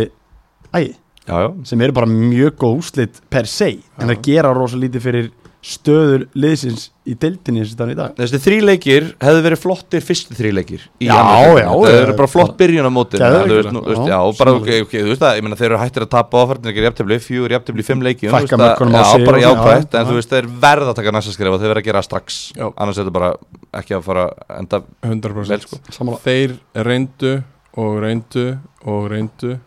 [0.76, 0.96] ægi
[1.28, 1.50] já, já.
[1.66, 5.32] sem eru bara mjög góð úslit per se en það gera rosa lítið fyrir
[5.66, 10.36] stöður liðsins í deildinni og þannig í dag Þessi þrý leikir hefðu verið flottir fyrstu
[10.38, 11.70] þrý leikir í Já, annarri já.
[11.72, 12.02] Það já.
[12.04, 13.30] eru bara flott byrjun á mótin Já,
[14.12, 16.86] Já, bara, ok, þú veist það, ég meina þeir eru hættir að tapa áfærtin ekki
[16.86, 19.90] jafntefli, fjögur jafntefli í fimm þú Fækka það- mörkunum á Já, sig bara og- jákvætt,
[19.90, 20.10] já, en já.
[20.12, 22.40] þú veist þeir verða að taka næsta skrif og þeir verða að gera það strax
[22.54, 22.66] Já.
[22.78, 23.34] annars er þetta bara
[23.82, 26.22] ekki að fara enda 100% vel sko Sammála.
[26.22, 26.56] þeir
[26.86, 27.34] reyndu
[27.74, 28.46] og reyndu
[28.86, 29.58] og reyndu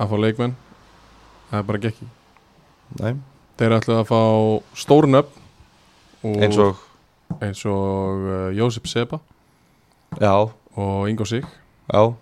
[0.00, 0.56] að fá leikmenn
[1.52, 2.06] það er bara gekki
[2.96, 3.14] Nei.
[3.60, 4.20] þeir ætlu að fá
[4.80, 5.40] stórnöfn
[6.22, 6.80] og eins og,
[7.42, 9.18] eins og uh, Jósef Seba.
[10.20, 10.32] Já,
[10.76, 11.44] og Ingo Sig.
[11.88, 12.14] Já.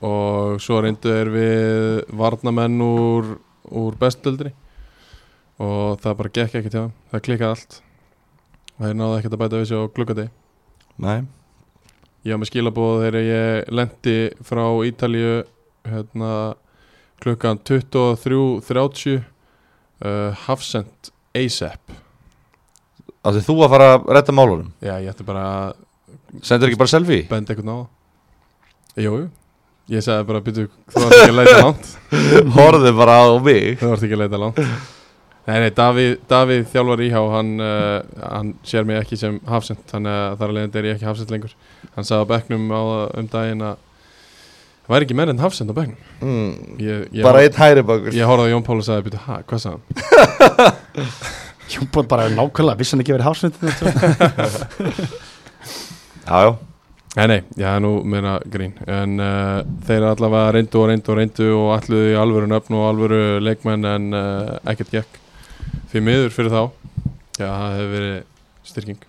[0.00, 3.36] Og svo reyndu þeir við varnamenn úr,
[3.70, 4.52] úr bestöldri
[5.60, 7.80] og það bara gekk ekki til það það klikkaði allt.
[8.76, 10.32] Og þeir náðu ekkert að bæta við sig á glukkadegi
[11.00, 11.18] Nei,
[12.26, 15.36] ég var með skilabóð þegar ég lendi frá Ítalíu
[15.88, 16.32] hérna
[17.20, 21.98] klukkan 23.30 uh, Hafsend ASAP
[23.20, 24.70] af því þú að fara að redda málunum?
[24.80, 25.74] Já ég ætti bara að
[26.46, 27.26] sendur ekki bara selfie?
[27.28, 29.04] Benda einhvern á það.
[29.04, 29.28] Jú, jú.
[29.90, 31.92] Ég sagði bara byrju, þú ert ekki að leita langt.
[32.56, 33.78] Horfðu bara á mig.
[33.80, 34.60] Þú ert ekki að leita langt.
[35.48, 40.14] Nei, nei, Davíð, Davíð þjálfar íhá hann, uh, hann sér mig ekki sem Hafsend þannig
[40.14, 41.54] að þar leiðandi er ég ekki Hafsend lengur.
[41.96, 42.82] Hann sagði á bekknum á,
[43.18, 43.89] um daginn að það
[44.90, 45.98] væri ekki menn en Hafsend á bekknum?
[46.22, 46.50] Mm,
[47.22, 48.14] bara einn hæri bakur.
[48.16, 49.84] Ég horfði á Jón Pál og sagði, byrju, hæ, hvað sagði hann?
[51.70, 53.54] Júmbóð bara nákvæmlega, vissi hann ekki verið hásnönd
[56.26, 56.50] já, já,
[57.18, 58.76] Nei, nei, já, nú meina grín.
[58.86, 62.84] En uh, þeir allavega reyndu og reyndu og reyndu og alluðu í alvöru nöfn og
[62.86, 65.18] alvöru leikmenn en uh, ekkert gekk.
[65.90, 66.62] Því miður fyrir þá
[67.40, 68.16] Já, það hefur verið
[68.68, 69.00] styrking.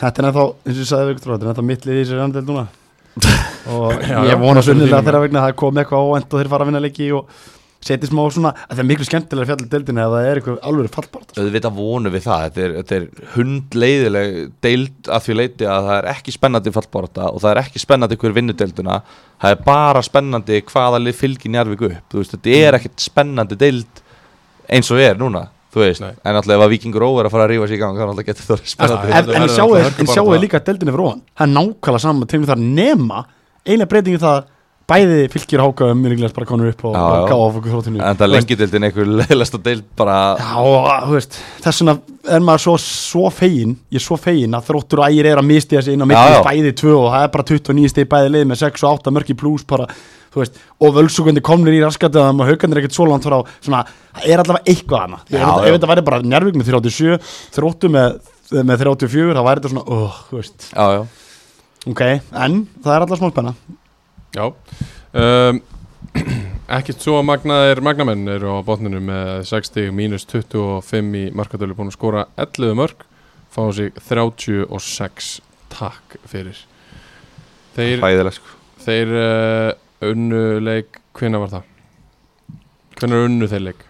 [0.00, 2.18] Þetta er ennþá, eins og ég sagði Viktor, þetta er ennþá mitt lið í þessu
[2.18, 2.64] randel núna
[3.74, 6.66] og Já, ég vona sunnilega þeirra vegna að það kom eitthvað óvænt og þeir fara
[6.66, 7.28] að vinna leiki og
[7.84, 10.94] setja smá svona, að það er miklu skemmtilega fjallið deildinni að það er eitthvað alveg
[10.94, 15.88] fallbart auðvitað vonu við það þetta er, þetta er hundleiðileg deild að því leiti að
[15.88, 19.00] það er ekki spennandi fallbárata og það er ekki spennandi hver vinnudeilduna
[19.44, 23.60] það er bara spennandi hvaða lið fylgir Njarvík upp, þú veist, þetta er ekkert spennandi
[23.60, 24.02] deild
[24.72, 25.44] eins og er núna
[25.74, 26.14] þú veist, Nei.
[26.24, 28.22] en alltaf ef að Víkingur Ó er að fara að rífa sig í gang, þannig
[28.22, 30.42] að getur það spennandi Já, En, sjáu alltaf sjáu það.
[30.44, 33.24] líka deildinni fyrir ofan það er nákvæmlega saman tegum þar nema
[33.64, 34.42] eina breytingi það
[34.84, 37.28] bæði fylgir háka um mjög bara konur upp og, og já.
[37.30, 41.38] gáða okkur þróttinu en það lengi deildin einhver leiðilegsta deild bara, Já, og, þú veist,
[41.64, 41.94] þess vegna
[42.36, 45.48] er maður svo, svo fegin, ég er svo fegin að þróttur og ægir er að
[45.48, 46.42] misti þessi inn á já.
[46.44, 49.38] bæði tvö og það er bara 29 steg bæði lið með 6 og 8 mörki
[49.40, 49.88] pluss bara,
[50.42, 53.82] veist, og völsugandi komnir í raskatið að maður haugandir ekkert svo langt frá svona,
[54.14, 55.52] það er allavega eitthvað hana ef, Já, já.
[55.68, 57.18] ef þetta væri bara njárvík með 37
[57.58, 58.18] þróttu með,
[58.60, 60.66] með 34 þá væri þetta svona, oh, þú veist.
[60.72, 61.04] Já, já.
[61.84, 63.54] Ok, en það er allavega smá spenna.
[64.34, 64.46] Já.
[65.14, 65.62] Um,
[66.74, 71.90] Ekkert svo að magnaðir magnamenn eru á botninu með 60 mínus 25 í markatölu búin
[71.90, 73.04] að skora 11 mörg
[73.52, 75.34] fá sig 36
[75.74, 76.56] takk fyrir.
[77.76, 78.56] Þeir, sko.
[78.86, 79.70] þeir uh,
[80.12, 81.70] unnu leik hvenær var það?
[83.00, 83.82] Hvenær unnu þeir leik?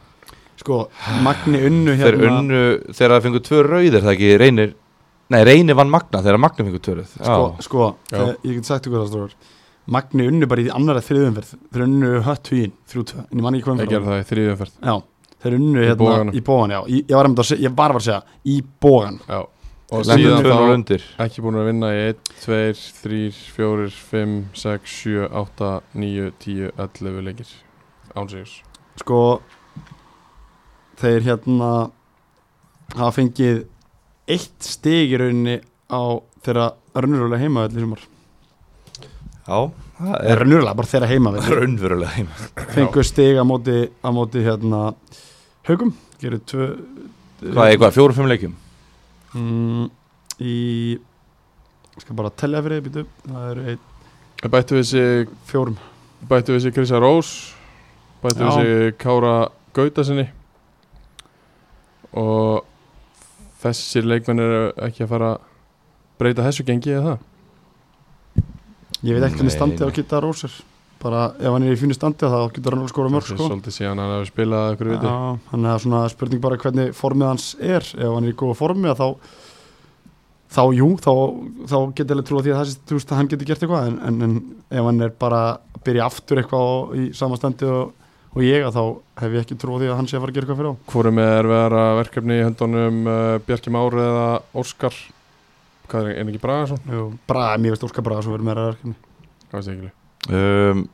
[0.64, 0.76] sko,
[1.24, 2.60] Magni unnu þeir hérna unnu
[2.94, 4.28] þegar það fengur tvö rauðir það ekki?
[4.40, 4.70] Reynir
[5.34, 7.10] nei reynir vann Magna þegar Magna fengur tvö rauð.
[7.18, 9.34] Sko, sko þegar, ég get sagt ykkur það stróður
[9.94, 11.50] Magni unnu bara í annara þriðumferð.
[11.74, 14.28] Þeir unnu hött huginn, þrjú tvö en ég man ekki hvað Þeir gerðu það í
[14.30, 14.76] þriðjumferð.
[14.80, 14.94] Já,
[15.44, 16.32] þeir unnu Í hérna boganum.
[16.32, 16.80] í bógan, já.
[16.94, 19.40] Ég, ég var, einmitt að se- ég var bara að segja, í bógan Já
[19.94, 22.60] Og síðan þá ekki búin að vinna í 1, 2,
[23.02, 23.20] 3,
[23.56, 25.70] 4, 5, 6, 7, 8,
[26.04, 27.52] 9, 10, 11 leikir.
[28.14, 28.58] Ánsíðus
[29.00, 29.20] Sko
[31.00, 31.70] Þeir hérna
[32.94, 33.64] hafa fengið
[34.30, 35.56] eitt stig í rauninni
[35.90, 36.02] á
[36.44, 38.04] þeirra raunverulega heimavelli í sumar.
[39.44, 39.58] Já
[39.98, 42.30] það er er raunverulega bara þeirra heimavelli raunverulega heim
[42.74, 44.82] fengu stig á móti, á móti hérna
[45.68, 46.70] haugum, gerir tvö
[47.44, 48.54] Hvað, eitthvað, fjórum, fimm leikjum
[49.34, 49.88] mm,
[50.40, 50.54] í
[50.94, 53.90] ég skal bara tellja fyrir þið býtu það eru einn
[54.44, 55.76] Bættu við sig, fjórum.
[56.28, 57.30] Bættu við sig Krisa Rós
[58.20, 58.56] Bættu við Já.
[58.60, 59.34] sig Kára
[59.76, 60.26] Gautasinni
[62.14, 62.64] Og
[63.64, 65.44] Þessir leikmenn eru ekki að fara að
[66.20, 67.22] Breyta þessu gengi eða það?
[69.04, 69.94] Ég veit ekki hvernig Nei, standið á nei.
[69.96, 70.58] Kitta Rósir
[71.04, 73.46] bara ef hann er í fínu standið þá getur hann alveg skora mörg sko.
[73.48, 75.10] Svolítið síðan hann hefur spilað ykkur viti.
[75.12, 77.88] Já, þannig að svona spurning bara hvernig formið hans er.
[77.94, 79.08] Ef hann er í góða formið þá
[80.54, 81.10] þá jú, þá,
[81.66, 83.88] þá geti alveg trúið því að, það, sé- þú veist, að hann geti gert eitthvað.
[83.90, 84.34] En, en, en
[84.78, 85.40] ef hann er bara
[85.74, 87.90] að byrja aftur eitthvað á- í sama standi og,
[88.34, 88.84] og ég að þá
[89.24, 90.74] hef ég ekki trúið því að hann sé að fara að gera eitthvað fyrir á
[90.94, 94.24] Hvorum er vera verkefni í höndunum uh, Bjarki Már eða
[94.62, 94.96] Óskar?
[95.90, 96.80] Hvað er, er ekki Bragason?
[96.88, 98.94] Jú, Braga, mér veist Óskar Braga svo verður meira verkefni.
[99.50, 99.92] Hvað veist ég ekki
[100.30, 100.84] um,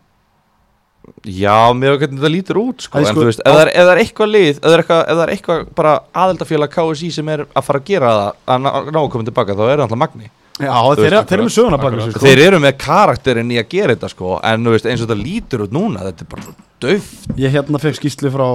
[1.26, 3.00] Já, með hvernig þetta lítur út sko.
[3.00, 5.00] Æ, En sko, þú veist, ef það er, er eitthvað lið Ef það er eitthvað,
[5.24, 8.98] er eitthvað bara aðeldafélag KSI sem er að fara að gera það Að ná, ná
[9.00, 11.78] að koma tilbaka, þá er það alltaf magni Já, þeir, veist, þeir eru með söguna
[11.80, 12.20] baka sko.
[12.20, 15.22] Þeir eru með karakterin í að gera þetta sko En þú veist, eins og þetta
[15.24, 16.54] lítur út núna Þetta er bara svo
[16.84, 17.08] döf
[17.40, 18.46] Ég hérna fekk skýslu frá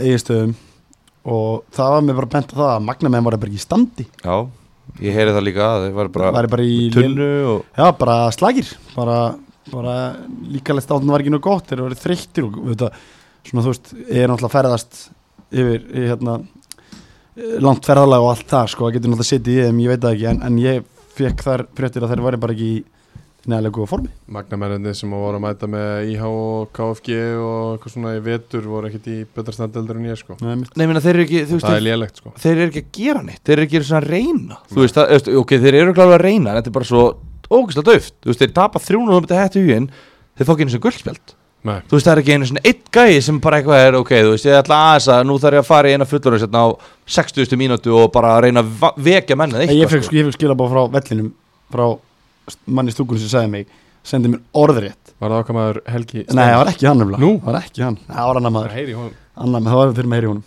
[0.00, 0.54] eigistöðum
[1.28, 3.64] og það var mér bara bent á það að magna með var bara ekki í
[3.66, 4.36] standi Já,
[5.04, 8.70] ég heyri það líka að Þeir var bara bara í tunnu og Já, bara slagir
[8.94, 9.18] bara,
[9.72, 9.94] bara
[10.52, 12.90] líkalegt stáðan var ekki nú gott þeir eru verið þreyttir og þetta,
[13.48, 15.00] svona þú veist, ég er náttúrulega ferðast
[15.48, 16.36] yfir í, hérna,
[17.38, 20.04] eh, langt ferðalag og allt það sko, það getur náttúrulega setið í þeim, ég veit
[20.06, 22.78] það ekki en, en ég fekk þar fréttir að þeir væri bara ekki í
[23.48, 24.10] neðalega góða formi.
[24.34, 28.90] Magnamennandi sem voru að mæta með IH og KFG og eitthvað svona í vetur voru
[28.90, 30.36] ekkert í betra standeldur en ég sko.
[30.42, 30.58] Nei.
[30.58, 32.32] Nei, minna, þeir eru ekki, veist, Það er þeir, lélegt sko.
[32.42, 34.58] þeir eru ekki að gera neitt Þeir eru ekki svona að reyna.
[34.68, 37.04] Þú veist, það, ok, þeir eru klálega að reyna En þetta er bara svo
[37.52, 39.90] ógæslega döft Þú veist, þeir tapa 300 og þetta hættu huginn
[40.38, 41.34] Þeir fá ekki einu sem guldspjald
[41.68, 44.12] Nei, Þú veist, það er ekki einu svona eitt gæi sem bara eitthvað er Ok,
[44.14, 46.60] þú veist, ég ætla aðeins að nú þarf ég að fara í eina fullorðis Hérna
[46.62, 46.68] á
[47.18, 47.58] 60.
[47.58, 48.68] mínútu og bara að reyna að
[49.08, 51.32] vekja mennið Ég eitthvað fekk, sko, ég fekk skilabá frá vellinum
[51.68, 51.86] frá
[52.64, 53.64] manni stúkunum sem sagði mig
[54.08, 55.12] sendi mér orðrétt.
[55.18, 57.02] Var það okkar maður Helgi Nei, það var ekki hann?
[57.04, 58.70] Það var ekki hann, það var annar maður.
[58.70, 58.96] Það heyri í
[59.76, 60.44] var fyrir meiri honum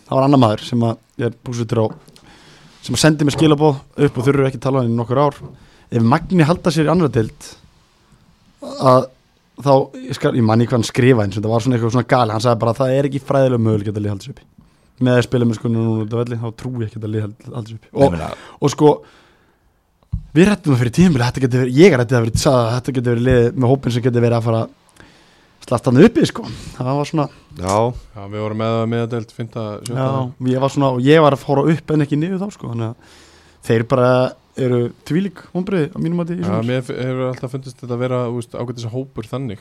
[5.92, 7.48] að að og að ef Magni halda sér í annar tild
[8.62, 9.08] að
[9.62, 12.10] þá, ég, skal, ég manni hvað hann skrifa eins og það var svona eitthvað svona
[12.14, 14.46] gali, hann sagði bara að það er ekki fræðilega möguleik að lið halda sér uppi.
[15.02, 17.26] Með að spila með sko núna út af velli þá trúi ég ekki að lið
[17.26, 18.30] halda halda sér uppi og, meina,
[18.62, 18.92] og sko
[20.32, 23.12] við rættum það fyrir tímabili þetta getur verið, ég rætti það fyrir að þetta getur
[23.12, 24.62] verið liðið með hópin sem getur verið að fara
[25.62, 26.46] slast hann uppi sko.
[26.78, 27.28] Það var svona,
[27.58, 27.76] Já,
[28.16, 31.44] Já, við vorum með það meðadelt, finta, já, ég var svona og ég var að
[31.44, 33.18] fóra upp en ekki niður þá sko þannig að
[33.68, 37.96] þeir bara eru tvílík vonbreið á mínum að því mér f- hefur alltaf fundist þetta
[37.96, 39.60] að vera úst, ágætis hópur þannig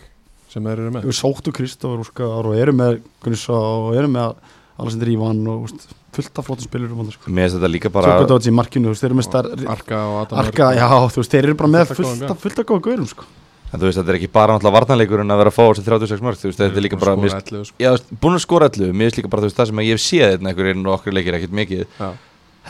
[0.50, 2.02] sem þeir eru með við sóttu Kristófur
[2.50, 4.34] og eru með Gunissa og eru með
[4.80, 7.30] Alessandir Ívan og úst, fullt af flottum spilur um sko.
[7.30, 8.16] mér finnst þetta líka bara
[8.56, 10.88] markinu, með star Arka og Adam Arka, já,
[11.20, 13.28] veist, þeir eru bara með Fullt af góða gaurum sko.
[13.70, 15.84] En þú veist, þetta er ekki bara náttúrulega varnanleikur en að vera að fá þessi
[15.86, 18.16] 36 mörg, þú veist, þetta er líka bara mér, Skora 11, sko.
[18.24, 20.02] Búin að skora allu, mér finnst líka bara þú veist, það sem að ég hef
[20.02, 22.08] séð þetta einhverjum og okkur leikir ekkert mikið Já.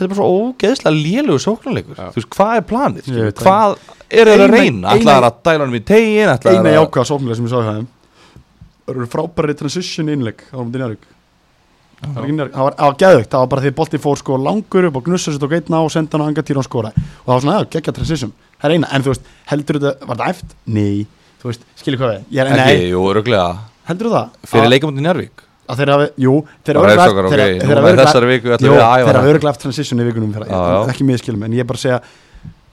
[0.01, 2.07] Þetta er bara svo ógeðslega lélugur sóknarleikur Já.
[2.09, 3.09] Þú veist, hvað er planið?
[3.11, 3.33] Það.
[3.45, 3.75] Hvað
[4.11, 4.95] eru þeir að reyna?
[4.97, 6.31] Ætlaðar að dæla hann í tegin?
[6.41, 7.89] Eina að jákvæða sóknulega sem ég þeim
[8.91, 11.09] það eru frábæri transition innleg á mútið Njárvík
[12.01, 15.07] það var Njarðvík, það var, það það bara því bolti fór sko langur upp og
[15.07, 17.43] gnussar sér tók einna og senda hann á anga tíra og skora og það var
[17.45, 20.55] svona, já, geggja transition það er eina, en þú veist, heldur þetta, var það eft?
[20.65, 21.05] Nei,
[21.43, 23.47] þú veist, skilur hvað við ég er, Ekki, nei, jú, öruglega
[23.91, 24.39] heldur það?
[24.49, 26.35] Fyrir Að- leikamöndi Njarvík að þeir hafi, jú,
[26.67, 26.79] þeir
[29.07, 30.35] Bara hafi öruglega haft transition í vikunum
[30.91, 32.01] ekki miðskilum, en ég er bara að segja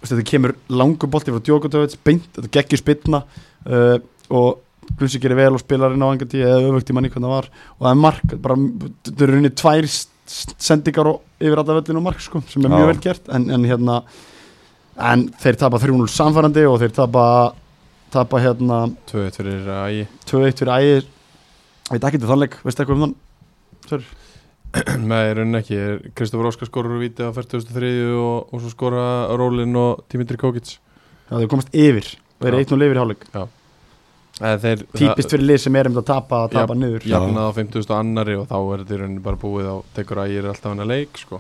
[0.08, 3.98] þetta kemur langur bolti frá Djokotovic beint, þetta geggjur spilna uh,
[4.30, 4.64] og
[4.98, 7.50] Gunsi gerir vel og spilar inn á angati eða öfugt í manni hvernig það var
[7.52, 8.56] og það er mark, bara,
[9.04, 9.88] þetta eru rauninni tvær
[10.64, 12.76] sendingar og yfir alltaf vellinu mark sko, sem er Já.
[12.78, 13.98] mjög vel gert en, en hérna
[15.12, 17.26] en þeir tapa 3-0 samfærandi og þeir tapa
[18.14, 20.08] tapa hérna 2-1 fyrir ægi.
[20.32, 21.08] 2-1 fyrir ægir
[21.92, 23.18] veit ekki til þannleik, veistu eitthvað um þann?
[23.88, 24.08] Sör.
[25.12, 25.78] Nei, raunin ekki.
[26.18, 29.04] Kristofur Óskar skorur úr víti á 43 og, og svo skora
[29.40, 30.78] Rólin og Dimitri Kokic.
[31.28, 32.10] Já, þeir komast yfir.
[32.42, 32.68] Og eru Já.
[32.68, 33.02] 1-0 yfir
[34.62, 37.06] þeir típist fyrir lið sem er um að tapa að tapa niður.
[37.10, 40.50] Jafnað á 50 annari og þá er þetta í rauninni bara búið á tekur ægir
[40.52, 41.40] alltaf hann að leik sko.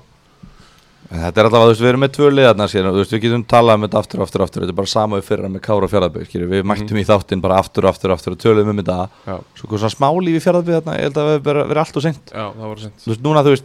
[1.07, 3.43] Þetta er alltaf að þú veist, við erum með tvö liðarna þú veist, við getum
[3.47, 4.63] talað um þetta aftur og aftur aftur.
[4.63, 7.59] Þetta er bara sama við fyrra með Kára og skilur, Við mættum í þáttinn bara
[7.61, 8.97] aftur og aftur aftur og töluðum um þetta.
[9.23, 12.33] Já, Svo svona smá lífi Fjarðabæk þarna, ég held að það verið allt og seint.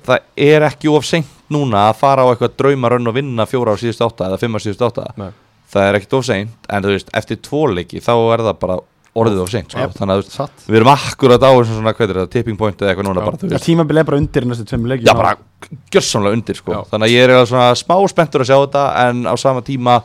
[0.07, 3.81] Það er ekki of seint núna að fara á eitthvað draumarönn og vinna fjóra á
[3.81, 5.11] síðust átta eða fimm á síðust átta.
[5.19, 5.33] Nei.
[5.73, 8.79] Það er ekkit of seint, en þú veist, eftir tvo leiki þá er það bara
[9.13, 9.87] orðið of seint sko.
[9.99, 10.65] Þannig að þú veist, satt.
[10.67, 13.41] við erum akkurat á þessum svona, hvað er það, tipping point eða eitthvað núna bara,
[13.43, 15.35] þú veist, tímabil er bara undir næstu tveimur leikjum já bara
[15.93, 16.81] gjörsamlega undir sko, Já.
[16.91, 19.99] þannig að ég er svona smá spenntur að sjá þetta en á sama tíma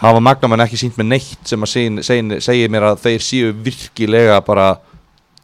[0.00, 4.70] hafa magnamenn ekki sínt með neitt sem að segja, mér að þeir séu virkilega bara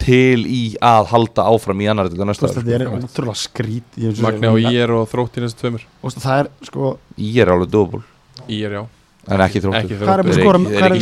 [0.01, 2.99] til í að halda áfram í annar þetta næsta þetta er sko.
[3.05, 5.87] ótrúlega skrít ég eins og á segi, IR og þrótt í næstu tveimur.
[6.05, 8.03] Það er sko ég er alveg dóból
[8.47, 8.83] IR já,
[9.27, 9.97] en ekki þróttur.
[10.01, 10.95] Hvað er búin að skora- er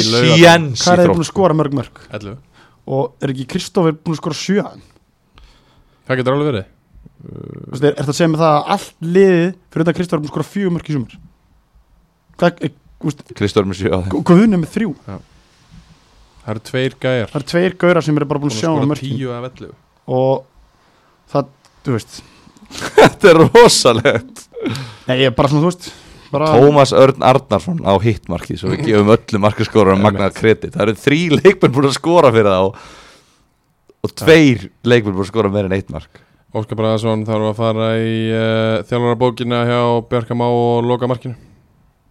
[1.52, 2.04] er mörg mörg.
[2.12, 2.38] 11
[2.86, 4.82] og er ekki Kristófur búin að skora sjöan
[6.06, 6.66] Það getur alveg verið.
[7.26, 10.18] Þú veist, er, er það að segja með það að allt liðið fyrir þetta Kristófur
[10.18, 10.98] er búin að skora fjögur mörg í
[12.68, 14.92] er, þú veist, Kristóður með sjö Guðun er með þrjú.
[16.46, 17.32] Það eru tveir gæjar.
[17.32, 19.72] Það eru tveir gaurar sem eru bara búin að sjá mörg 10 af 11
[20.06, 20.44] og
[21.34, 21.48] það,
[21.88, 22.20] þú veist.
[23.00, 24.44] Þetta er rosalegt.
[25.08, 25.90] Nei, ég er bara svona, þú veist
[26.36, 30.76] bara, Tómas Örn Arnarsson á hittmarki svo við gefum öllu markaskórar magnað kredit.
[30.76, 32.62] Það eru þrý leikmenn búin að skora fyrir þá
[34.06, 36.22] og tveir leikmenn búin að skora meir en eitt mark.
[36.56, 39.80] Óskar Bræðarsson þarf að fara í uh, þjálfara bókina hjá
[40.12, 41.36] Bjarka Má og loka markinu.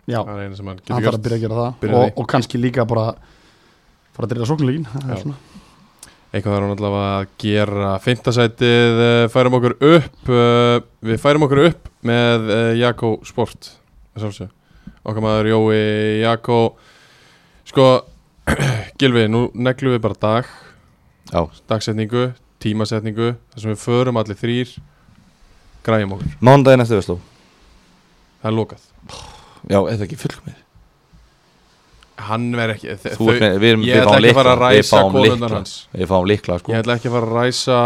[0.04, 1.22] Já, Það er eina sem hann getur þarf að gert.
[1.24, 3.04] byrja að gera það og, og kannski líka bara
[4.12, 5.16] fara að drita sóknuleikin Já.
[6.34, 7.94] Eitthvað þarf hann allavega að gera.
[8.04, 10.76] Fintasætið uh, færum okkur upp uh,
[11.08, 13.70] Við færum okkur upp með uh, Jakko Sport.
[15.04, 15.80] Okkar maður Jói
[16.22, 16.58] Jakko.
[17.68, 17.86] Sko
[19.00, 20.50] Gilvi, nú neglum við bara dag.
[21.32, 21.40] Já,
[21.70, 24.74] Dagsetningu, tímasetningu þar sem við förum allir þrýr
[25.84, 27.16] Græjum okkur, mánudaginn eftir Vestló
[28.40, 28.84] það er lokað.
[29.72, 30.63] Já, eða ekki fullkomið
[32.14, 35.48] Hann verð ekki ert með, við, erum, Ég ætla ekki að fara að ræsa líkla
[35.50, 35.72] hans.
[35.90, 36.70] Við fáum líkla sko.
[36.70, 37.78] Ég ætla ekki að fara að ræsa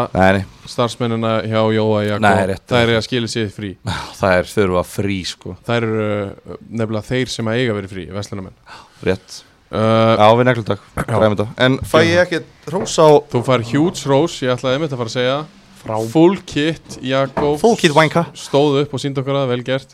[0.69, 2.03] starfsmennina hjá Jóa
[2.51, 2.67] rétt.
[2.69, 3.71] Það er að skilja sig frí.
[4.21, 5.57] Það er þurfa frí sko.
[5.65, 8.77] Það uh, nefnilega þeir sem að eiga verið frí Vestlunamenn
[9.09, 9.41] Rétt.
[9.69, 11.49] Uh, Já, við neglum takk þetta.
[11.65, 12.39] En fæ ég ekki
[12.71, 15.39] hrós á Þú fær huge rose, ég ætlaði einmitt að fara að segja.
[15.79, 19.93] Frá Full kit, Jakko Full kit wanka Stóð upp og sínd okkur að vel gert.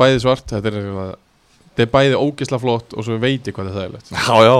[0.00, 1.18] Bæði svart, þetta er, eitthvað-
[1.72, 4.56] þetta er bæði ógisla flott og svo veit ég hvað þetta er leitt Já, já.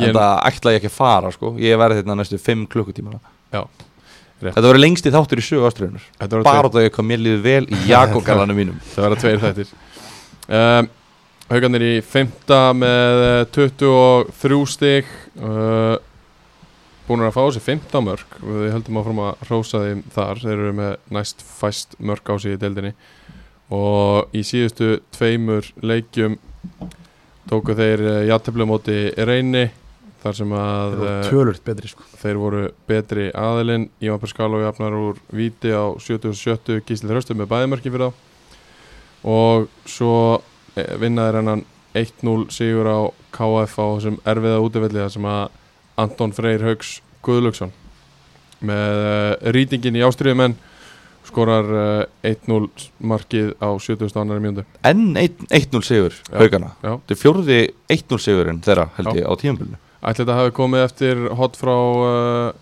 [0.00, 1.50] Ég- En það ætla ég ekki að fara sko.
[1.58, 3.16] Ég verði þetta næstu 5 klukkutíma
[3.52, 3.64] Já,
[4.40, 4.54] rétt.
[4.54, 5.46] Þetta verður lengst í þáttur í
[6.38, 8.78] voru Bara af því hvað mér líður vel í Jakob-galanum mínum.
[8.94, 9.72] Það verða tveir þættir.
[10.50, 10.90] Um,
[11.50, 15.10] Haugarnir í fymta með eh, 23 stig.
[15.42, 15.98] Uh,
[17.10, 20.38] Búin að fá sér 15 mörg við höldum áfram að hrósa þeim þar.
[20.44, 22.92] Þeir eru með næst fæst mörg á sig í deildinni
[23.70, 26.38] og í síðustu tveimur leikjum
[27.50, 29.68] tóku þeir játtöflu móti reyni
[30.20, 32.04] þar sem að eh, tölurt betri sko.
[32.20, 37.92] þeir voru betri aðilinn Ívan Perskalov jafnar úr víti á 77 Gísli Þröstu með bæðimörki
[37.92, 40.14] fyrir þá og svo
[40.76, 41.64] eh, vinnaði hennan
[41.96, 42.98] 1-0 sigur á
[43.34, 45.44] KF á þessum erfiða útivelli þar sem að
[46.00, 47.72] Anton Freyr Haugs Guðlöksson
[48.64, 50.58] með rýtingin í ástriðumenn
[51.30, 52.68] skorar uh, 1-0
[53.12, 54.10] markið á 70.
[54.20, 56.36] annari mjöndu En 1-0 sigur Já.
[56.40, 56.92] Haugana Já.
[56.98, 57.58] Þetta er fjórði
[57.96, 59.20] 1-0 sigurinn þeirra held Já.
[59.22, 62.52] ég á tímabilinu Ætli þetta hafi komið eftir hot frá uh,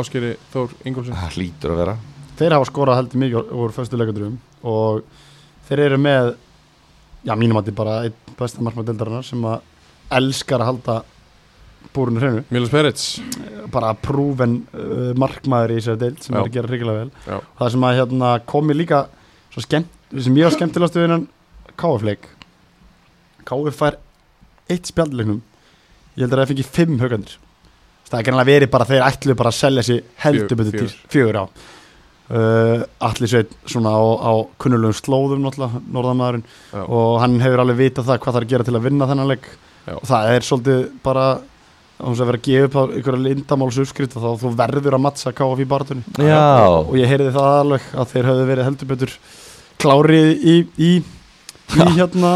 [0.00, 1.96] Áskeri Þór Ingolfsson Það hlýtur að vera
[2.42, 5.02] þeir hafa skorað heldur mikið úr- úr fyrstu leikadröfum og
[5.68, 6.30] þeir eru með
[7.28, 9.60] já, mínum að þetta bara einn besta markmann deildarinnar sem að
[10.16, 10.96] elskar að halda
[11.94, 12.44] búrinu hreinu.
[12.54, 13.06] Milos Perits
[13.72, 16.38] bara prúven uh, markmaður í þessari deild sem Já.
[16.40, 17.12] er að gera hrikalega vel.
[17.26, 17.38] Já.
[17.60, 19.04] það sem að hérna komi líka
[19.52, 21.28] svo skemmt, sem ég var skemmtilegast við hennan
[21.80, 22.28] KF-leik
[23.48, 23.98] KF fær
[24.70, 25.40] eitt spjaldleiknum
[26.16, 27.38] ég held að það fengi fimm haugandir
[28.12, 30.90] það er kannilega verið bara þeir ætlu bara að selja sig heldur betur til.
[31.12, 31.38] fjögur.
[31.40, 31.44] Á
[32.32, 36.82] uh, allir sveit svona á, á kunnulegum slóðum náttúrulega, norðamæðurinn Já.
[36.84, 39.32] og hann hefur alveg vitað það hvað það er að gera til að vinna þennan
[39.32, 39.48] leik.
[39.82, 39.96] Já.
[39.96, 41.24] og það er svolítið bara
[42.02, 45.04] án þess að vera að gefa upp á einhverja lindamáls uppskrift þá þú verður að
[45.06, 46.42] mattsa KF í barðunni Já.
[46.82, 49.14] Og ég heyrði það alveg að þeir höfðu verið heldur betur
[49.82, 50.90] klárið í, í,
[51.78, 52.32] í hérna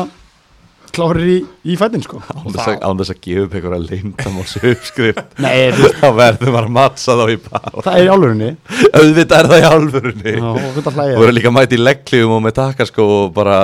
[0.96, 1.36] klárið í,
[1.68, 2.22] í fætin sko.
[2.24, 6.76] Án þess að- gefa upp einhverja lindamáls uppskrift Nei, þú veist, þá verður maður að
[6.78, 8.50] mattsa þá í bara það er í álfurinni
[8.96, 10.36] auðvitað er það í alvörunni.
[10.40, 13.58] Og og verður líka mæti í legglífum og með takaskó og bara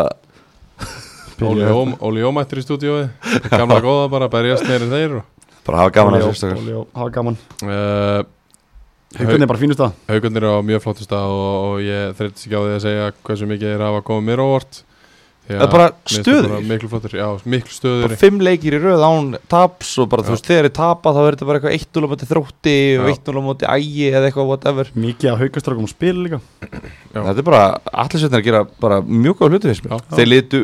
[1.42, 3.06] Óli Óm- Óli Ómættir í stúdíói
[3.50, 5.31] Gamla góða bara að berjast en þeir og
[5.66, 7.36] bara hafa gaman að sérstakar hafa gaman.
[7.62, 8.22] Uh,
[9.12, 12.56] Haukarnir er bara fínust það Haugarnir á mjög flottust stað og, og ég þreytist ekki
[12.56, 14.80] á því að segja hversu mikið þeir hafa komið mér á óvart
[15.42, 16.52] Já, Það er bara stöður.
[16.62, 20.30] Miklu flottur, já, miklu stöður bara fimm leikir í röð án taps og bara þú
[20.30, 20.34] Já.
[20.36, 23.14] veist þegar er tapa þá er þetta bara eitthvað 1-0 á móti þrótti og Já.
[23.16, 27.18] 1-0 á móti ægi eða eitthvað whatever Mikið að haukastrákum að spila líka Já.
[27.26, 27.62] þetta er bara
[28.04, 30.00] allir setnir að gera bara mjög góð hluti finnst mér Já.
[30.14, 30.62] þeir litu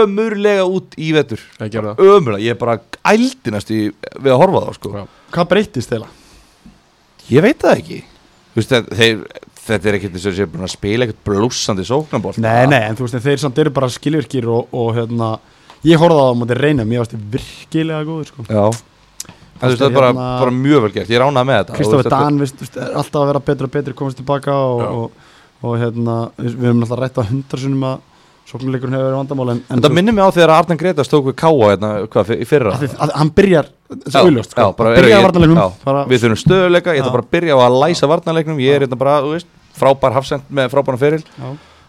[0.00, 2.78] ömurlega út í vetur ömurlega, ég er bara
[3.12, 5.04] ældi næst í við að horfa á það sko Já.
[5.36, 6.08] Hvað breytist þeirra?
[7.28, 8.00] ég veit það ekki
[8.48, 9.18] Þú veist, þeir,
[9.68, 12.82] þetta er ekkert þess að þeir eru búin að spila ekkert blúsandi sóknarból Nei, nei,
[12.88, 15.30] en þú veist, en þeir samt eru bara skilvirkir og, og hérna
[15.86, 18.46] Ég horfði á það á móti reyna, mér varst virkilega góður sko.
[18.50, 18.64] Já
[19.58, 21.72] En þú veist, það er bara, Hérna- bara mjög vel gert, ég ránað með þetta
[21.72, 24.54] Og Kristoffer þetta- Dan, veist, veist, er alltaf að vera betur og betur komast tilbaka
[24.54, 24.90] og, Já.
[24.90, 27.96] og, og hérna, við við höfum alltaf rætt að hundarsunum að
[28.48, 31.34] sóknuleikurinn hefur verið vandamál en, en Þetta minnir mig á þegar Arne Gretas tók við
[31.42, 34.62] Káa hérna, hvað, í fyrra að, að, hann byrjar þessi auðljóst sko.
[34.62, 36.06] já, bara er byrjar ég- að varnalegnum já.
[36.08, 37.16] Við þurfum stöðuleika, ég ætla Já.
[37.18, 39.50] bara að byrja á að læsa varnarleiknum Ég er hérna bara, þú veist,
[39.80, 41.22] frábær hafsend með frábæran feril.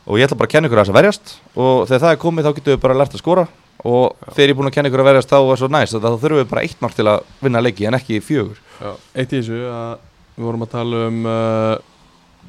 [0.09, 1.33] Og ég ætla bara að kenna ykkur að þess að verjast.
[1.55, 3.45] Og þegar það er komið þá getum við bara lært að skora.
[3.85, 6.07] Og þegar ég er búin að kenna ykkur að verjast þá er svo næst Þá
[6.09, 8.57] þurfum við bara eitt mark til að vinna leiki en ekki fjögur.
[8.79, 9.93] Já, eitt í þessu að
[10.39, 11.75] við vorum að tala um uh,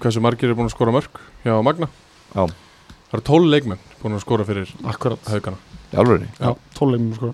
[0.03, 1.91] hversu margir er búin að skora mörg hjá Magna.
[2.35, 2.47] Já.
[3.11, 5.59] Það eru 12 leikmenn búin að skora fyrir Akkurat, haugana
[5.91, 7.31] Í alvörinni já, tólulegnum sko.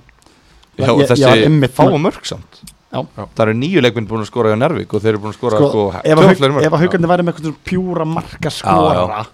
[0.76, 2.60] Já, þessi var einmitt fáa með- mörg samt
[2.96, 3.26] Já.
[3.36, 5.60] Það eru nýju leikminn búin að skora hjá Nervík Og þeir eru búin að skora
[5.60, 6.66] Sko, sko, ef að tvöfalt haug- fleiri mörk.
[6.66, 9.24] ef að haugandi væri með eitthvað pjúra marka skora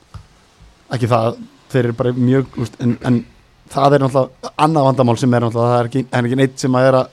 [0.93, 1.37] ekki það,
[1.73, 3.15] þeir eru bara mjög úst, en, en
[3.73, 6.75] það er náttúrulega annað vandamál sem er náttúrulega, það er ekki, er ekki neitt sem
[6.77, 7.07] að er að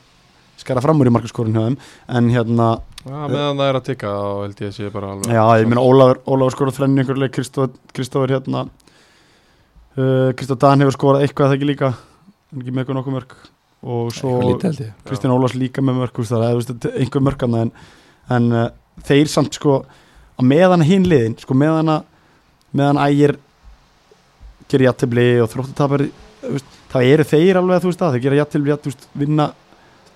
[0.59, 1.77] skara fram úr í markaskorun hjá þeim
[2.17, 2.67] en hérna,
[2.99, 5.69] Já, meðan það er að tikka þá held ég að sé bara alveg já, ég
[5.71, 8.65] meina Ólafur Ólafur skorað þrennu einhver leik, Kristóf Kristófur hérna
[9.95, 13.37] uh, Kristóf Dan hefur skorað eitthvað það ekki líka er ekki með eitthvað nokkuð mörg
[13.83, 14.33] og svo
[15.07, 17.71] Kristján Ólafs líka með mörg það er er einhver mörg annað en,
[18.35, 18.65] en uh,
[19.07, 22.03] þeir samt sko á meðan hinn liðin sko meðan að
[22.75, 23.37] meðan ægir
[24.69, 26.05] gerir jættibli og þróttutapar
[26.91, 29.49] það eru þeir alveg þú veist að þeir gera jættibli að vinna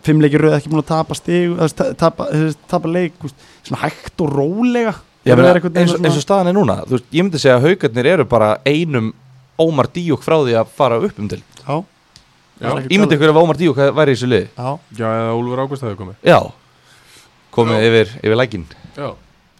[0.03, 1.55] fimm leikir rauð ekki búin að tapa stig
[1.99, 2.27] tapa,
[2.67, 4.97] tapa leik veist, svona hægt og rólega.
[5.23, 8.09] Já, veginn eins, svona- eins og staðan er núna veist, ég myndi segja að haugarnir
[8.17, 9.13] eru bara einum
[9.63, 11.39] Ómar Díuk frá því að fara upp um til.
[11.61, 11.83] Já,
[12.61, 14.47] Myndi ykkur ef Ómar Díuk væri í þessu liði?
[14.57, 16.15] Já, já eða Úlfur Ágúst hefur komið.
[16.27, 16.39] Já,
[17.53, 17.87] komið Já.
[17.89, 18.65] yfir, yfir lækin
[18.97, 19.09] Já,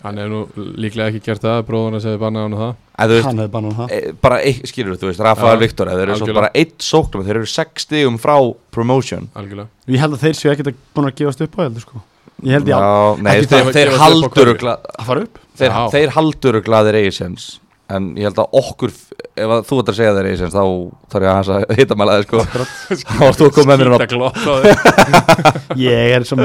[0.03, 3.25] hann hefur nú líklega ekki gert það bróðan að segja bannað hann og það veist,
[3.27, 3.91] hann hefði bannað það.
[3.97, 7.25] e, bara eitt, skilur þú veist, Rafael Já, Viktor Þeir eru svo bara eitt sóknum
[7.27, 8.35] Þeir eru sex stigum frá
[8.71, 9.29] promotion.
[9.33, 9.67] Algjörlega.
[9.89, 12.03] Ég held að þeir séu ekkert að búin að gefast upp á heldur sko.
[12.43, 12.79] Ég held Já,
[13.23, 15.27] nei, Ekki þeir, þeir á haldur hverju?
[15.57, 17.45] þeir, þeir haldur glaðir eigisens
[17.91, 18.93] En ég held að okkur
[19.33, 20.63] Ef að þú ert að segja þeir eigisens Þá
[21.11, 22.45] þarf ég að að hitta mæla þeir sko
[23.03, 24.71] Þá varst þú að koma með mér þig
[25.87, 26.43] Ég er sem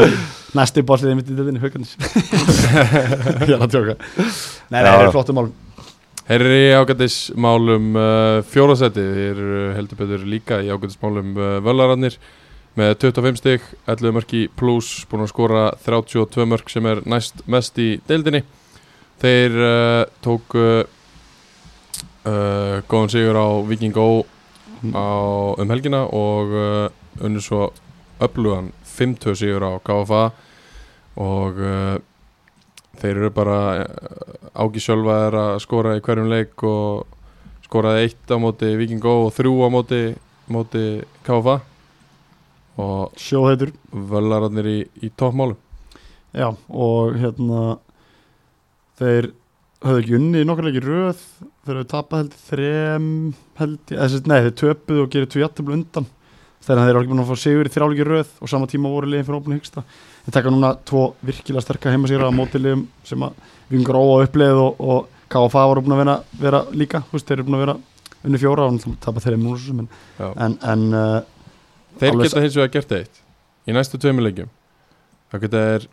[0.59, 1.95] næstu bóllið mitt í dildinni haugandis
[3.47, 3.99] Ég er að tjóka
[4.68, 5.49] Nei, það er flottum mál.
[6.28, 12.18] Þeir eru í ágættismálum uh, fjórasæti, þeir eru heldur betur líka í ágættismálum uh, völararnir
[12.76, 17.41] með 25 stygg, 11 mörk í pluss, búin að skora 32 mörk sem er næst
[17.49, 18.43] mest í deildinni.
[19.24, 20.66] Þeir uh, tóku
[22.29, 24.24] uh, góðan sigur á Viking Go
[24.93, 25.09] á,
[25.57, 27.62] um helgina og uh, unnur svo
[28.22, 30.22] öflugan 5-2 sigur á KFA
[31.18, 31.97] og uh,
[33.01, 33.59] þeir eru bara
[34.59, 37.07] Ági Sjölva er að skora í hverjum leik og
[37.66, 40.03] skoraði eitt á móti Viking Go og þrjú á móti,
[40.53, 40.85] móti
[41.26, 41.59] KFA
[42.79, 45.59] og Sjóðheitur völararnir í, í toppmálu
[46.37, 47.79] Já, og hérna
[48.99, 49.31] Þeir
[49.85, 51.20] höfðu ekki unni í nokkur leiki röð
[51.69, 53.09] Þeir höfðu tapað held þrem
[53.59, 56.07] held ég, þessi, Nei, þeir töpuðu og gerir tvö jættablu undan.
[56.64, 59.11] Þegar þeir eru ekki búin að fá sigur í þrjáleiki röð og sama tíma voru
[59.11, 59.83] liðin fyrir óbúin hyggsta
[60.25, 63.37] Þeir taka núna tvo virkilega sterka heimasýra á mótiliðum sem að
[63.69, 67.39] við yngur óa uppleið og, og KFA voru búin að vera, vera líka veist, þeir
[67.39, 67.77] eru búin að vera
[68.25, 69.93] unni fjóra og tapa þeirri múlur sem en,
[70.25, 71.21] en, en uh,
[72.01, 73.23] Þeir geta hins vegar gert eitt
[73.69, 74.51] í næstu tveimur leikjum.
[75.29, 75.89] Þá geta þeir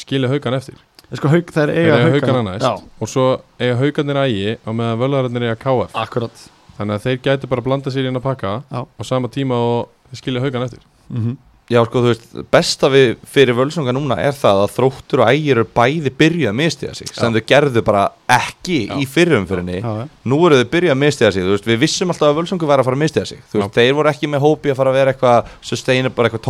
[0.00, 0.80] skilja haugan eftir
[1.12, 2.12] sko, haug, þeir þeir eiga haugana.
[2.14, 2.66] haugana næst.
[2.66, 3.26] Já, og svo
[3.60, 6.44] eiga haugarnir ægi og meðan völararnir eiga KF akkurat.
[6.78, 8.80] Þannig að þeir gætu bara að blanda sér inn að pakka Já.
[8.82, 10.86] á sama tíma og þeir skilja haugan eftir.
[11.08, 15.30] Mm Já, sko, þú veist, besta við fyrir völsunga núna er það að þróttur og
[15.32, 17.38] ægir eru bæði byrjuð að mistiða sig sem Já.
[17.38, 18.98] þau gerðu bara ekki Já.
[19.00, 20.08] í já.
[20.28, 22.84] Nú eru þau byrjuð að mistiða sig, veist, við vissum alltaf að völsungu væri að
[22.84, 23.40] fara að mistiða sig.
[23.48, 26.44] Veist, þeir voru ekki með hópi að fara að vera eitthvað sustainable, eitthvað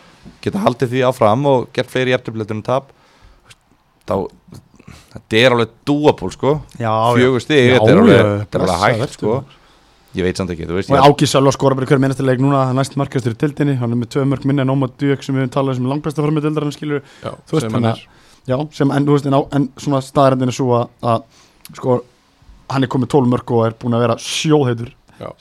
[0.42, 2.92] Geta haldið því áfram og gert fleiri jæftabletunum tap
[4.02, 4.16] Þá,
[5.14, 6.56] þetta er alveg dúaból, sko.
[6.78, 9.44] Fjögur stig, þetta er alveg, þetta er alveg hægt, sko.
[10.12, 12.42] Ég veit samt ekki, þú veist Og ég, Áki Sölva skora bara hver minnasta leik
[12.42, 15.34] núna næst markastur í tildinni, hann er með tvö mörg minni en Óma Dök sem
[15.34, 18.02] við höfum talað um sem langbæsta fara með dildarinn skilur Já, Þú veist, hann er.
[18.50, 21.24] Já, sem en, þú veist, en, á, en svona staðarendin er svo að, að
[21.78, 21.96] sko,
[22.74, 24.92] hann er komið 12 mörg og er búin að vera sjóðheitur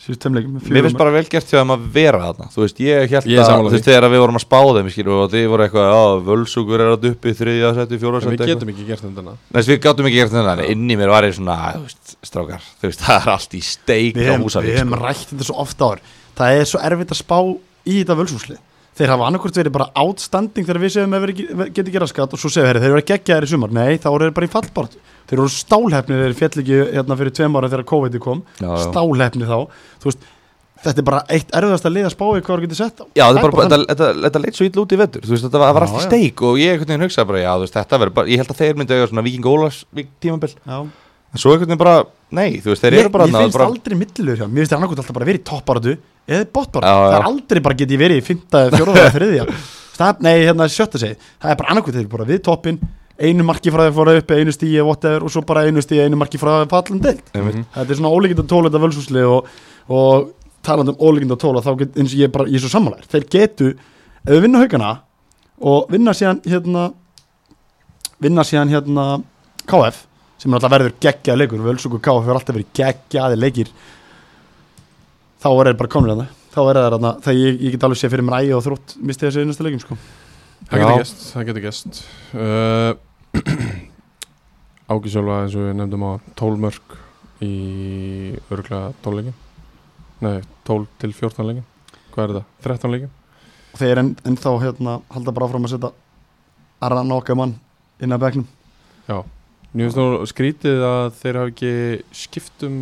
[0.01, 2.47] Tveimleikum Mér finnst bara vel gert þeim að vera þarna.
[2.53, 3.91] Þú veist, ég held Ég að, sammála þú veist, því.
[3.91, 6.01] þegar við vorum að spá þeim skilur, og þið voru eitthvað, já,
[6.31, 9.79] völsugur er að uppi þriðja seti, fjóra seti við getum ekki gert þetta Nei, við
[9.87, 12.61] gátum ekki gert þetta, en inn í mér var ég svona, "Æ, þú veist, strákar,
[12.81, 15.03] þú veist, það er allt í steik við á hefum, Húsavík við hefum sko.
[15.05, 16.01] rætt þetta svo ofta áður
[16.41, 17.37] það er svo erfitt að spá
[17.85, 18.57] í þetta völsúsli
[19.01, 21.41] þeir hafa annarkvort verið bara outstanding þegar við segjum að við
[21.75, 23.95] getum gera skatt og svo segja þeir, þeir eru að gegja þeir í sumar, nei
[24.01, 24.99] þá eru þeir bara í fallbart
[25.31, 28.85] þeir eru stálhefni þeir fjall ekki hérna fyrir tveim ára þegar COVID kom Já, já.
[28.89, 29.57] stálhefni þá,
[30.03, 30.29] þú veist
[30.81, 33.05] þetta er bara eitt erfiðast að liða að spá í hvað þú getur sett á
[33.13, 33.83] Já, þetta, er bara, þannig.
[33.91, 35.91] þetta, þetta, þetta leit svo illa út í vetur Þú veist, þetta var, var allt
[35.91, 36.07] í Já, já.
[36.09, 38.79] steik og ég hugsaði bara, já, þú veist, þetta verður bara Ég held að þeir
[38.81, 39.77] myndi eiga svona Viking Ólafs
[40.25, 40.79] tímabil Já.
[41.31, 41.99] En svo einhvern veginn bara,
[42.35, 44.79] nei, þú veist, þeir eru bara mér finnst bara, aldrei millilur hjá, mér finnst þeir
[44.81, 45.93] annarkot alltaf bara verið í toppbaratu
[46.27, 49.45] eða botbaratu, Já, það er aldrei bara getið verið í fymta, fjóraða eða þriðja.
[50.25, 52.81] Nei, hérna sjötta segi, það er bara annarkot þeir eru bara við toppin,
[53.21, 56.19] einu marki frá þeir fóra upp einu stíi, whatever, og svo bara einu stíi einu
[56.19, 57.63] marki frá þeir fallin deilt, einmitt.
[57.77, 59.51] þetta er svona ólíkind að tóla þetta völsúsli og,
[59.93, 60.31] og
[60.65, 63.05] talandi um ólíkind að tóla, þá get, eins og ég bara, ég er svo sammálar,
[63.13, 64.91] þeir getu ef við vinna haugana
[65.61, 66.87] og vinna síðan hérna
[68.21, 69.05] vinna síðan hérna
[69.69, 70.07] KF
[70.41, 71.65] sem er alltaf verður geggjaði leikur.
[71.65, 73.69] Völsugur KF er alltaf verið geggjaði leikir
[75.41, 77.85] þá er það bara komin að það þá er það þarna, þegar ég, ég get
[77.87, 79.97] alveg sé fyrir mér ægi og þrótt misti þessu einnasta leikum sko.
[80.67, 82.01] Það getur gæst, það getur gæst
[82.35, 82.91] uh,
[84.91, 86.95] Áki sjálfa eins og við nefndum á 12 mörg
[87.41, 87.53] í
[88.51, 89.39] örgulega 12 leikin
[90.21, 90.37] Nei,
[90.69, 91.65] 12 til 14 leikin
[92.11, 92.43] Hvað er þetta?
[92.67, 93.17] 13 leikin?
[93.71, 95.91] og þeir en, en þá hérna halda bara áfram að setja
[96.83, 97.55] Aran okkar mann
[98.03, 98.49] inn að begnum
[99.07, 99.23] Já
[99.71, 101.73] Mér finnst nú skrítið að þeir hafi ekki
[102.23, 102.77] skipt um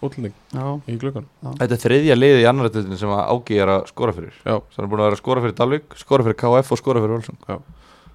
[0.00, 3.82] útlending já, í glöggan Þetta er þriðja liði í annarættinu sem að Ági er að
[3.92, 4.34] skora fyrir.
[4.42, 7.02] Já, hann er búin að vera að skora fyrir Dalvik, skora fyrir KF og skora
[7.04, 7.38] fyrir Völsung.
[7.46, 7.60] Já.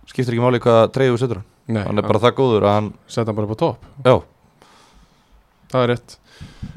[0.09, 1.49] Skiptir ekki máli hvað treyðu setur hann.
[1.65, 3.87] Nei, Hann er bara það góður að hann, Setta hann bara upp á topp.
[4.05, 4.15] Já,
[5.71, 6.13] Það er rétt.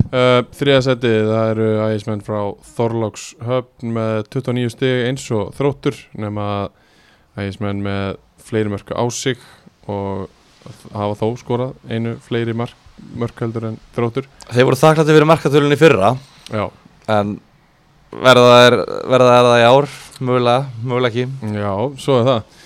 [0.09, 2.39] Uh, Þriða seti, það eru ægismenn frá
[2.77, 6.47] Þorláks höfn með 29 stig eins og þróttur nema
[7.39, 8.19] ægismenn með
[8.49, 9.43] fleiri mörg á sig
[9.91, 10.29] og
[10.93, 12.77] hafa þó skorað einu fleiri mark,
[13.19, 14.29] mörg heldur en þróttur.
[14.49, 16.13] Þeir voru þakklætti fyrir markatölunni fyrra.
[16.49, 16.67] Já,
[17.09, 17.39] En
[18.13, 18.75] verða það er,
[19.09, 19.87] verða það er það í ár,
[20.21, 21.55] mögulega, mögulega ekki.
[21.57, 21.71] Já,
[22.03, 22.59] svo er það.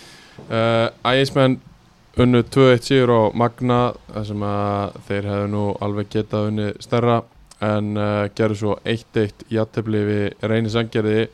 [0.42, 1.54] Uh, Ægismenn
[2.22, 3.78] unnu 2-1 sigur á Magna
[4.08, 7.20] þar sem að þeir hefðu nú alveg getað unni stærra.
[7.62, 11.28] En uh, gerðu svo 1-1 jættefli við reyni sangerði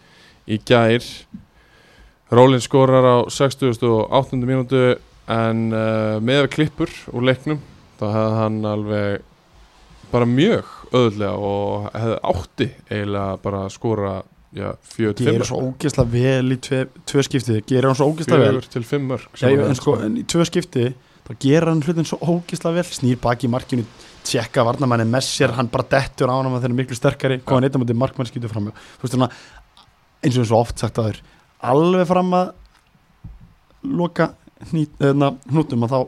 [0.45, 1.09] í gær.
[2.29, 4.37] Rólinn skorar á 68.
[4.45, 4.83] mínútu
[5.29, 7.61] en uh, með klippur úr leiknum
[7.99, 9.27] þá hefði hann alveg
[10.13, 14.15] bara mjög öðlega og hefði átti eiginlega bara að skora
[14.57, 16.81] já, 4-5 gerir svo ógeðslega vel í tvö,
[17.13, 17.59] tvö skipti.
[17.69, 18.55] Gerir hann svo ógeðslega vel.
[18.57, 20.87] Fjögur til fimm mörg Já, en, sko, en í tvö skipti
[21.29, 22.87] þá gerir hann hlutin svo ógislega vel.
[22.89, 23.85] Snýr baki í markinu,
[24.25, 27.69] tjekka varnamanni með sér, hann bara dettur á hann þeir eru miklu sterkari, hvað hann
[27.69, 29.33] eitthvað mútið markmann skýtur fram þú veist svona
[30.25, 31.21] eins og eins og oft sagt að þér
[31.69, 32.51] alveg fram að
[33.99, 34.33] loka
[34.71, 35.99] hnútum og þá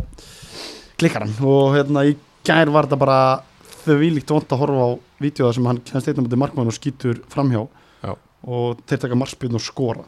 [1.00, 1.36] klikkar hann.
[1.46, 3.20] Og hérna í gær var þetta bara
[3.84, 4.90] þau vílíkt vond að horfa á
[5.20, 7.66] vídeoða sem hann eitthvað mútið markmann og skýtur framhjá.
[8.00, 8.14] Já.
[8.48, 10.06] og þeir taka markspiln og skora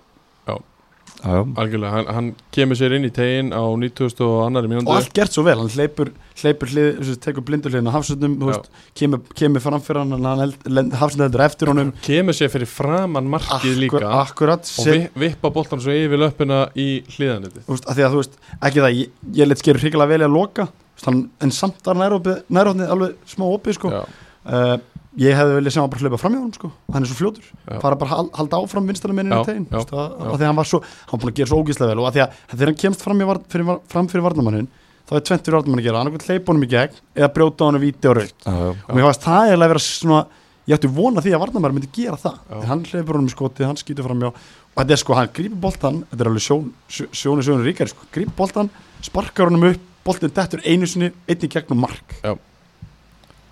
[1.22, 5.12] Algjörlega, hann, hann kemur sér inn í tegin á 90 og annari og mínútu allt
[5.14, 6.10] gert svo vel, hann hleypur,
[6.40, 8.66] hleypur hlið, tekur blindur hliðin á veist,
[8.98, 11.92] kemur, kemur fram fyrir hann hafsund heldur eftir honum.
[12.02, 16.88] Kemur sér fyrir framann markið líka akkurat og vi, vippa boltan svo yfir löppina í
[17.06, 21.26] að að veist, ekki það ég, ég let skeru hrigalega vel að loka veist, hann,
[21.38, 23.94] en samt var nærhóttni alveg smá opið sko.
[23.94, 24.02] Já,
[24.50, 24.74] uh,
[25.20, 26.70] ég hefði viljað sem hann bara hlaupa fram hjá hann sko.
[26.92, 27.80] hann er svo fljótur, Já.
[27.82, 30.80] fara bara að halda áfram Já, í tegin að, að því að hann var svo,
[30.80, 33.02] hann var búin að gera svo ógíslega vel og að því að þegar hann kemst
[33.04, 34.68] fram, í var, fyrir, fram fyrir varnamannin
[35.02, 38.08] þá er tventur varnamann að gera, annarkoð hleypa honum í gegn eða brjóta honum víti
[38.08, 40.22] og raut og mér fannst það eiginlega vera svona
[40.62, 42.58] ég ætti vona því að Varnamæri myndi gera það Já.
[42.70, 45.58] Hann hleypur honum í skotið, hann skýtur fram hjá og þetta er sko, hann grípur
[45.64, 48.06] boltan þetta er alveg sjón, sjó- sjónu sjónu ríkari sko.
[48.14, 48.70] grípur boltan,
[49.02, 52.36] sparkar honum upp boltin dettur einu sinni, einn í gegnum mark já,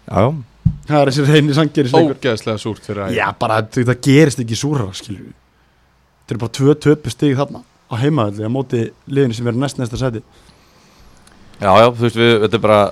[0.06, 0.22] já.
[0.90, 4.58] Það er þessi reyni sangeri ógeðslega súrt fyrir ægi já, bara þetta það gerist ekki
[4.58, 5.34] súrara skilur við
[6.20, 9.80] þetta er bara tvö töpu stig þarna á heimaðalli á móti liðinu sem er næst
[9.82, 10.22] næsta seti
[11.60, 12.82] Já, já, þú veist, við, þetta er bara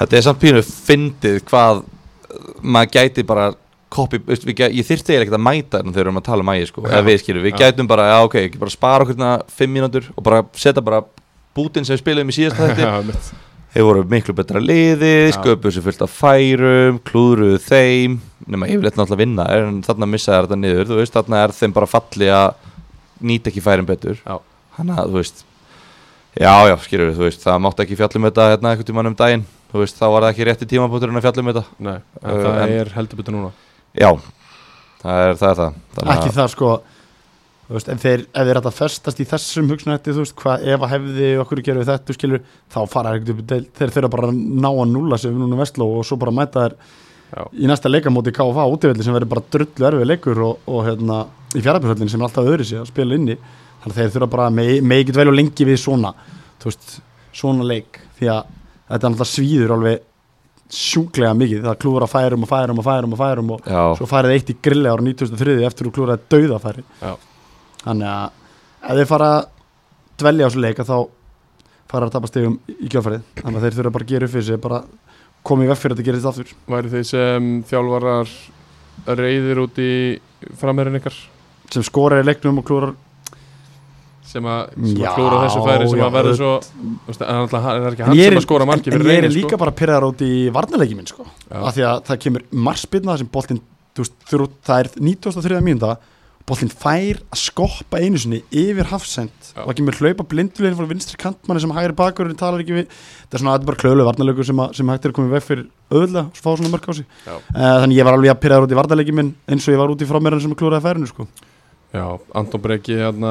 [0.00, 3.50] Þetta er samt pínu fyndið hvað uh, maður gæti bara
[3.92, 6.26] copy, veist, við, gæ- ég þyrfti eiginlega ekkert að mæta þarna þegar við erum að
[6.30, 7.00] tala um ægi, sko, Já.
[7.04, 7.44] við skilur.
[7.44, 11.02] Við gætum bara, já, ok, bara spara okkur hérna fimm mínútur og bara setja bara
[11.58, 13.12] bútin sem við spilum í síðasta þetta.
[13.74, 18.16] þeir voru miklu betra liði, sköpuðu sér fullt af færum, klúðruðu þeim.
[18.50, 21.86] Nema yfirleitt náttúrulega vinna en þarna missaði þetta niður, þú veist, þarna er þeim bara
[21.90, 22.54] falli að
[23.30, 24.18] nýta ekki færin betur.
[24.26, 24.38] Já.
[24.78, 25.44] hann að, þú veist
[26.40, 29.40] Já, já, skilur þú veist, það mátti ekki fjallum þetta hérna einhvern tímann um daginn.
[29.72, 31.62] Þú veist, þá var það ekki rétti tímabúturinn að fjallum þetta.
[31.82, 33.50] Nei, en Uh, það en- er heldur betur núna.
[33.98, 34.10] Já,
[35.02, 35.74] það er það, er það.
[35.96, 36.70] Þannig ekki það sko
[37.76, 40.86] veist, ef þeir, ef þeir ætta að festast í þessum hugsunætti, þú veist, hvað ef
[40.86, 42.42] að hefði okkur gerði þetta, skilur,
[42.72, 46.06] þá fara ekkert upp þeir þurfa bara að ná að núla sig núna vestló og
[46.08, 46.76] svo bara mæta þær
[47.30, 47.44] Já.
[47.54, 51.22] í næsta leikamóti KFA útivelli sem verður bara drullu erfið leikur og, og hérna,
[51.54, 53.38] í fjárabjörnsvöllin sem er alltaf öðru sig að spila inni.
[53.80, 56.10] Þannig að þeir þurfa bara með, með ekki dvelja lengi við svona
[56.60, 56.96] þú veist,
[57.36, 58.00] svona leik.
[58.18, 58.54] Því að
[58.90, 60.06] þetta er alltaf svíður alveg
[60.70, 64.06] sjúklega mikið, það klúður að færum og færum og færum og færum og Já, svo
[64.06, 66.84] farið eitt í grilli ára 2003 eftir þú klúraði dauðafæri.
[67.00, 67.10] Já.
[67.84, 69.48] Þannig að ef þeir fara að
[70.20, 70.96] dvelja á þessu leika þá
[71.90, 74.46] fara að tapa stegum í kjöfærið þannig að þeir þurfa bara að gera upp fyrir
[74.50, 74.80] sig bara
[75.50, 76.50] koma í veg fyrir að þetta gerist aftur.
[76.70, 78.32] Væri þeir sem þjálfarar
[79.20, 79.92] reyðir út í
[80.60, 81.16] framherrin ykkar?
[81.72, 82.92] Sem skorar í leiknum og klúrar
[84.30, 86.50] sem að, að klúra þessu færi sem já, að verður svo
[87.08, 89.58] veist, en alltaf hann er sem er- að skora marki en, en ég er líka
[89.58, 91.26] bara pyrraðar út í varnarleiki minn sko.
[91.50, 93.58] Af því að það kemur marspilna sem boltinn
[93.96, 94.28] þú veist,
[94.68, 95.58] það er 93.
[95.66, 95.96] mínúta
[96.48, 99.34] boltinn fær að skoppa einu sinni yfir hafsend.
[99.54, 102.88] Og það kemur hlaupa blindulegin frá vinstri kantmanni sem ekki við.
[103.26, 105.68] Þetta er svona, er bara klölu varnarleikur sem, sem hægt er að koma veg fyrir
[105.90, 107.06] öðla og fá svona mörg á sig.
[107.26, 107.38] Uh,
[107.84, 110.02] þannig ég var alveg að pyrraðar út í varnarleiki minn eins og ég var út
[110.02, 111.28] í frámérðan sem klúraði færinu sko.
[111.90, 112.06] Já,
[112.38, 113.30] Anton Breki hérna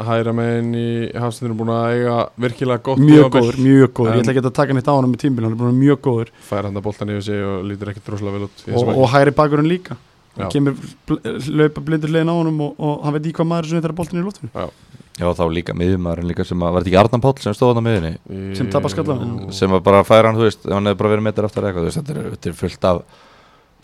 [0.00, 4.32] hæra megin í hafstændinu búin að eiga virkilega gott mjög góður, mjög góður, ég ætla
[4.32, 6.32] ekki að taka neitt á hann með tímbil, hann er búin að mjög góður
[10.38, 10.52] hann að í Já.
[10.54, 13.80] kemur laupa blindur hliðin á honum og, og hann veit í hvað maður er sem
[13.80, 14.68] þetta er boltin í lóttinu
[15.18, 17.82] já þá líka miðjumæðurinn líka sem að, var þetta ekki Arnan Páll sem stóð hann
[17.82, 18.12] á miðjunni
[18.58, 19.16] sem tapar skalla.
[19.18, 19.48] Jú.
[19.56, 21.90] sem að bara færa hann, þú veist, hann hefði bara verið metur aftur eitthvað, þú
[21.90, 23.02] veist, þetta er, þetta er fullt af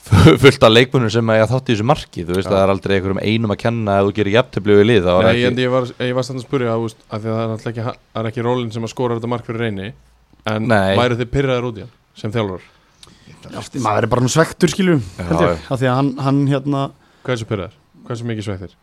[0.44, 2.52] fullt af leikmunum sem að ég þátt í þessu marki, þú veist, Já.
[2.52, 5.30] það er aldrei einhverjum einum að kenna ef þú gerir jafntöflu við lið, var Nei,
[5.32, 7.54] ekki en ég var, ég var stann að spurja að, að því að það er
[7.54, 9.88] alltaf ekki, er ekki rólinn sem að skora þetta mark fyrir reyni
[10.52, 10.92] en Nei.
[11.00, 12.68] væru þið pyrraðir út í hann sem þjálfur
[13.84, 16.86] maður er bara nú svektur skilju af því að hann, hann hérna
[17.24, 17.76] Hversu pyrraðir?
[18.04, 18.74] Hversu mikið sveittir?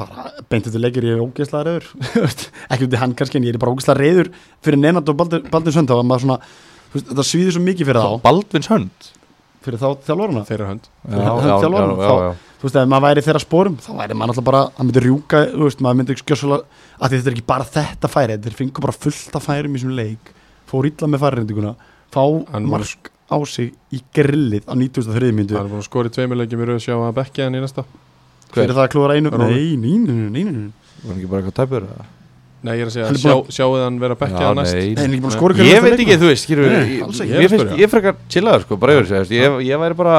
[0.00, 1.88] bara beintið til leikir ég er ógeðslega reyður
[2.72, 4.30] ekki út í hann kannski en ég er bara ógeðslega reyður
[4.64, 5.44] fyrir Nenad og Baldur,
[6.90, 8.14] þú veist, þetta svíður svo mikið fyrir þá.
[8.24, 9.10] Baldvins hönd?
[9.60, 10.42] Fyrir þá þjálfarana?
[10.48, 10.88] Þeirra hönd.
[11.04, 12.30] Hönd já.
[12.60, 15.42] þú veist, ef maður væri þeirra spórum þá væri maður alltaf bara, hann myndi rjúka
[15.52, 19.38] veist, maður myndi skjössalega, að þetta er ekki bara þetta færi, þeir fengur bara fullt
[19.38, 20.32] af færum í þessum leik,
[20.70, 21.74] fór illa með færirinduguna
[22.10, 22.22] fá
[22.66, 25.32] mark á sig í grillið á 93.
[25.32, 27.60] myndu Það er búin að skora í tveimilegjum í rauð sjá að bekki hann í
[27.62, 27.84] næsta
[28.50, 28.54] Hver?
[28.64, 30.72] fyrir það að klúra einu, nei, nei, nei, nei, nei, nei.
[31.04, 32.08] var hann ekki bara eitthvað tæpur eða?
[32.60, 34.88] Nei, ég er að segja, er sjá, sjáuð hann vera bekki Já, hann næst nei.
[34.92, 35.06] Er
[35.64, 37.30] að ég veit ekki, þú veist, skilur Nei, ég- alls ekki.
[37.30, 37.78] ég Ég er að finnst- spyrja.
[37.80, 39.06] ég er frekar chillaður, sko, bara yfir
[39.64, 40.16] ég væri bara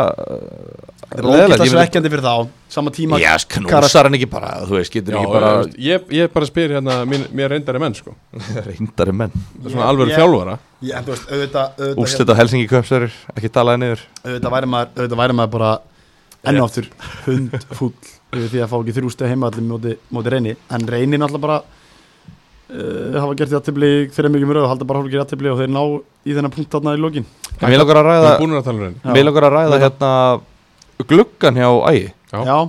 [1.11, 2.35] Þetta er ógeðslega svekkjandi fyrir þá
[2.71, 5.49] sama tíma já, knúsar hann ekki bara, þú veist, getur Já, ekki bara
[5.83, 8.13] ég, ég bara spyr hérna mín, mér reyndari menn sko.
[8.69, 9.33] Reyndari menn.
[9.65, 10.55] Svona alveg þjálfara.
[11.99, 14.05] úrslit á Helsingi köpsverður, ekki talaði niður.
[14.23, 15.71] Auðvitað væri maður, auðvitað væri maður bara
[16.47, 16.87] enn og aftur
[17.25, 17.91] hund fúll
[18.31, 20.55] yfir því að fá ekki þrjústu heima allir móti, móti reyni.
[20.71, 21.57] En reyni náttúrulega bara
[22.71, 25.83] uh, hafa gert jættibli þeirra mikið mjög og halda bara hálfur jættibli og þeir ná
[26.23, 27.27] í þennan punkt átna í lokin.
[27.59, 30.13] En mér langar að ræða að tala um mér að ræða hérna
[31.09, 32.59] gluggan hjá Ægi Já.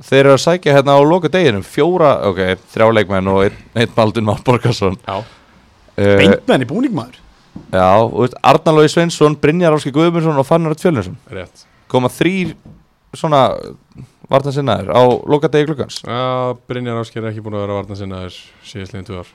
[0.00, 2.38] Þeir eru að sækja hérna á loka deginum fjóra, ok,
[2.72, 7.18] þrjá leikmenn og einn, einn Baldun Már Borgarsson Já, uh, beintmenn í búningmaður.
[7.74, 11.66] Já, og veist, Arnar Lói Sveinsson, Brynjar Áski Guðmundsson og Fannar Tjölninsson rétt.
[11.90, 12.54] Koma þrýr
[13.18, 13.42] svona
[14.30, 16.00] vartansinnaðir á loka degi gluggans.
[16.06, 19.32] Já, Brynjar Ásker er ekki búin að vera varna sinna þess síðastliðin tvö ár.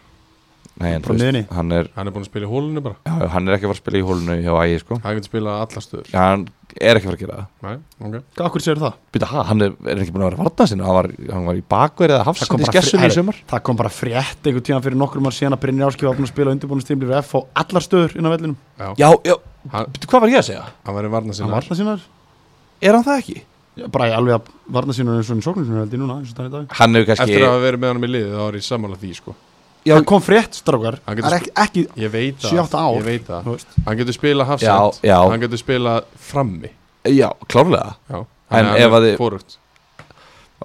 [0.81, 1.41] Nei, en Frá þú miðjunni.
[1.55, 2.97] hann er, Hann er búin að spila í hólunni bara.
[3.05, 4.97] Já, já, hann er ekki að fara að spila í hólunu hjá Ægi sko.
[5.05, 6.09] Hann getur spilað alla stöður.
[6.11, 6.47] Já, hann
[6.81, 7.47] er ekki að fara að gera það.
[7.65, 7.75] Nei,
[8.07, 8.15] ok.
[8.35, 8.95] Hvað okkur séu það?
[9.15, 11.59] Býta, ha, hann er, er ekki búin að vera vartan sinna hann var, hann var
[11.59, 13.39] í bakverið eða hafsend í bara skessunni í sumar.
[13.53, 16.27] Það kom bara frétt einhvern tíðan fyrir nokkrum ár síðan að Brynjar Áskif var búin
[16.27, 18.57] að spila undirbúinustímli við F á allar stöður inn á vellinum.
[18.75, 19.35] Já, Já, já,
[19.71, 20.65] hann, býta, hvað var ég að segja?
[20.85, 22.05] hann var í varna Hann sinna varna sínar
[22.83, 23.37] Er hann það ekki?
[23.91, 26.37] bara í alveg að varna sínar eins og sóknum sem held í núna eins og
[26.37, 26.75] það er í dag.
[26.79, 28.99] Hann hefur kannski Eftir að hafa verið með hann í liðið þá er ég sammála
[29.01, 29.33] því sko
[29.85, 29.93] Já.
[29.99, 32.95] Það kom frétt strákar Hann Það getur er ekki, ekki Ég veit það ár.
[32.97, 33.75] Ég veit það þú veist.
[33.85, 36.71] Hann getur spilað Já, hafsend Hann getur spilað frammi
[37.05, 38.17] já, klárlega Já
[38.49, 39.59] En Hann ef að þið- fórugt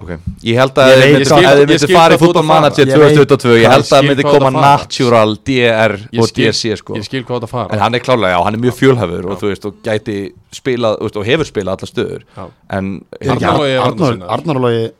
[0.01, 0.09] Ok,
[0.47, 2.95] ég held að þið myndi- þið fara í að fútbolmanager fara.
[2.95, 5.93] Ég veit 2022 Ég held að það skil myndi koma að natural DR
[6.23, 8.61] og DC sko Ég skil hvað þetta fara En hann er klárlega, já, hann er
[8.63, 10.15] mjög fjölhæfur og þú veist, og gæti
[10.55, 12.45] spilað, þú veist, og hefur spilað alla stöður Já.
[12.79, 12.89] En,
[13.19, 14.31] ekki Arnar Ar- Logi Arnar varnarsinnaður.
[14.39, 14.91] Arnar Logi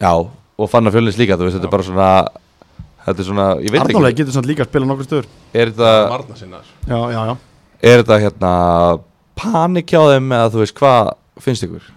[0.00, 0.12] já,
[0.58, 2.10] og fann að fjölnins líka, þú veist, þetta er bara svona
[3.04, 4.16] Þetta er svona, ég veit ekki.
[4.20, 5.92] Getur samt líka að spila nokkur stöður Er þetta,
[6.90, 7.36] Já, já, já.
[7.80, 8.50] Er þetta hérna
[9.40, 11.10] panik hjá þeim eða þú veist, hvað
[11.40, 11.88] finnst ykkur?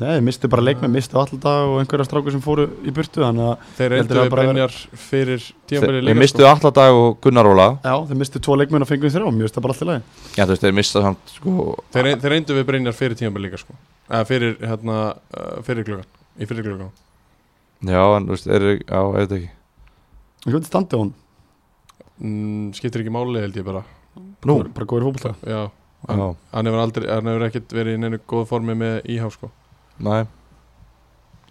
[0.00, 3.56] Nei, mistu bara leikmenn, mistu alltaf og einhverja strákur sem fóru í burtu þannig að
[3.76, 6.48] Þeir reyndu að Brynjar fyrir tímabili Þeir líka mistu sko.
[6.50, 7.68] Alladag og Gunnar Óla.
[7.84, 10.02] Já, þeir mistu tvo leikmenn og fengu þrjá, mjög veist það bara alltaf lagi.
[10.32, 11.50] Já, þú veist, þeir mista samt sko.
[11.94, 13.78] Þeir, þeir reyndu við Brynjar fyrir tímabili líka sko.
[14.10, 14.96] Eða fyrir, hérna,
[15.36, 15.86] uh, fyrir
[20.54, 21.12] hvernig standi hún?
[22.20, 23.82] mm, Skiptir ekki máli held ég bara.
[24.16, 25.34] Nú, Bara- Bara góður fótbolta?
[25.46, 25.70] Já,
[26.08, 29.30] hann, já, hann hefur aldrei Hann hefur ekkert verið í neinu góð formi með íhá
[29.32, 29.50] sko.
[30.00, 30.26] næ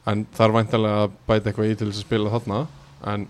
[0.08, 2.60] En það er væntalega að bæta eitthvað í til þess að spila þarna
[3.06, 3.28] En,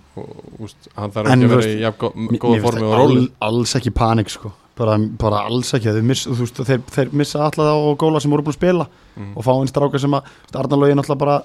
[0.64, 3.18] úst, hann þarf En ekki að vera í jafn gó- góða formi og róli.
[3.42, 4.52] all, Alls ekki panik sko.
[4.78, 8.44] Bara, bara alls ekki, þeir, miss, veist, þeir, þeir missa alltaf á góla sem voru
[8.44, 8.88] búin að spila
[9.18, 9.34] mm.
[9.36, 10.24] og fá einn stráka sem að
[10.54, 11.38] Arnalógin alltaf bara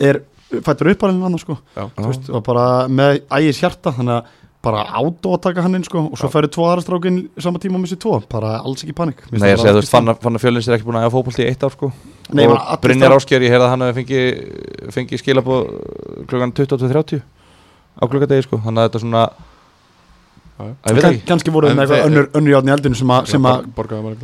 [0.00, 0.22] er
[0.60, 1.56] fættur uppalinn hann sko.
[1.96, 6.04] Veist, og bara með ægis hjarta þannig að bara átó að taka hann inn sko
[6.12, 9.24] og svo færi tvo aðra strákin sama tíma og missi tvo, bara alls ekki panik.
[9.32, 11.40] Nei, ég segi, bara þú veist, Fannar Fanna Fjölins er ekki búin að hafa fótbolt
[11.42, 11.88] í eitt ár sko.
[12.30, 15.66] Nei, Og Brynjar Ásker, ég heyrði að hann hefði fengið fengi skilabóð
[16.30, 17.24] klukkan 22.30
[17.98, 18.60] á klukkadegi sko.
[18.62, 19.40] Þannig að þetta er svona, Já, já.
[19.40, 20.51] að ég veit Kann- ekki
[21.28, 23.28] kannski voru þeim eitthvað önnur, önnur játn í eldinu sem að,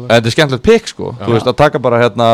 [0.09, 1.25] Þetta er skemmtilegt pikk sko, Já.
[1.27, 2.29] þú veist, að taka bara hérna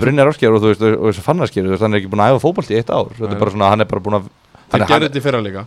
[0.00, 2.10] Brynjar Ásker og þú veist, og þess að Fannar Ásker, þú veist, hann er ekki
[2.12, 3.12] búin að æfa fótbolt í eitt ár.
[3.18, 5.24] Þetta er bara svona, hann er bara búin að Þeir hann er- gerði þetta í
[5.28, 5.64] fyrra líka.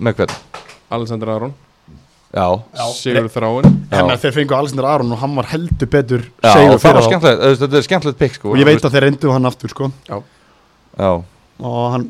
[0.00, 0.38] Með hvern?
[0.90, 1.54] Alexander Aron,
[2.30, 2.46] Já,
[2.94, 8.36] Sigur Þráin þeir fengu Alexander Aron og hann var heldur betur þetta er skemmtilegt pikk
[8.38, 8.52] sko.
[8.52, 9.88] Og ég veit að þeir reyndu hann aftur sko.
[10.06, 10.20] Já,
[11.58, 12.06] og hann,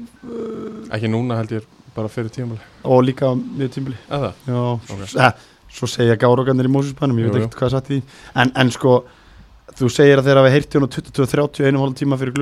[0.93, 1.65] Ekki núna held ég
[1.95, 2.61] bara fyrir tímabili.
[2.85, 4.33] Og líka niður tímbili Eða?
[4.47, 5.03] Já, Ok.
[5.07, 5.33] s- eh,
[5.71, 8.03] svo segja gárógarnir í Mósusbænum, ég Jú, veit ekkert hvað það satt í því.
[8.37, 9.05] En, en sko,
[9.79, 12.35] þú segir að þeir hafi heyrti hún á 22-30 einum hálf tíma fyrir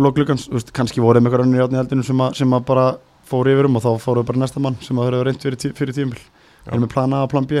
[0.00, 2.96] gluggans, þú veist, kannski voru með eitthvað önnur játni eldinu sem, að- sem að bara
[3.30, 5.72] fóru yfir um og þá fóru bara næsta mann sem að hafa reynd fyrir, tí,
[5.76, 6.72] fyrir tímbil Já.
[6.72, 7.52] erum með plan A og plan B.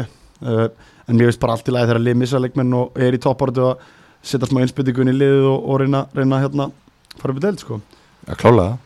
[0.42, 0.68] Uh,
[1.06, 3.18] en mér veist bara allt í lagi þegar að lið missa leikmenn og er í
[3.20, 3.78] topparötu að
[4.22, 6.70] setja smá einspytingun í liðið og, og reyna, reyna hérna
[7.20, 7.80] fara upp í deild sko.
[8.26, 8.78] Já klálega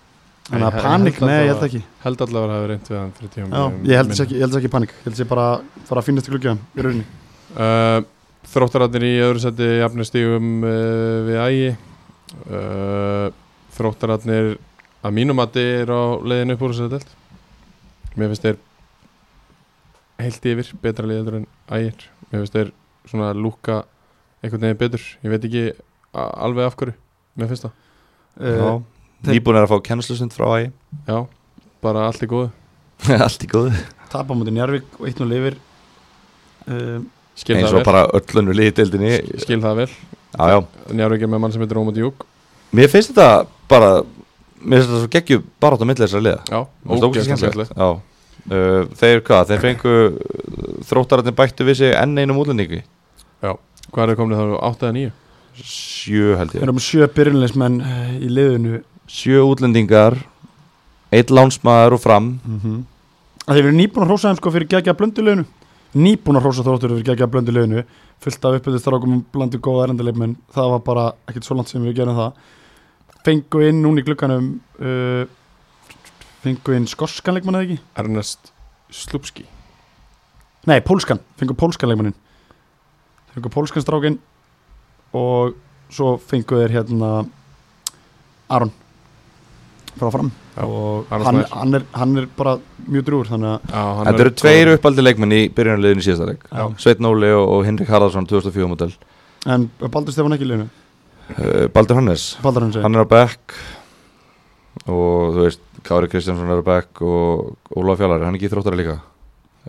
[0.50, 1.82] þannig að panik, að nei, ég það- held ekki.
[2.04, 4.58] Held allavega að hafa reynd við hann fyrir Já, tímabili ég held þess ekki, þess
[4.60, 4.90] ekki panik.
[4.98, 5.46] Ég held þess bara
[5.88, 7.06] fara að finnast í glugga í rauninni.
[7.54, 8.00] Uh,
[8.44, 11.70] Þróttararnir í öðru seti jafnustígum uh, við ægi.
[12.50, 13.30] Uh,
[13.74, 14.58] Þróttararnir
[15.04, 17.14] að mínum að þið er á leiðinu upp úr þessari delt
[18.14, 18.58] Mér finnst þeir
[20.22, 22.04] heilt yfir betra liður en ægir.
[22.30, 22.70] Mér finnst þeir
[23.10, 23.80] svona lúka
[24.44, 25.02] einhvern veginn betur.
[25.24, 25.64] Ég veit ekki
[26.14, 26.94] alveg af hverju.
[27.40, 27.72] Mér finnst það.
[28.38, 28.84] Uh, þeir-
[29.32, 30.70] Nýbúin er að fá kennslusund frá ægi
[31.08, 31.18] Já,
[31.84, 32.50] bara allt í góðu.
[33.26, 33.72] Allt í góðu.
[34.12, 35.56] Tapa mútið Njarvík og 1-0 yfir
[36.70, 37.00] uh,
[37.38, 39.88] Skil Eins og bara öllunur liðdeildinni Skil það vel.
[40.34, 40.58] Já, já.
[40.94, 42.24] Njárvík er með mann sem heitir Ómar Djúk.
[42.74, 43.90] Mér finnst þetta bara
[44.64, 46.40] Mér finnst þetta svo geggju bara átt á milli þessar liða.
[46.48, 46.60] Já,
[47.28, 47.76] skemmtilegt.
[47.76, 47.90] Já.
[48.44, 49.92] Uh, Þeir hvað, þeir fengu
[50.88, 52.82] Þróttararnir bættu við sig enn einum útlendingi.
[53.94, 54.54] Hvað er það komnið þá?
[54.68, 55.12] 8 eða 9?
[55.64, 60.18] Sjö held við ég erum með sjö byrjunleismenn uh, í liðinu Sjö útlendingar
[61.14, 62.40] Eitt lánsmaður og fram.
[62.44, 62.82] Mm -hmm.
[63.46, 65.44] að þeir eru nýbúin að hrósa þeim sko fyrir gegja blöndu liðinu
[65.94, 67.84] nýbúin að hrósa þróttur fyrir gegja blöndu liðinu
[68.20, 71.96] fullt af uppbyggðistrákum og blandi góða erendileikmenn það var bara ekkert svo langt sem við
[71.96, 72.32] gerum það.
[73.24, 75.24] Fengu inn núna í glugganum uh,
[76.42, 77.80] fengu inn skorskan leikmann eða ekki?
[77.96, 78.52] Ernest
[78.90, 79.44] Slupski.
[80.66, 82.14] Nei, pólskan, fengu pólskan leikmannin
[83.34, 84.18] Fengu pólskan strákin
[85.12, 85.54] Og
[85.92, 87.26] svo fengu þeir hérna
[88.48, 88.72] Aron
[89.94, 90.30] Frá fram.
[90.56, 92.56] Já, Og hann, hann, er, hann er bara
[92.90, 96.42] mjög drúur Þetta er eru tveir uppaldi leikmenn í byrjunarliðinu í síðasta leik.
[96.50, 96.64] Já.
[96.82, 98.94] Sveit Nóli og, og Henrik Haraldsson 2004 model
[99.46, 100.68] En Baldur Stefán ekki í liðinu?
[101.34, 102.26] Uh, Baldur Hannes.
[102.44, 103.54] Baldur hann er á bekk
[104.90, 108.52] Og þú veist, Kári Kristjánsson er á bekk Og Ólaf Fjallari, hann er ekki í
[108.52, 108.98] þróttari líka?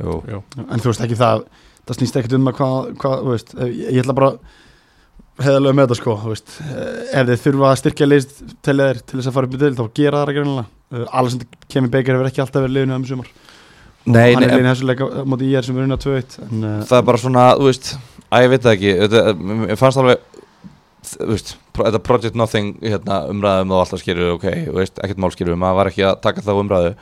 [0.01, 0.41] Jú, Jú.
[0.65, 1.45] En þú veist ekki það
[1.85, 4.29] Það snýst ekkert um að hvað, hvað þú veist, ég, ég ætla bara
[5.35, 8.77] Heðalega með þetta sko veist, eh, Ef þið þurfa að styrkja list til
[9.19, 12.29] þess að fara upp í til þá gera það ekki reynilega Alessandr Kemi Beikir hefur
[12.29, 13.33] ekki alltaf verið liðinu um sumar.
[14.05, 14.45] Nei, nei,
[14.85, 15.07] leika
[15.57, 17.87] er sem er unna 2-1 en uh, það er bara svona, þú veist
[18.29, 18.91] að ég veit það ekki,
[19.71, 20.21] ég fannst alveg
[21.09, 24.47] þú veist, þetta Project Nothing hérna, umræðum og alltaf skýrðu ok,
[24.77, 26.93] veist, ekkert mál skýrðu, maður var ekki að taka þá umræðu.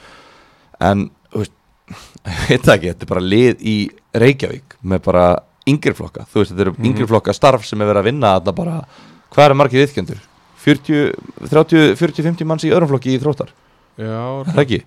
[0.90, 1.56] En, þú veist
[2.32, 3.78] ég veit það ekki, þetta er bara lið í
[4.24, 5.28] Reykjavík með bara
[5.68, 6.26] yngri flokka.
[6.32, 6.86] Þú veist, þetta eru Mhm.
[6.90, 8.86] yngri flokka starf sem er verið að vinna þarna bara,
[9.34, 10.20] hvað eru margir viðkjöndur
[10.64, 11.14] 40,
[11.50, 13.50] 30, 40, 50 manns í öðrum flokki í þróttar,
[13.98, 14.82] Já, er það ekki?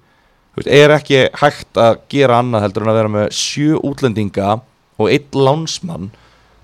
[0.56, 4.60] Þú veist, er ekki hægt að gera annað heldur en að vera með sjö útlendinga
[4.98, 6.10] og einn lánsmann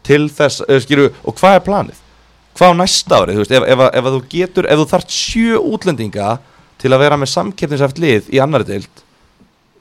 [0.03, 1.99] til þess, eða skýru, og hvað er planið?
[2.57, 4.87] Hvað á næsta árið, þú veist, ef, ef, að- ef að þú getur, ef þú
[4.91, 6.39] þarft sjö útlendinga
[6.79, 8.89] til að vera með samkeppnisæft lið í annari deild,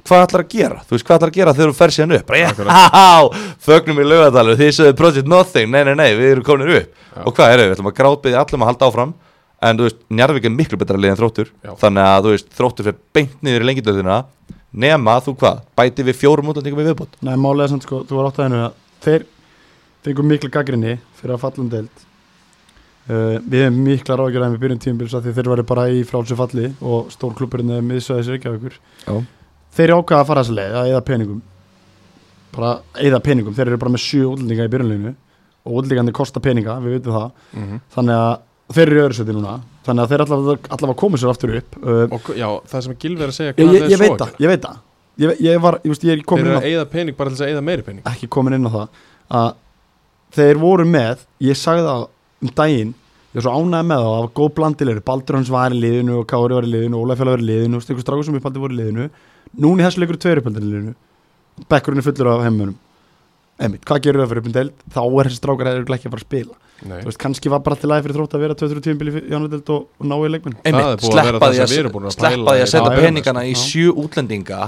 [0.07, 0.79] hvað ætlar að gera?
[0.85, 2.29] Þú veist, hvað ætlar að gera þegar þú fer síðan upp?
[2.31, 6.71] Bara, já, fögnum í laugadalur, þið sögðu Project Nothing, nei, nei, nei, við erum komin
[6.77, 7.03] upp.
[7.11, 7.21] Já.
[7.25, 9.13] Og hvað er það, við ætlum að grátbyggja allum að halda áfram
[9.61, 11.73] en þú veist, Njarðvík er miklu betra lið en þróttur Já.
[11.83, 14.19] þannig að þú veist, þróttur fyrir beint niður í lengjadöðina
[14.83, 18.29] nema þú hvað, bæti við fjórum útlendingum í viðbót Nei, málega samt sko, þú var
[18.29, 19.27] átt að hennu að þeir
[20.07, 22.05] fengum mikla gaggrinni fyrir að falla um deild
[23.11, 26.39] uh, Við hefum mikla ráðgjörðan við byrjun tímubils að því þeir væri bara í frálsu
[26.39, 29.13] falli og stór klubburinn eða miðsvæðis Reykjavíkur Já.
[29.71, 31.41] Þeir ákvaða að fara þessa leið að eða peningum.
[32.51, 35.13] Bara eða peningum, þeir eru bara með sjö útlendinga í byrjunleginu
[35.61, 37.27] og útlendingandi kosta peninga, við veitum það.
[37.55, 39.57] Mm þannig að þeir eru í öðru seti núna.
[39.85, 41.77] Þannig að þeir allavega, allavega komið sér aftur upp.
[42.17, 44.63] Og já, það sem Gilvi er að segja ég, ég, ég veit það, ég veit
[44.67, 44.79] það.
[45.21, 47.45] Ég, ég var, er Þeir komin eru inn á að eyða pening bara til þess
[47.45, 48.05] að eyða meiri pening.
[48.07, 49.01] Ekki komin inn á það.
[49.41, 49.49] Að
[50.35, 52.05] þeir voru með ég sagði það
[52.41, 52.93] um daginn
[53.31, 56.17] ég var svo ánægð með það, það var góð blandilegur Baldur hans var í liðinu
[56.19, 58.63] og Kári var í liðinu og Ólafjörð var í liðinu og Stekur Strákur sem uppaldi
[58.63, 59.07] voru í liðinu
[59.61, 60.95] núna í þessu leikur tveir uppaldi í liðinu
[61.69, 62.77] bekkurinn er fullur af heimunum
[63.61, 64.71] Einmitt, hvað gerur það fyrir deild?
[64.89, 66.55] Þá er þessi strákar eða ekki að fara að spila.
[66.81, 69.41] Nei, Þú veist, kannski var bara til aðeins fyrir þrótt að vera 2-3 tímabili í
[69.51, 70.55] deild og, og ná í leikmenn.
[70.65, 72.63] Það er búið að vera það sem við erum búin að pæla sleppa því í.
[72.65, 74.61] að setja peningana í sjö útlendinga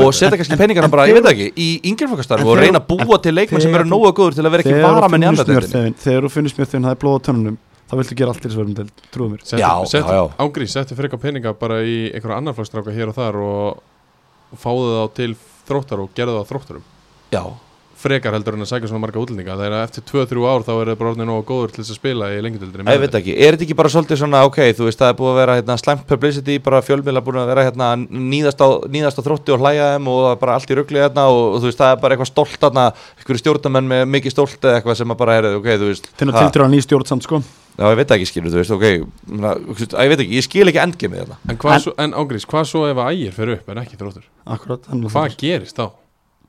[0.00, 2.64] og setja kannski en- peningana en bara, ég þegar- veit ekki, í yngjörfokastarf og þegar-
[2.64, 4.96] reyna að búa til leikmenn sem þegar- eru nógu góður til að vera ekki Þegar
[4.96, 6.32] vara menn í þú smjörþefinn- Þegar þú
[6.88, 8.96] það er blóð á tönnunum þá viltu gera allt til þess að vera um deild,
[9.12, 9.72] trúðu mér Já,
[10.72, 13.82] settu, frekar peninga bara í einhverja annar flagstráka hér og þar og
[14.56, 15.32] fáðu þá til
[15.68, 16.86] þróttar og gerðu það þróttarum.
[17.28, 17.42] Já,
[17.98, 20.70] frekar heldur en að sækja svona marga útlendinga það er að eftir 2-3 ár þá
[20.74, 23.34] er það bara orðin nógu góður til þess að spila í lengjadöldinni ég veit ekki,
[23.34, 25.76] er þetta ekki bara svolítið svona, ok, þú veist, það er búið að vera hérna,
[25.82, 29.92] slæmt publicity, bara fjölmiðla búin að vera hérna, nýðast, á, nýðast á þrótti og hlæja
[29.96, 32.32] þeim og bara allt í rugli hérna og, og þú veist, það er bara eitthvað
[32.32, 32.88] stolt hérna,
[33.18, 36.30] einhverju stjórnamenn með mikið stolt eða eitthvað sem að bara er, ok, þú veist Til
[36.30, 36.68] að ha, tildur
[37.78, 41.20] Já, ég veit ekki, skilur, þú veist, ok ég veit ekki, ég skil ekki endgimið
[41.22, 43.80] þetta en, hvað En- svo, en Ángrís, hvað svo ef að ægir fer upp en
[43.84, 45.86] ekki þróttur Akkurat hvað gerist þá?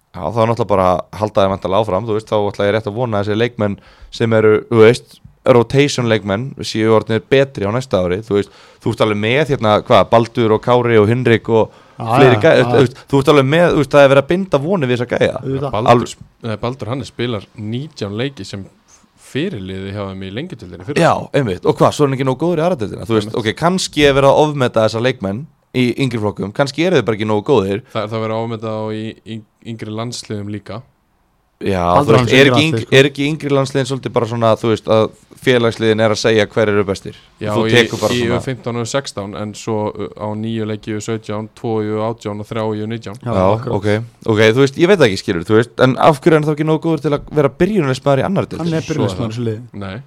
[0.10, 2.74] Já, þá er náttúrulega bara að halda þeim vantilega áfram, þú veist, þá ætla ég
[2.74, 3.76] rétt að vona að þessi leikmenn
[4.10, 5.20] sem eru, þú veist,
[5.54, 9.76] rotation leikmenn séu orðinir betri á næsta ári, þú veist, þú ert alveg með hérna,
[9.86, 12.66] hvað, Baldur og Kári og Hinrik og Já, fleiri já, gæja, já.
[12.66, 15.10] þú þú ert alveg með, þú veist, það er verið að binda vonið við þessa
[15.14, 15.40] gæja.
[15.44, 15.72] Auðvitað.
[15.78, 16.14] Baldur,
[16.50, 18.66] eh, Baldur Hannes spilar 19 leiki sem
[19.30, 22.42] fyrirliði hjá þeim í lengjadöldinni fyrir Já, einmitt, og hvað, svo er hann ekki nógu
[22.44, 25.44] góður í aðradeldina, þú veist, ok, kannski er verið að ofmeta þessa leikmenn
[25.78, 28.40] í yngri flokkum, kannski eru þau bara ekki nógu góðir, það er það að vera
[28.44, 29.40] ámynda á í, í
[29.70, 30.82] yngri landsliðum líka
[31.60, 32.96] Já, Baldur þú veist, er ekki, sko.
[32.96, 35.10] er ekki yngri landsliðin svolítið bara svona, þú veist, að
[35.44, 37.18] félagsliðin er að segja hver eru bestir?
[37.44, 40.68] Já, Þú í, tekur bara í svona- U15 og 16 en svo uh, á nýju
[40.70, 43.44] leiki U17, 2 U18 og 3 U19 Já,
[43.76, 43.90] ok,
[44.24, 46.48] ok, þú veist, ég veit það ekki skilur, þú veist, en af hverju er hann
[46.48, 48.80] þá ekki nógu góður til að vera byrjunarleismæður í annar Hann deild?
[48.80, 49.62] er byrjulegsmaður þessu liði.
[49.84, 50.00] Nei,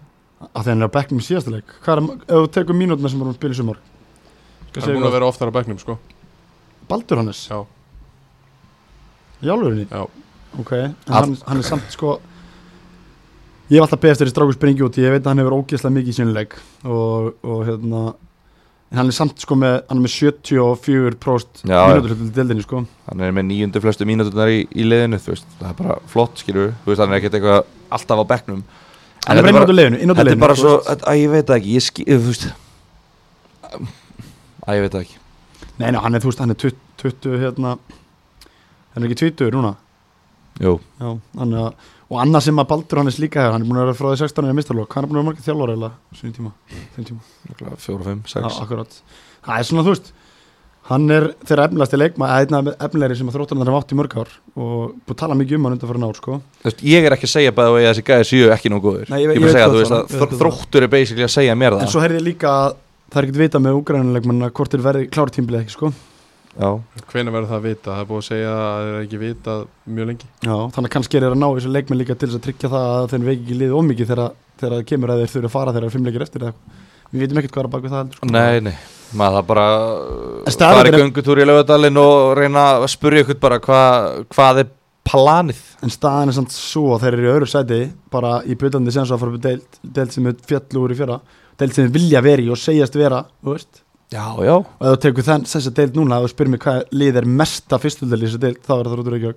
[0.56, 1.76] að hann er á bekknum í síðasta leik.
[1.84, 3.78] Hvað er, ef þú tekur mínútuna sem vorum að spila í sumar
[4.72, 5.98] það er búin að vera oftar á bekknum sko.
[6.88, 7.60] Baldur Hannes, Já,
[9.44, 10.06] í álfurinni já,
[10.60, 12.18] Ok, en hann, hann er samt sko
[13.72, 15.96] Ég hef alltaf beðið eftir þessi strákur springi út Ég veit að hann hefur ógeðslega
[15.96, 18.02] mikið í sínu leik og, og hérna
[18.92, 22.82] En hann er samt sko með, hann er með 74% Já, mínútur til deildinni sko.
[23.06, 26.42] Hann er með nýjundu flestu mínúturnar í, í liðinu, þú veist, það er bara flott
[26.42, 28.60] skilur, þú veist, hann er ekkert eitthvað alltaf á bekknum.
[29.24, 30.74] Hann er bara inn út af liðinu, inn út af Þetta er bara þú svo,
[30.92, 32.44] að ég veit ekki, ég skil, þú veist.
[34.68, 35.18] Að ég veit ekki.
[35.78, 37.74] Nei, nei, hann er, þú veist, hann er 20, 20 hérna
[38.92, 39.72] Hann er ekki 20 núna
[40.60, 40.72] Já,
[41.38, 41.74] hann er að
[42.12, 44.18] Og annað sem að Baldur hann er slíka hann er búin að vera frá því
[44.20, 45.88] 16 eða mistarlokk, hann er búin að vera margir þjálfur eða
[46.18, 46.50] svona tíma,
[47.08, 47.22] tíma,
[47.80, 48.98] fjóra, fimm, Já, sex akkurat.
[49.46, 50.10] Það er svona, þú veist,
[50.90, 52.28] hann er þeirra efnilegasti leikma,
[52.84, 54.28] efnilegri sem að þróttarnar hafa átt í mörg ár
[54.60, 56.36] og búið að tala mikið um hann undan fyrir ár, sko.
[56.92, 59.32] Ég er ekki að segja bara að þessi gæði séu ekki nógu góður Nei, ég-
[59.32, 60.38] Ég ég er að segja, það að veit það.
[60.44, 61.92] þróttur er basically að segja mér En það.
[61.96, 62.76] svo heyrði líka að
[63.08, 65.92] það er ekkert vita með úgrænuleikmanna hvort þeir verði klári tímbilið ekki, sko
[66.52, 66.68] Já,
[67.08, 67.88] hvenær verður það að vita?
[67.92, 69.60] Það er búið að segja að það er ekki vitað
[69.96, 72.42] mjög lengi Já, þannig að kannski er þeir að ná þessu leikmenn líka til að
[72.46, 75.48] tryggja það að þeir veiki ekki liðið ómikið þegar, þegar það kemur að þeir þurfa
[75.48, 76.82] að fara þegar fimm leikir eftir eða eitthvað.
[77.12, 78.28] Við vitum ekkert hvað er að baka við það heldur, sko.
[78.32, 78.76] Nei, nei,
[79.20, 79.64] maður það bara
[80.54, 83.80] staðan fara í er- göngutúr í lögadalinn og reyna að spurja ykkur bara hva,
[84.32, 84.70] hvað er
[85.08, 87.80] planið En staðan er samt svo að þeir eru í öðru sæti
[88.12, 90.94] bara í byrjandi sem svo að fara upp í deild, deild sem er fjallu úr
[90.94, 91.18] í fyrra
[91.60, 93.81] deild sem þeir vilja veri og segjast vera þú veist.
[94.12, 94.54] Já, já.
[94.60, 97.78] og ef þú tekur þenn þessa deild núna og spyrir mig hvað lið er mesta
[97.80, 99.34] fyrstöldel í þessu deild þá er það úr ekki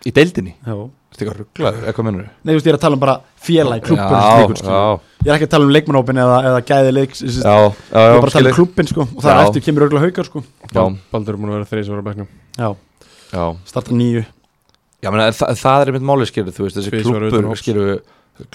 [0.00, 0.72] Í deildinni, Já.
[1.12, 3.14] þetta er eitthvað rugglaður, eitthvað minnur Nei, þú veist, ég er að tala um bara
[3.44, 4.70] félag, klubbur Já, sko.
[4.70, 4.84] já,
[5.20, 7.58] Ég er ekki að tala um leikmannópin eða, eða gæði leiks Ég já, já,
[8.00, 9.42] er já, bara að tala um klubbin sko, og það er Já.
[9.50, 10.42] eftir kemur örgulega haukar sko.
[10.72, 10.80] Já,
[11.12, 12.30] Baldur er búin að vera þreys ára á bekknum.
[12.56, 12.70] Já,
[13.34, 13.44] já.
[13.68, 14.24] Starta nýju
[15.04, 17.92] Já, menn, það, það er einmitt máli, skilur, þú veist, þessi klubbur, skilur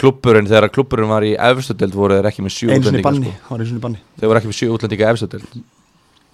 [0.00, 3.34] klubburinn, þegar klubburinn var í efstu deild voru þeir ekki með í útlendinga sko.
[3.46, 5.60] það var einu sinni í banni Þeir voru ekki með sjö útlendinga deild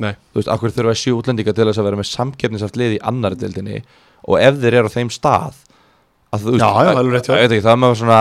[0.02, 0.12] Nei.
[0.32, 3.36] Þú veist, akkur þurfa sjö útlendinga til þess að vera með samkeppnisaft lið í annar
[3.38, 3.82] deildinni
[4.26, 5.58] og ef þeir eru á þeim stað
[6.32, 7.82] að þú veist, Já, já, að- alveg rétt hjá að- ég veit ekki, það er
[7.82, 8.20] með svona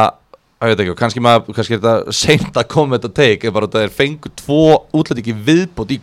[0.62, 3.46] að ég veit ekki, og kannski maður, kannski er þetta seint að koma þetta teik,
[3.46, 4.60] er bara að það er fengur tvo
[4.94, 5.98] útlendingi viðbót í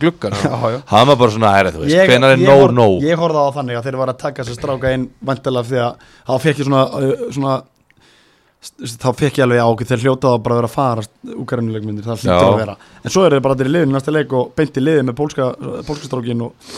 [0.75, 0.81] já.
[0.89, 3.55] það var bara svona, herri, þú veist, hvenær er nóg nóg Ég horfði á það
[3.59, 5.93] þannig að þeir var að taka sér stráka inn vantilega því að
[6.27, 7.53] þá fekk ég svona, uh, svona
[8.59, 11.03] þá fekk ég alveg ákveð þeir hljóta það bara að vera að fara
[11.43, 12.39] úkærunuleikmyndir, það Já.
[12.43, 12.73] að vera
[13.03, 15.15] en svo eru þeir bara allir í liðin í næsta leik og beinti liðið með
[15.19, 15.45] pólska,
[15.87, 16.73] pólska strákin og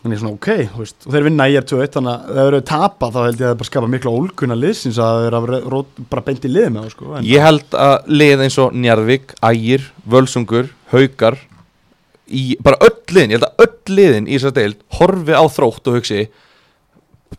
[0.00, 0.48] þannig svona ok,
[0.78, 3.36] veist, og þeir vinna í er 2-1 þannig að ef þeir eru tapa þá held
[3.36, 5.82] ég að það bara skapa mikla ólkunna liðsins að þeir eru
[6.14, 10.72] bara beinti liðið með það sko, Ég held að lið eins og Njarðvík, Ægir, Völsungur,
[10.92, 11.38] Haukar
[12.26, 15.90] í, bara öll liðin, ég held að öll liðin í þessar deild horfi á þrótt
[15.90, 16.26] og hugsi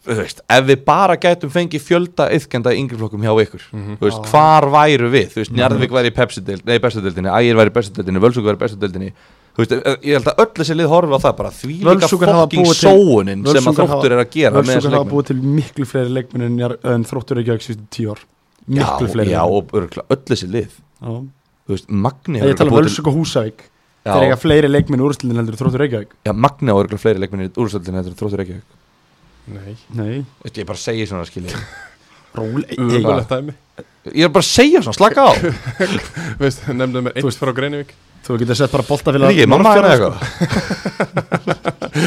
[0.08, 4.06] þú veist, ef við bara gætum fengið fjölda yðkenda í yngri flokkum hjá ykkur þú
[4.06, 4.30] veist, Já.
[4.32, 8.60] hvar væru við þú veist, Njarðvík væri í bestu-deildinni Ægir væri í bestu-deildinni, Völsungur væri
[8.60, 9.12] í bestu-deildinni
[9.58, 12.10] þú veist, eh, ég held að öll þessi lið horfi á það bara því líka
[12.14, 15.14] fokking sóunin sem að þróttur er að gera þessi hafa leikmenn.
[15.14, 18.22] búið til miklu fleiri leikminn en, þróttur ekki ekki síðustu tíu ár
[18.68, 21.10] miklu já, fleiri já, og örugglega öll þessi lið Já.
[21.68, 23.66] þú veist, Magni Ég tala um Völsung og Húsavík
[24.08, 24.14] Já.
[24.14, 27.98] Þeir eiga fleiri leikminn úrslindin heldur þróttur Reykjavík Já, Magni á örgulega fleiri leikminni úrstöldin
[28.00, 28.62] er þróttur ekki
[29.48, 30.16] Nei, Nei,
[30.48, 31.56] Ég bara segja svona skilja
[32.38, 33.54] róli umhverfilegt dæmi.
[34.14, 35.32] Ég er bara að segja svona, slaka á.
[36.42, 37.94] Veist, nefndu mér eins frá Greinivík
[38.28, 41.38] Þú getur sett bara boltafélag ekki, mamma er Norðfjarðar, eitthvað?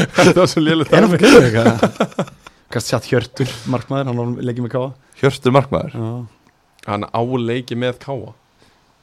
[0.17, 0.67] Það var svo sko.
[0.71, 1.21] Er hann dæmi.
[1.23, 2.35] fyrir Greinivík?
[2.71, 4.91] Kannski satt Hjörtur, markmaður, hann var leikið með káa
[5.23, 5.97] Hjörtur markmaður?
[5.97, 6.11] Já,
[6.87, 8.31] Hann á leiki með Káa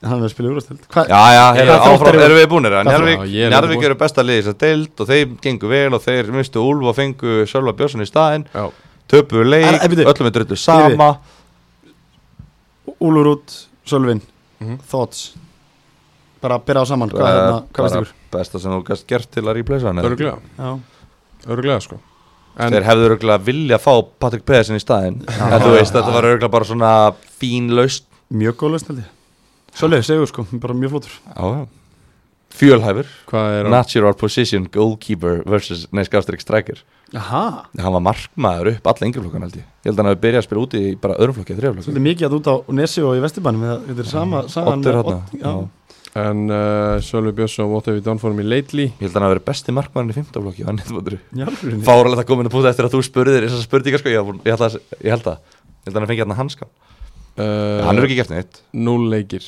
[0.03, 0.49] hann er að spila
[0.93, 1.07] Hvað?
[1.09, 4.59] Já, já, þróttur áfram, eru- erum við búinir Njarvík, er eru besta liðið þess að
[4.65, 8.45] deild og þeim gengur vel og þeir mistu Úlf og fengu Sölva Björnsson í staðinn.
[8.53, 8.67] Já,
[9.09, 11.09] töpuðu En- leik, öllum er drullu sama.
[13.01, 14.21] Úlur út, Sölvin,
[14.59, 14.79] Mhm.
[14.89, 15.33] Thoughts
[16.41, 18.11] Bara byrja á saman, hvað, hérna, ykkur?
[18.31, 20.79] Besta sem þú gæst gert til að replacea hann öruglega Já,
[21.47, 21.97] Öruglega sko.
[22.59, 25.21] En Þeir hefðu örgulega vilja fá Patrik Pedersen í staðinn.
[25.29, 26.91] En þú veist, þetta var örgulega bara svona
[27.39, 29.05] fín laust mjög góð lausn held ég
[29.77, 31.17] Sölvi, segur sko, bara mjög flottur.
[31.29, 31.65] Já, já.
[32.57, 33.07] Fjölhæfur.
[33.37, 36.79] Er á Natural position goalkeeper versus, nei, skafstrík striker.
[37.15, 39.65] Aha, Hann var markmaður upp alla yngjaflokkan held ég.
[39.85, 42.05] Ég held að hann hafi byrjað að spila úti í bara öðrum flokki, þrjaflokki svolítið
[42.07, 45.53] mikið að út á Nesi og í Vesturbænum Þetta er sama, hann Odd- Já,
[46.17, 48.87] En uh, Sölvi Björnsson, what have we done for me lately?
[48.97, 51.85] Ég held að hann hafi verið besti markmaðurinn í fimmtaflokki Hann er það í alvörinni.
[51.85, 54.51] Fáralegt að koma inn að púta eftir að þú spurðir þessar spurningar sko, ég, ég,
[54.55, 58.07] held að, ég held að Ég held að hann fengi hérna hanska uh, Hann hefur
[58.09, 58.59] ekki gert neitt.
[58.73, 59.45] Núl leikir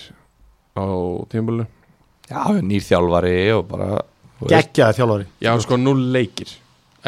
[0.79, 0.87] á
[1.31, 1.65] tímabölinu
[2.29, 3.87] Já, nýr þjálfari og bara.
[4.51, 6.51] Geggjaði þjálfari, Já, sko núl leikir.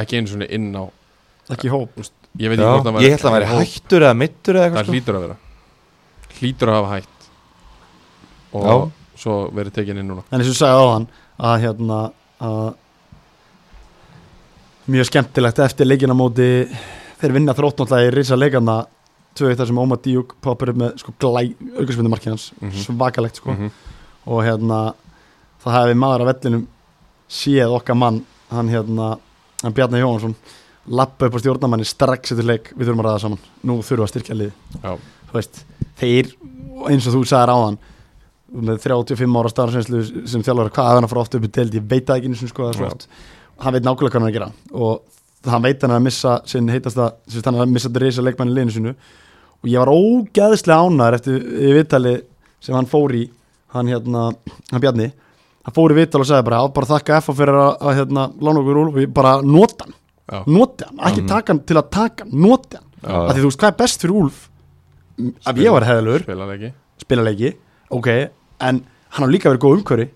[0.02, 0.84] Ekki einu svona inn á
[1.54, 2.00] ekki hóp.
[2.40, 4.70] Ég veit ekki hvort hann Ég held að hann væri hættur eða mittur eða Það
[4.72, 4.96] eitthvað sko.
[4.96, 5.38] hlýtur að vera.
[6.40, 7.28] Hlýtur að hafa hætt.
[8.52, 8.76] Og Já.
[9.22, 10.24] svo verið tekin inn núna.
[10.32, 11.08] En eins og sagði á hann
[11.52, 12.00] að hérna
[12.42, 12.74] að
[14.92, 16.48] mjög skemmtilegt eftir leikina móti
[17.22, 18.80] þeir vinna þrótt náttúrulega í risa leikana
[19.38, 21.44] tvö eitt þar sem Ómar Díuk poppar upp með sko glæ,
[21.80, 22.52] aukarsvindu markið hans.
[22.60, 22.84] Mhm.
[22.86, 23.52] svakalegt sko.
[23.52, 23.72] Mhm.
[24.28, 24.94] og hérna
[25.64, 26.68] það hefði maður á vellinum
[27.30, 29.18] séð okkar mann hann hérna,
[29.64, 30.36] hann Bjarni Jóhansson
[30.88, 32.74] lappa upp á stjórnamanni strax eftir leik.
[32.76, 34.52] Við þurfum að ræða saman, nú þurfum að styrkja liði
[34.84, 34.98] Já.
[35.30, 35.64] þú veist,
[36.02, 36.32] þeir
[36.90, 37.78] eins og þú sagðir áðan
[38.52, 41.74] með 35 ára starfsveinslu sem þjálfur hvað er hann að fara oft upp í deild,
[41.78, 43.08] ég veit það ekki eins og sko það er svo oft,
[43.62, 44.52] hann veit nákvæmlega hvað hann er að gera.
[44.74, 45.02] Og
[45.50, 47.14] hann veit hann að missa sinn heitasta,
[47.46, 48.94] hann að missa þetta reysa leikmann í liðinu sinu
[49.62, 51.48] og ég var ógæðislega ánæður eftir
[51.78, 52.14] viðtali
[52.62, 53.24] sem hann fór í
[53.74, 54.28] hann hérna,
[54.72, 55.10] hann Bjarni
[55.66, 58.28] hann fór í viðtal og sagði bara, "Já, bara þakka F fyrir að, að hérna,
[58.42, 59.96] lána okkur úr og ég bara nota hann,
[60.32, 60.44] Já.
[60.48, 62.88] nota hann ekki taka hann til að taka hann, nota hann.
[63.02, 63.30] Já.
[63.30, 64.50] af því þú veist hvað er best fyrir Úlf?
[65.46, 66.24] Að ég var hefðalur,
[66.98, 67.56] Spila leiki.
[67.90, 70.10] Ok, en hann har líka verið góð umhverfi.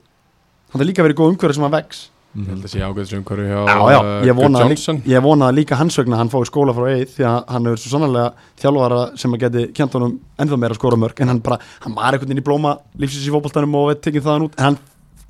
[0.71, 3.45] Hann har líka verið góð umhverfi sem hann vex Ég held að sé ágæðis umhverju
[3.47, 4.97] hjá já, já, uh, ég Gunn vonaði Johnson.
[4.99, 7.69] líka, ég vonaði líka hans vegna að hann fái skóla frá Eið því að hann
[7.69, 8.25] hefur svo sannlega
[8.59, 11.95] þjálfara sem að geti kjent honum ennþá meira að skóra mörg en hann bara, hann
[11.95, 14.77] var einhvern veginn í blóma lífsins í fótboltanum og veit tekið þaðan út en hann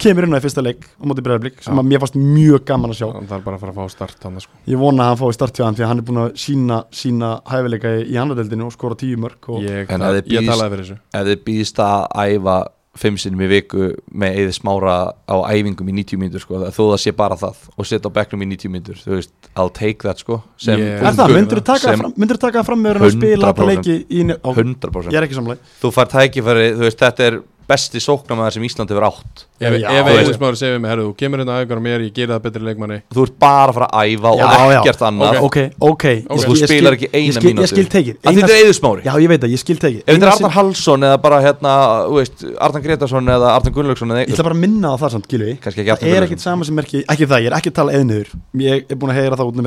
[0.02, 2.92] kemur inn á í fyrsta leik á móti breyðarblik sem að mér fannst mjög gaman
[2.92, 3.06] að sjá.
[3.16, 4.58] Hann þarf bara að fara að fá start hann sko.
[4.68, 6.80] ég vona að hann fái start hjá hann því að hann er búin að sína
[6.92, 11.46] sína hæfileika í, í annadeldinu og skora tíu mörg og Ég, En það, ef þið
[11.48, 12.58] býðist að æfa
[12.96, 14.94] fimm sinnum í viku með eða smára
[15.28, 17.58] á æfingum í 90 mínútur sko, þó það sé bara það.
[17.76, 21.02] Og setja á bekknum í 90 mínútur þú veist, I'll take that sko sem Ég-
[21.02, 22.14] er það, ungur- myndur þú taka, fram,
[22.46, 23.68] taka fram með að spila alla 100%.
[23.76, 27.40] leiki í, á, 100% ég er ekki samlega þú fær tækifæri, þú veist, þetta er
[27.70, 29.46] besti sóknarmæður sem Ísland hefur átt.
[29.56, 30.20] Ef, veist.
[30.20, 32.98] Eðismári segir mig, herru, þú kemur hérna aðeins mér, ég gera það betri leikmanni.
[33.16, 35.40] Þú ert bara að fara að æfa Já, og ekkert annað.
[35.48, 39.02] Ok, ok Og þú spilar ekki eina ég skil, ég skil að þetta er Eðusmári
[39.06, 40.02] já ég veit það, ég skil tekið.
[40.04, 41.72] Ef þetta er Arnar Hallsson eða bara hérna
[42.10, 42.38] þú veist,
[42.68, 45.52] Arnar Gretarsson eða Arnar Gunnlaugsson ég eða ætla bara að minna á það samt, Gilvi
[45.56, 48.30] ekki það er ekkit sama sem merki, ekki það, ég er ekki að tala eðniður
[48.66, 49.64] ég er búin að heyra það út með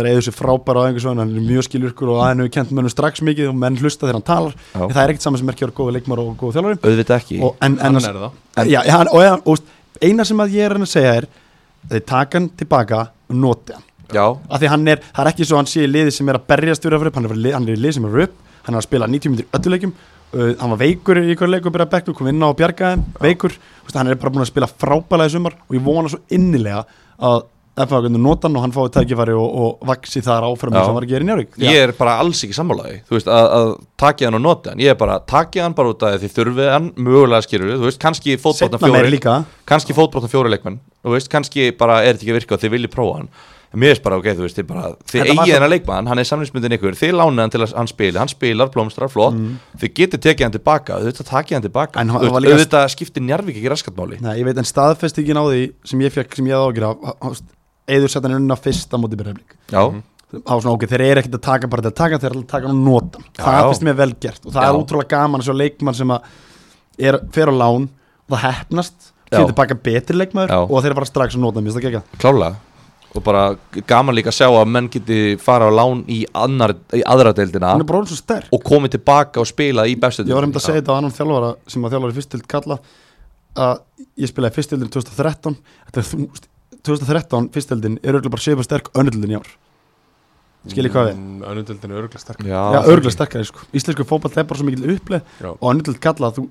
[6.68, 8.08] mér er og og en það.
[8.08, 10.68] er að og og, en, það já, hann, og, og, og eina sem að ég
[10.68, 11.28] er að að segja er
[11.88, 13.86] þeir taka hann tilbaka og noti hann.
[14.08, 16.28] Já, af því hann er, það er ekki svo að hann sé í liði sem
[16.28, 18.22] er að berjast fyrir að fyrir upp, hann er, hann er í liði sem er
[18.24, 18.38] upp
[18.68, 19.92] hann er að spila 90 minnir öllu leikjum
[20.34, 22.92] uh, hann var veikur í ykkur leikum byrja að bekna kom inn á og bjarga
[22.94, 23.54] þeim, veikur.
[23.94, 26.84] Hann er bara búin að spila frábælega í sumar og ég vona svo innilega
[27.28, 27.46] að
[27.86, 31.06] FH getur nota hann og hann fái tækifæri og, og vaksi þar áfram hann var
[31.06, 33.00] að gera í Njárvík ég er bara alls ekki sammálaði.
[33.08, 33.74] Þú veist, að, að
[34.04, 34.82] takja hann og nota hann.
[34.84, 38.00] Ég er bara, takja hann bara út af því þurfið hann mögulega skilur þú veist,
[38.02, 39.20] kannski fótbrotna fjóri
[39.68, 42.76] kannski fótbrotna fjóri leikmenn þú veist, kannski bara er þetta ekki að virka og þið
[42.78, 43.30] viljið prófa hann.
[43.76, 46.72] Mér er bara, ok, þú veist, þið bara þið eigið hennar leikmann, hann er samlingsmyndin
[46.78, 49.36] ykkur þið lánið hann til að hann spili, hann spilar, blómstrar, flott.
[49.82, 52.00] Þið getið tekið hann tilbaka, auðvitað takið hann tilbaka.
[52.00, 54.22] En líka- auðvitað skiptir njarvík ekki raskatmáli.
[54.24, 57.36] Nei, ég veit en staðfestingin á því sem ég fekk, sem ég ágjur
[57.96, 59.82] eður setja hann unna fyrsta móti byrjaflik já,
[60.44, 62.50] á svona ok, þeir eru ekkert að taka bara til að taka þeir eru að
[62.52, 63.22] taka hann og nota.
[63.22, 63.32] Hann.
[63.32, 63.66] Já, það já.
[63.68, 64.68] finnst mér vel gert og það Já.
[64.68, 66.32] er útrúlega gaman svo leikmann sem að
[66.98, 70.60] er, fer á lán og það hefnast fyrir tilbaka betri leikmaður Já.
[70.64, 72.56] og þeir eru bara strax að nota mér finnst það ekki klálega
[73.16, 73.44] og bara
[73.88, 77.72] gaman líka að sjá að menn geti fara á lán í, annar, í aðra deildina
[77.72, 80.98] er og komið tilbaka og spila í bestu ég var hefndi að segja þetta á
[81.00, 82.78] annan þjálfara sem að þjálfari fyrstild kalla
[83.58, 83.80] að
[84.20, 85.56] ég spilaði fyrstildin 2013
[85.88, 86.28] þetta er þú,
[86.86, 89.50] 2013 fyrstildin er auðvitað bara séu bara sterk önnutildin í ár
[90.68, 91.18] skiljið hvað við
[91.48, 94.96] Önnudildin er örgulega sterk já, Já, örgulega sterkari sko Íslensku fótball er bara svo mikil
[94.96, 95.52] uppleið Já.
[95.54, 96.48] og önnutild kalla að þú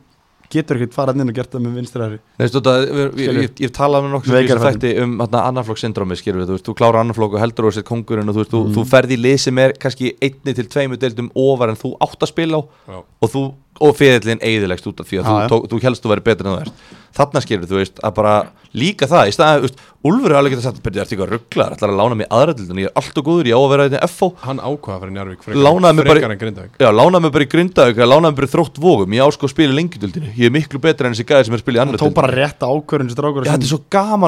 [0.47, 3.39] getur ekkert farað inn og gert það með vinstræðari ég, ég, Skilur.
[3.43, 7.01] ég, ég talaði með sem þætti um annarflokk syndrómi skilur við, þú veist, þú klárar
[7.01, 8.75] annarflokk og heldur og sér kongurinn og þú, veist, þú, Mm.
[8.77, 12.23] þú ferð í lið sem er kannski einni til tveimu deildum ofar en þú átt
[12.23, 13.03] að spila á Já.
[13.21, 13.43] og þú,
[13.83, 15.33] og fyrirlin eigðilegst út af því að já.
[15.33, 16.73] þú, tók- þú helst þú verið betur en þú ert.
[17.17, 18.33] Þarna skilur þú veist, að bara
[18.77, 19.33] líka það í
[19.63, 22.53] veist, Úlfur er alveg getað sagt byrja, ertu eitthvað rugglar, ætlar að lána mig aðra
[22.55, 25.41] dildin ég er alltaf góður, ég á að vera þetta FO Hann ákvaða fyrir Njarvík
[25.57, 26.77] Lánaði mig bara- frekar en Grindavík.
[26.77, 29.47] Já, lánaði mig bara í Grindavík, lánaði mig bara í þrótt vógum Ég á sko
[29.49, 31.77] að spila í lengjudöldinu Ég er miklu betur enn þessi gæði sem er að spila
[31.77, 32.13] í annar þetta er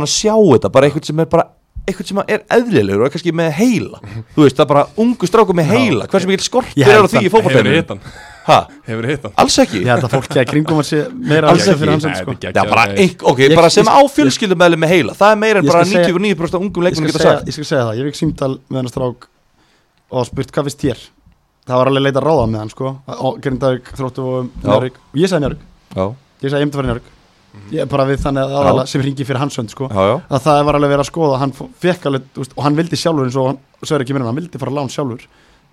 [0.10, 1.48] að sjá þetta Bara eitthvað sem er bara
[1.90, 4.00] eitthvað sem er eðlilegur og er kannski með heila.
[4.36, 6.08] Þú veist, það er bara ungu strákur með heila.
[6.12, 7.32] Hversu mikil skortur Ég er á held því í
[7.90, 8.00] það.
[8.50, 8.58] Hefur hitt hann Ha,
[8.90, 9.34] Hefur hitt hann?
[9.44, 9.82] Alls ekki?
[9.84, 11.80] Ég held að fólki að kringum að sé meira Alls ekki.
[11.80, 12.36] fyrir hans Nei, sko.
[12.50, 15.14] er Já, bara, ein, ok, Ég- bara sem ég- á fjölskyldumæli með heila.
[15.20, 17.38] Það er meira en bara skal segja- 99% af ungum ég, leikunum skal geta segja,
[17.40, 19.28] sagt ég skal segja það, ég fikk símtal með hann strák
[20.12, 21.00] og spurt hvað finnst þér?
[21.70, 22.92] Það var alveg leita ráða með hann sko.
[23.08, 24.70] Og Grindavík, Þróttu og Já.
[24.74, 25.58] Njörg og ég sagði Njörg,
[25.96, 26.06] Já,
[26.42, 27.16] ég sagði ég myndi að fara Njörg
[27.74, 29.88] ég er bara við þannig að aðala sem ringi fyrir hans sönd sko.
[29.90, 30.16] Já, já.
[30.30, 31.38] Að það var alveg verið að skoða.
[31.40, 31.52] Hann
[32.06, 33.58] alveg, veist, og hann vildi sjálfur eins og hann,
[34.06, 35.22] ekki hann vildi fara að lán sjálfur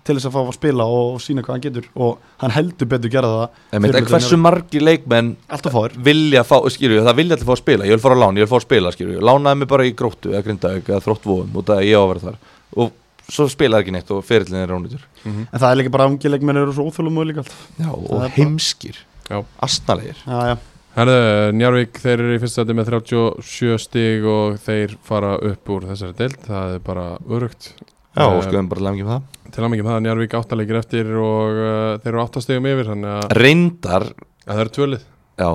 [0.07, 3.11] til þess að fá að spila og sína hvað hann getur og hann heldur betur
[3.13, 5.97] gera það En hversu margir leikmenn alltaf fáir.
[6.09, 7.85] vilja fá, skilju, það vilja allir fá að spila.
[7.85, 9.91] Ég vil fara að lána, ég vil fá að spila, skilju lánaði mig bara í
[9.99, 12.39] gróttu eða grindaug eða þróttvóum og það er ég á að vera þar.
[12.77, 12.91] Og
[13.27, 15.47] svo spilaði ekki neitt og ferillin er ránitur Mhm.
[15.51, 17.93] en það er líka bara ungi leikmenn eru svo óþjóðlum og líka allt Já, Það
[17.93, 18.95] og bara- heimskir,
[19.29, 19.43] Já.
[19.61, 20.57] astnalegir já, já.
[20.97, 25.81] Herðu, Njarvík, þeir eru í fyrsta seti með 37 stig og þeir fara upp úr
[25.91, 27.73] þessari deild, það er bara örugt
[28.17, 29.25] Já, og Eh, skoðum bara lengi um það.
[29.53, 33.35] Til að mikið það, Njarvík áttalegir eftir og uh, þeir eru áttastegum yfir þannig að,
[33.37, 34.05] Reyndar,
[34.43, 35.03] að það eru tvölið
[35.37, 35.49] já.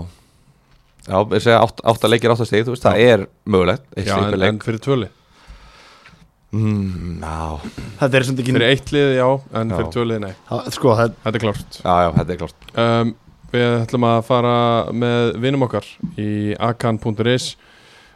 [1.02, 3.84] Já, ég segja átt, átt að leikir átt að stegi, þú veist, það er mögulegt
[3.98, 5.10] eitt Já, en, en fyrir tvölið
[6.52, 7.24] mm,
[8.00, 9.26] þetta er sem ekki Fyrir eitt lið, já,
[9.58, 9.76] en Já.
[9.80, 10.32] fyrir tvölið, nei.
[10.50, 11.78] Það, sko, það, Þetta er klárt.
[11.82, 13.12] Já, já, þetta er klart um,
[13.52, 14.54] Við ætlum að fara
[15.02, 15.88] með vinum okkar
[16.22, 16.30] í
[16.70, 17.50] akan.is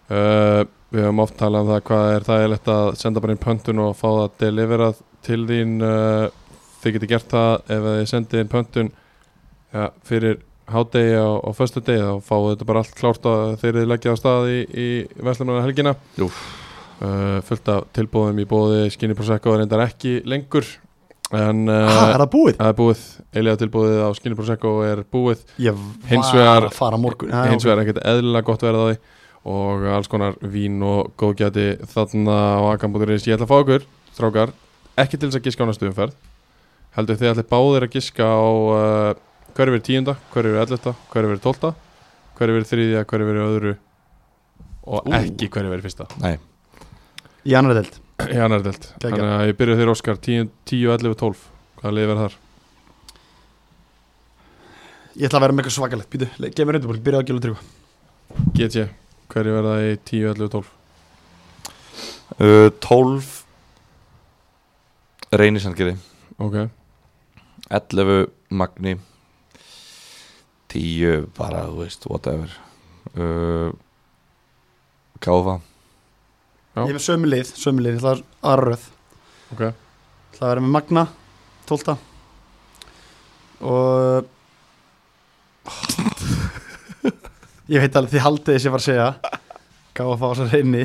[0.08, 0.62] uh,
[0.94, 3.96] Við höfum oft talað um það hvað er er að senda bara inn pöntun og
[3.98, 6.26] fá það deliverað til þín uh,
[6.86, 7.52] Þið getur gert það.
[7.74, 8.90] Ef þið sendið inn pöntun
[9.74, 10.36] ja, fyrir
[10.70, 14.14] hádegi á, á föstu degi þá fáið þetta bara allt klárt að þeir þið leggja
[14.14, 14.86] á stað í, í
[15.26, 15.94] Vestlumana helgina.
[16.22, 16.40] Úff.
[17.00, 20.68] uh, fullt af tilbúðum í bóði Skinny Prosecco er reyndar ekki lengur
[21.34, 22.56] en uh, ha, er það búið?
[22.60, 23.04] Það er búið,
[23.34, 25.42] eiliða tilbúið á Skinny Prosecco er búið.
[25.62, 27.34] Ég var að fara morgun.
[27.50, 28.98] hins vegar ekkert eðlilega gott verð á því
[29.46, 33.86] og alls konar vín og góðgæti þarna á akan.is ég ætla að fá okkur,
[34.16, 34.54] strákar
[34.98, 36.16] ekki til þess að giska á næstu umferð.
[36.96, 39.10] Heldur þið ætli báðir að giska á uh,
[39.56, 41.72] hverju verið tíunda, hverju verið elletta hverju verið tólta,
[42.38, 43.74] hverju verið þriðja hverju verið öðru
[44.86, 45.14] og Ú.
[45.20, 46.08] ekki hverju verið fyrsta.
[46.22, 46.36] Nei,
[48.32, 51.46] í annar delt, þannig að ég byrja þér Óskar 10, 10, 11, 12
[51.80, 52.36] hvaða lið verð þar?
[55.16, 58.52] Ég ætla að vera með eitthvað svakalegt Býtu, gef mér undirbúring, byrjaðu að gjölu tryggva
[58.56, 58.90] Get ég,
[59.32, 60.72] hverju verða í 10, 11 og 12
[62.40, 63.32] uh, 12
[65.36, 65.94] Reynisandgeri
[66.38, 66.56] Ok,
[67.72, 68.96] 11 Magni.
[70.70, 72.52] 10 bara, þú veist, whatever.
[73.16, 73.72] Uh,
[75.24, 75.56] Káfa
[76.76, 76.82] Já.
[76.84, 78.20] Ég er með sömu lið, sömu lið, ég ætla að
[78.50, 78.82] aðra röð.
[79.54, 79.62] Ok.
[79.64, 81.04] Ég ætla að vera með Magna
[81.70, 81.96] 12
[83.64, 84.28] Og
[87.66, 89.06] Ég veit alveg því haldið þess ég var að segja.
[89.96, 90.82] Gáð að fá þess að reyni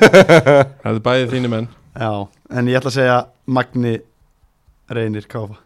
[0.80, 1.66] Það er bæði þínu menn.
[1.92, 2.12] Já,
[2.56, 3.16] en ég ætla að segja
[3.58, 3.92] Magni
[4.96, 5.58] reynir káfa.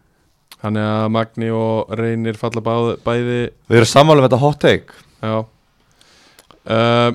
[0.65, 3.39] Þannig að Magni og Reynir falla báð, bæði
[3.69, 4.99] Við erum sammála um þetta hot take.
[5.23, 5.37] Já.
[6.65, 7.11] Uh,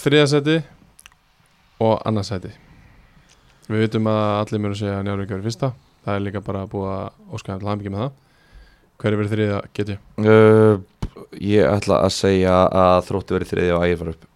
[0.00, 0.58] Þriða seti
[1.84, 2.52] og annað seti.
[3.68, 5.72] Við vitum að allir mjög að segja að Njáru ekki verið fyrsta.
[6.04, 8.23] Það er líka bara búið að óska til hamingi með það
[9.00, 10.02] Hver er verið þriða get ég?
[10.24, 10.80] uh,
[11.42, 14.26] Ég ætla að segja að þrótti verið þriði og ægir fara upp.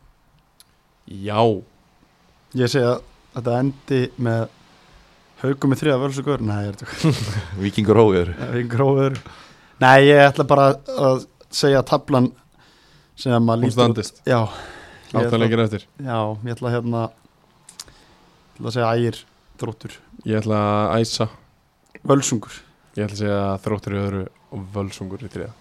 [1.09, 1.43] Já.
[2.59, 3.03] Ég segja að
[3.39, 4.43] þetta endi með
[5.45, 7.13] haugum með þriða völsugur Nei, ég er þetta
[7.63, 8.33] Víkingur hóður
[8.73, 9.19] Gróður
[9.79, 10.69] Nei, ég ætla bara
[10.99, 11.23] að
[11.55, 12.31] segja að tablan
[13.19, 14.41] sem að maður Hún lítur út standist Já,
[15.17, 15.85] Áttalegir eftir.
[16.03, 19.21] Já, ég ætla að hérna ég ætla að segja ægir
[19.59, 19.95] þróttur.
[20.29, 21.27] Ég ætla að æsa.
[22.11, 22.59] Völsungur.
[22.99, 25.55] Ég ætla að segja þróttur í öðru og völsungur í þriða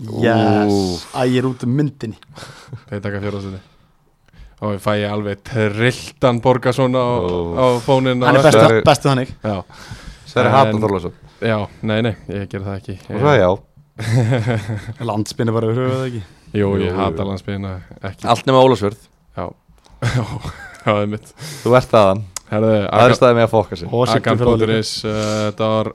[0.00, 2.16] Yes, ægir út um myndinni.
[2.88, 3.58] Þeir taka fjóraðseti
[4.60, 7.56] Og ég fæ ég alveg trilltan Borgason á, Ó.
[7.56, 9.58] á fónin Hann er bestu- bestu, bestu þannig Já,
[10.30, 11.56] Það er En- Hatan Þorlason já,
[11.88, 12.94] nei, nei, ég ger það ekki.
[13.16, 13.50] Og það já.
[15.08, 16.20] Landspinni bara yfir höfuð ekki.
[16.52, 16.96] Jú, Jú, ég jú.
[16.98, 17.70] hata landsbyðina
[18.10, 18.26] ekki.
[18.28, 19.00] Allt nema Ólafsvörð
[19.38, 19.46] Já,
[20.16, 20.24] já,
[20.84, 21.32] það er mitt.
[21.62, 23.90] Þú ert aðan Herðu, Það er staðið með að fokka sig.
[23.94, 24.12] Og.
[24.16, 25.18] Agan.is uh,
[25.50, 25.90] Þetta var,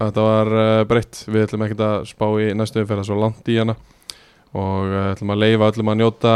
[0.00, 1.22] þetta var uh, breytt.
[1.28, 3.76] Við ætlum ekkert að spá í næstu umferð svo langt í hana.
[4.56, 6.34] Og uh, ætlum að leifa öllum að njóta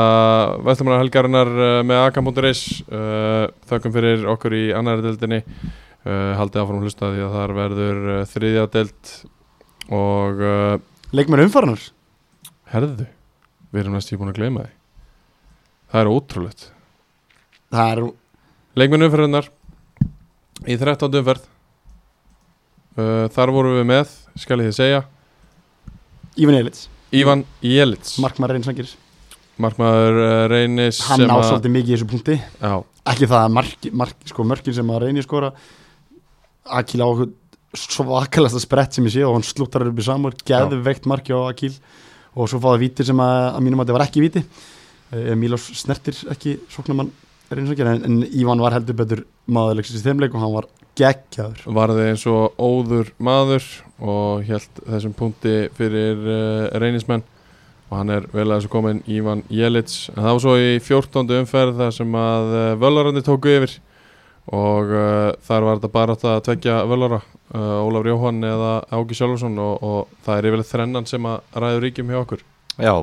[0.67, 5.43] Vestlumana helgarinnar uh, með Agan.is uh, Þökkum fyrir okkur í annari deildinni.
[6.01, 9.15] Uh, Haldið áfram að hlusta því að þar verður þriðja deild.
[9.91, 10.45] Og
[11.11, 11.89] Leikmenn umfarnar
[12.71, 13.09] herðu
[13.71, 14.73] Við erum næstu búin að gleyma því.
[15.91, 16.65] Það er ótrúlegt.
[17.71, 18.01] Það er
[18.79, 19.51] Leikmenn umferðunar
[20.67, 21.19] í 13.
[21.21, 21.47] umferð
[22.99, 25.01] uh, Þar vorum við með, skal ég þið segja
[26.41, 26.87] Ívan Elits.
[27.13, 28.91] Ívan Jelits Markmaður reynsangir
[29.61, 32.37] Markmaður uh, Reynis Hann sem á að- svolítið mikið í þessu punkti.
[32.63, 32.75] Já,
[33.11, 35.51] Ekki það að mark, mark, sko, mörkin sem að reyni skora
[36.81, 37.31] Akil á okkur
[37.77, 41.73] svakalasta sprett sem ég sé og hann slúttar upp í samur geðveikt marki á Akil.
[42.35, 44.43] Og svo fáði víti sem að, að mínum að þetta var ekki víti.
[45.11, 50.23] Uh, Mílos snertir ekki sóknamann reynsangir en, en Ívan var heldur betur maðurleiksins í þeim
[50.23, 50.69] leik og hann var
[50.99, 51.67] geggjaður.
[51.77, 53.67] Varði eins og óður maður
[53.99, 57.25] og held þessum punkti fyrir uh, reynismenn.
[57.91, 61.33] Og hann er vel að þessu komin Ívan Jelits en það var svo í 14.
[61.41, 63.79] umferð þar sem að uh, völarandi tóku yfir.
[64.51, 69.59] Og uh, þar var þetta bara að tvekja völara uh, Ólafur Jóhann eða Ági Sjálfsson
[69.63, 72.47] og, og það er yfirlega þrennan sem að ræður ríkjum hjá okkur.
[72.81, 72.95] Já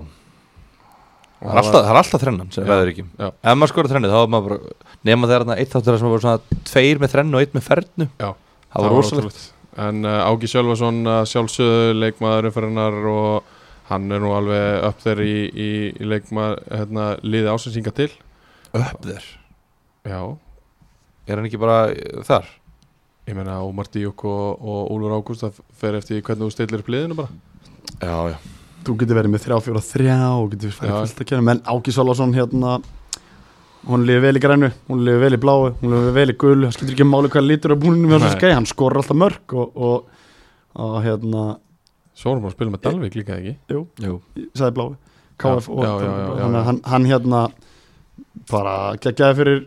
[1.38, 3.04] Það er alltaf, það er alltaf þrennan sem Já, ræður ekki.
[3.28, 6.24] Ef maður skora þrenni þá er maður bara Nefna þegar þarna eitt þáttur sem var
[6.24, 8.08] svona Tveir með þrennu og eitt með fernu.
[8.18, 8.30] Já,
[8.74, 9.44] Það var rosalegt.
[9.78, 13.54] En uh, Ági Sjálfason uh, sjálfsögðu leikmaður umferðarnar og
[13.92, 18.10] hann er nú alveg upp þeir í, í, í leikmaður hérna, liði ásynsinga til.
[18.74, 19.30] Upp þér?
[20.10, 20.22] Já,
[21.28, 22.48] Er hann ekki bara eh, þar?
[23.28, 26.92] ég meina Ómar Díuk og, og Úlfur Ágúst það fer eftir hvernig þú stillir upp
[26.94, 27.28] liðinu bara.
[28.00, 28.38] Já, já
[28.86, 30.78] Þú getur verið með þrjá, fjóra, þrjá og getur Já.
[30.78, 32.78] farið fullt að kæra menn Áki Sólásson hérna
[33.88, 36.68] hún lifi vel í grænu, hún lifi vel í bláu hún lifi vel í gulu,
[36.68, 38.16] það skilur ekki máli hvað lítur á búninu Nei.
[38.18, 40.28] þessu skæði, hann skorur alltaf mörg og, og,
[40.76, 41.46] og hérna
[42.18, 43.52] Svo erum við að spila með Dalvik líka ekki?
[43.70, 44.16] Jú, Jú.
[44.42, 44.88] Ég sagði bláu.
[45.38, 47.42] KF og hann, hann, hann hérna
[48.50, 49.60] bara geggjaði fyrir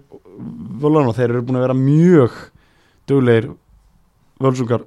[0.83, 2.41] völunar og þeir eru búin að vera mjög
[3.11, 3.47] duglegir
[4.43, 4.83] völsungar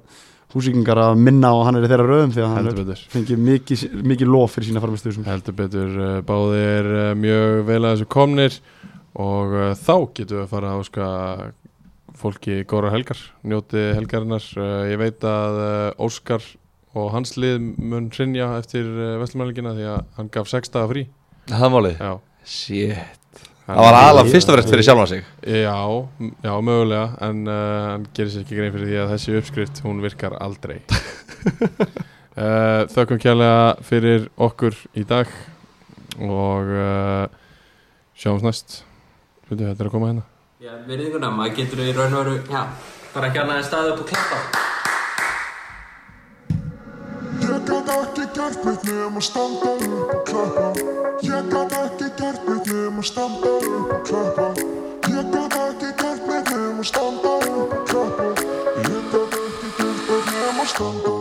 [0.54, 3.84] húsíkingar að minna og hann er í þeirra röðum því að hann er fengið mikið,
[4.12, 8.58] mikið lof fyrir sína farmistuðsum heldur betur uh, báðir uh, mjög vel að þessu komnir
[9.18, 11.08] og uh, þá getum við að fara að áska
[12.14, 14.44] fólki góra helgar njóti helgarinnar.
[14.86, 15.58] Ég veit að
[15.98, 16.46] Óskar
[16.94, 18.86] og hans lið mun hrinja eftir
[19.18, 21.04] Vestlumælingina því að hann gaf 6 daga frí.
[21.50, 21.98] Það er málið.
[21.98, 22.14] Já,
[22.44, 23.23] Shit
[23.64, 25.28] Það var aðalega fyrst og verðt fyrir sjálfan sig.
[25.48, 25.78] Já,
[26.44, 27.54] já, mögulega en uh,
[27.94, 30.82] hann gerir sér ekki grein fyrir því að þessi uppskrift hún virkar aldrei.
[32.34, 35.28] Uh, þökkum kjærlega fyrir okkur í dag
[36.18, 37.30] og uh,
[38.18, 38.74] sjáumst næst.
[39.46, 40.24] Veitu, þetta er að koma hérna.
[40.58, 42.64] Já, virðinguna, maður getur í raun og veru, já,
[43.14, 44.38] bara ekki annað en staðið upp og klappa.
[47.44, 50.66] Ég gat ekki gert neitt nema standa upp og klappa.
[51.22, 52.42] Ég gat ekki gert
[52.94, 54.52] neitt nema standa upp og klappa.
[55.08, 58.28] Ég gat ekki gert neitt nema standa upp og klappa.
[58.76, 61.13] Ég gat ekki gert neitt nema standa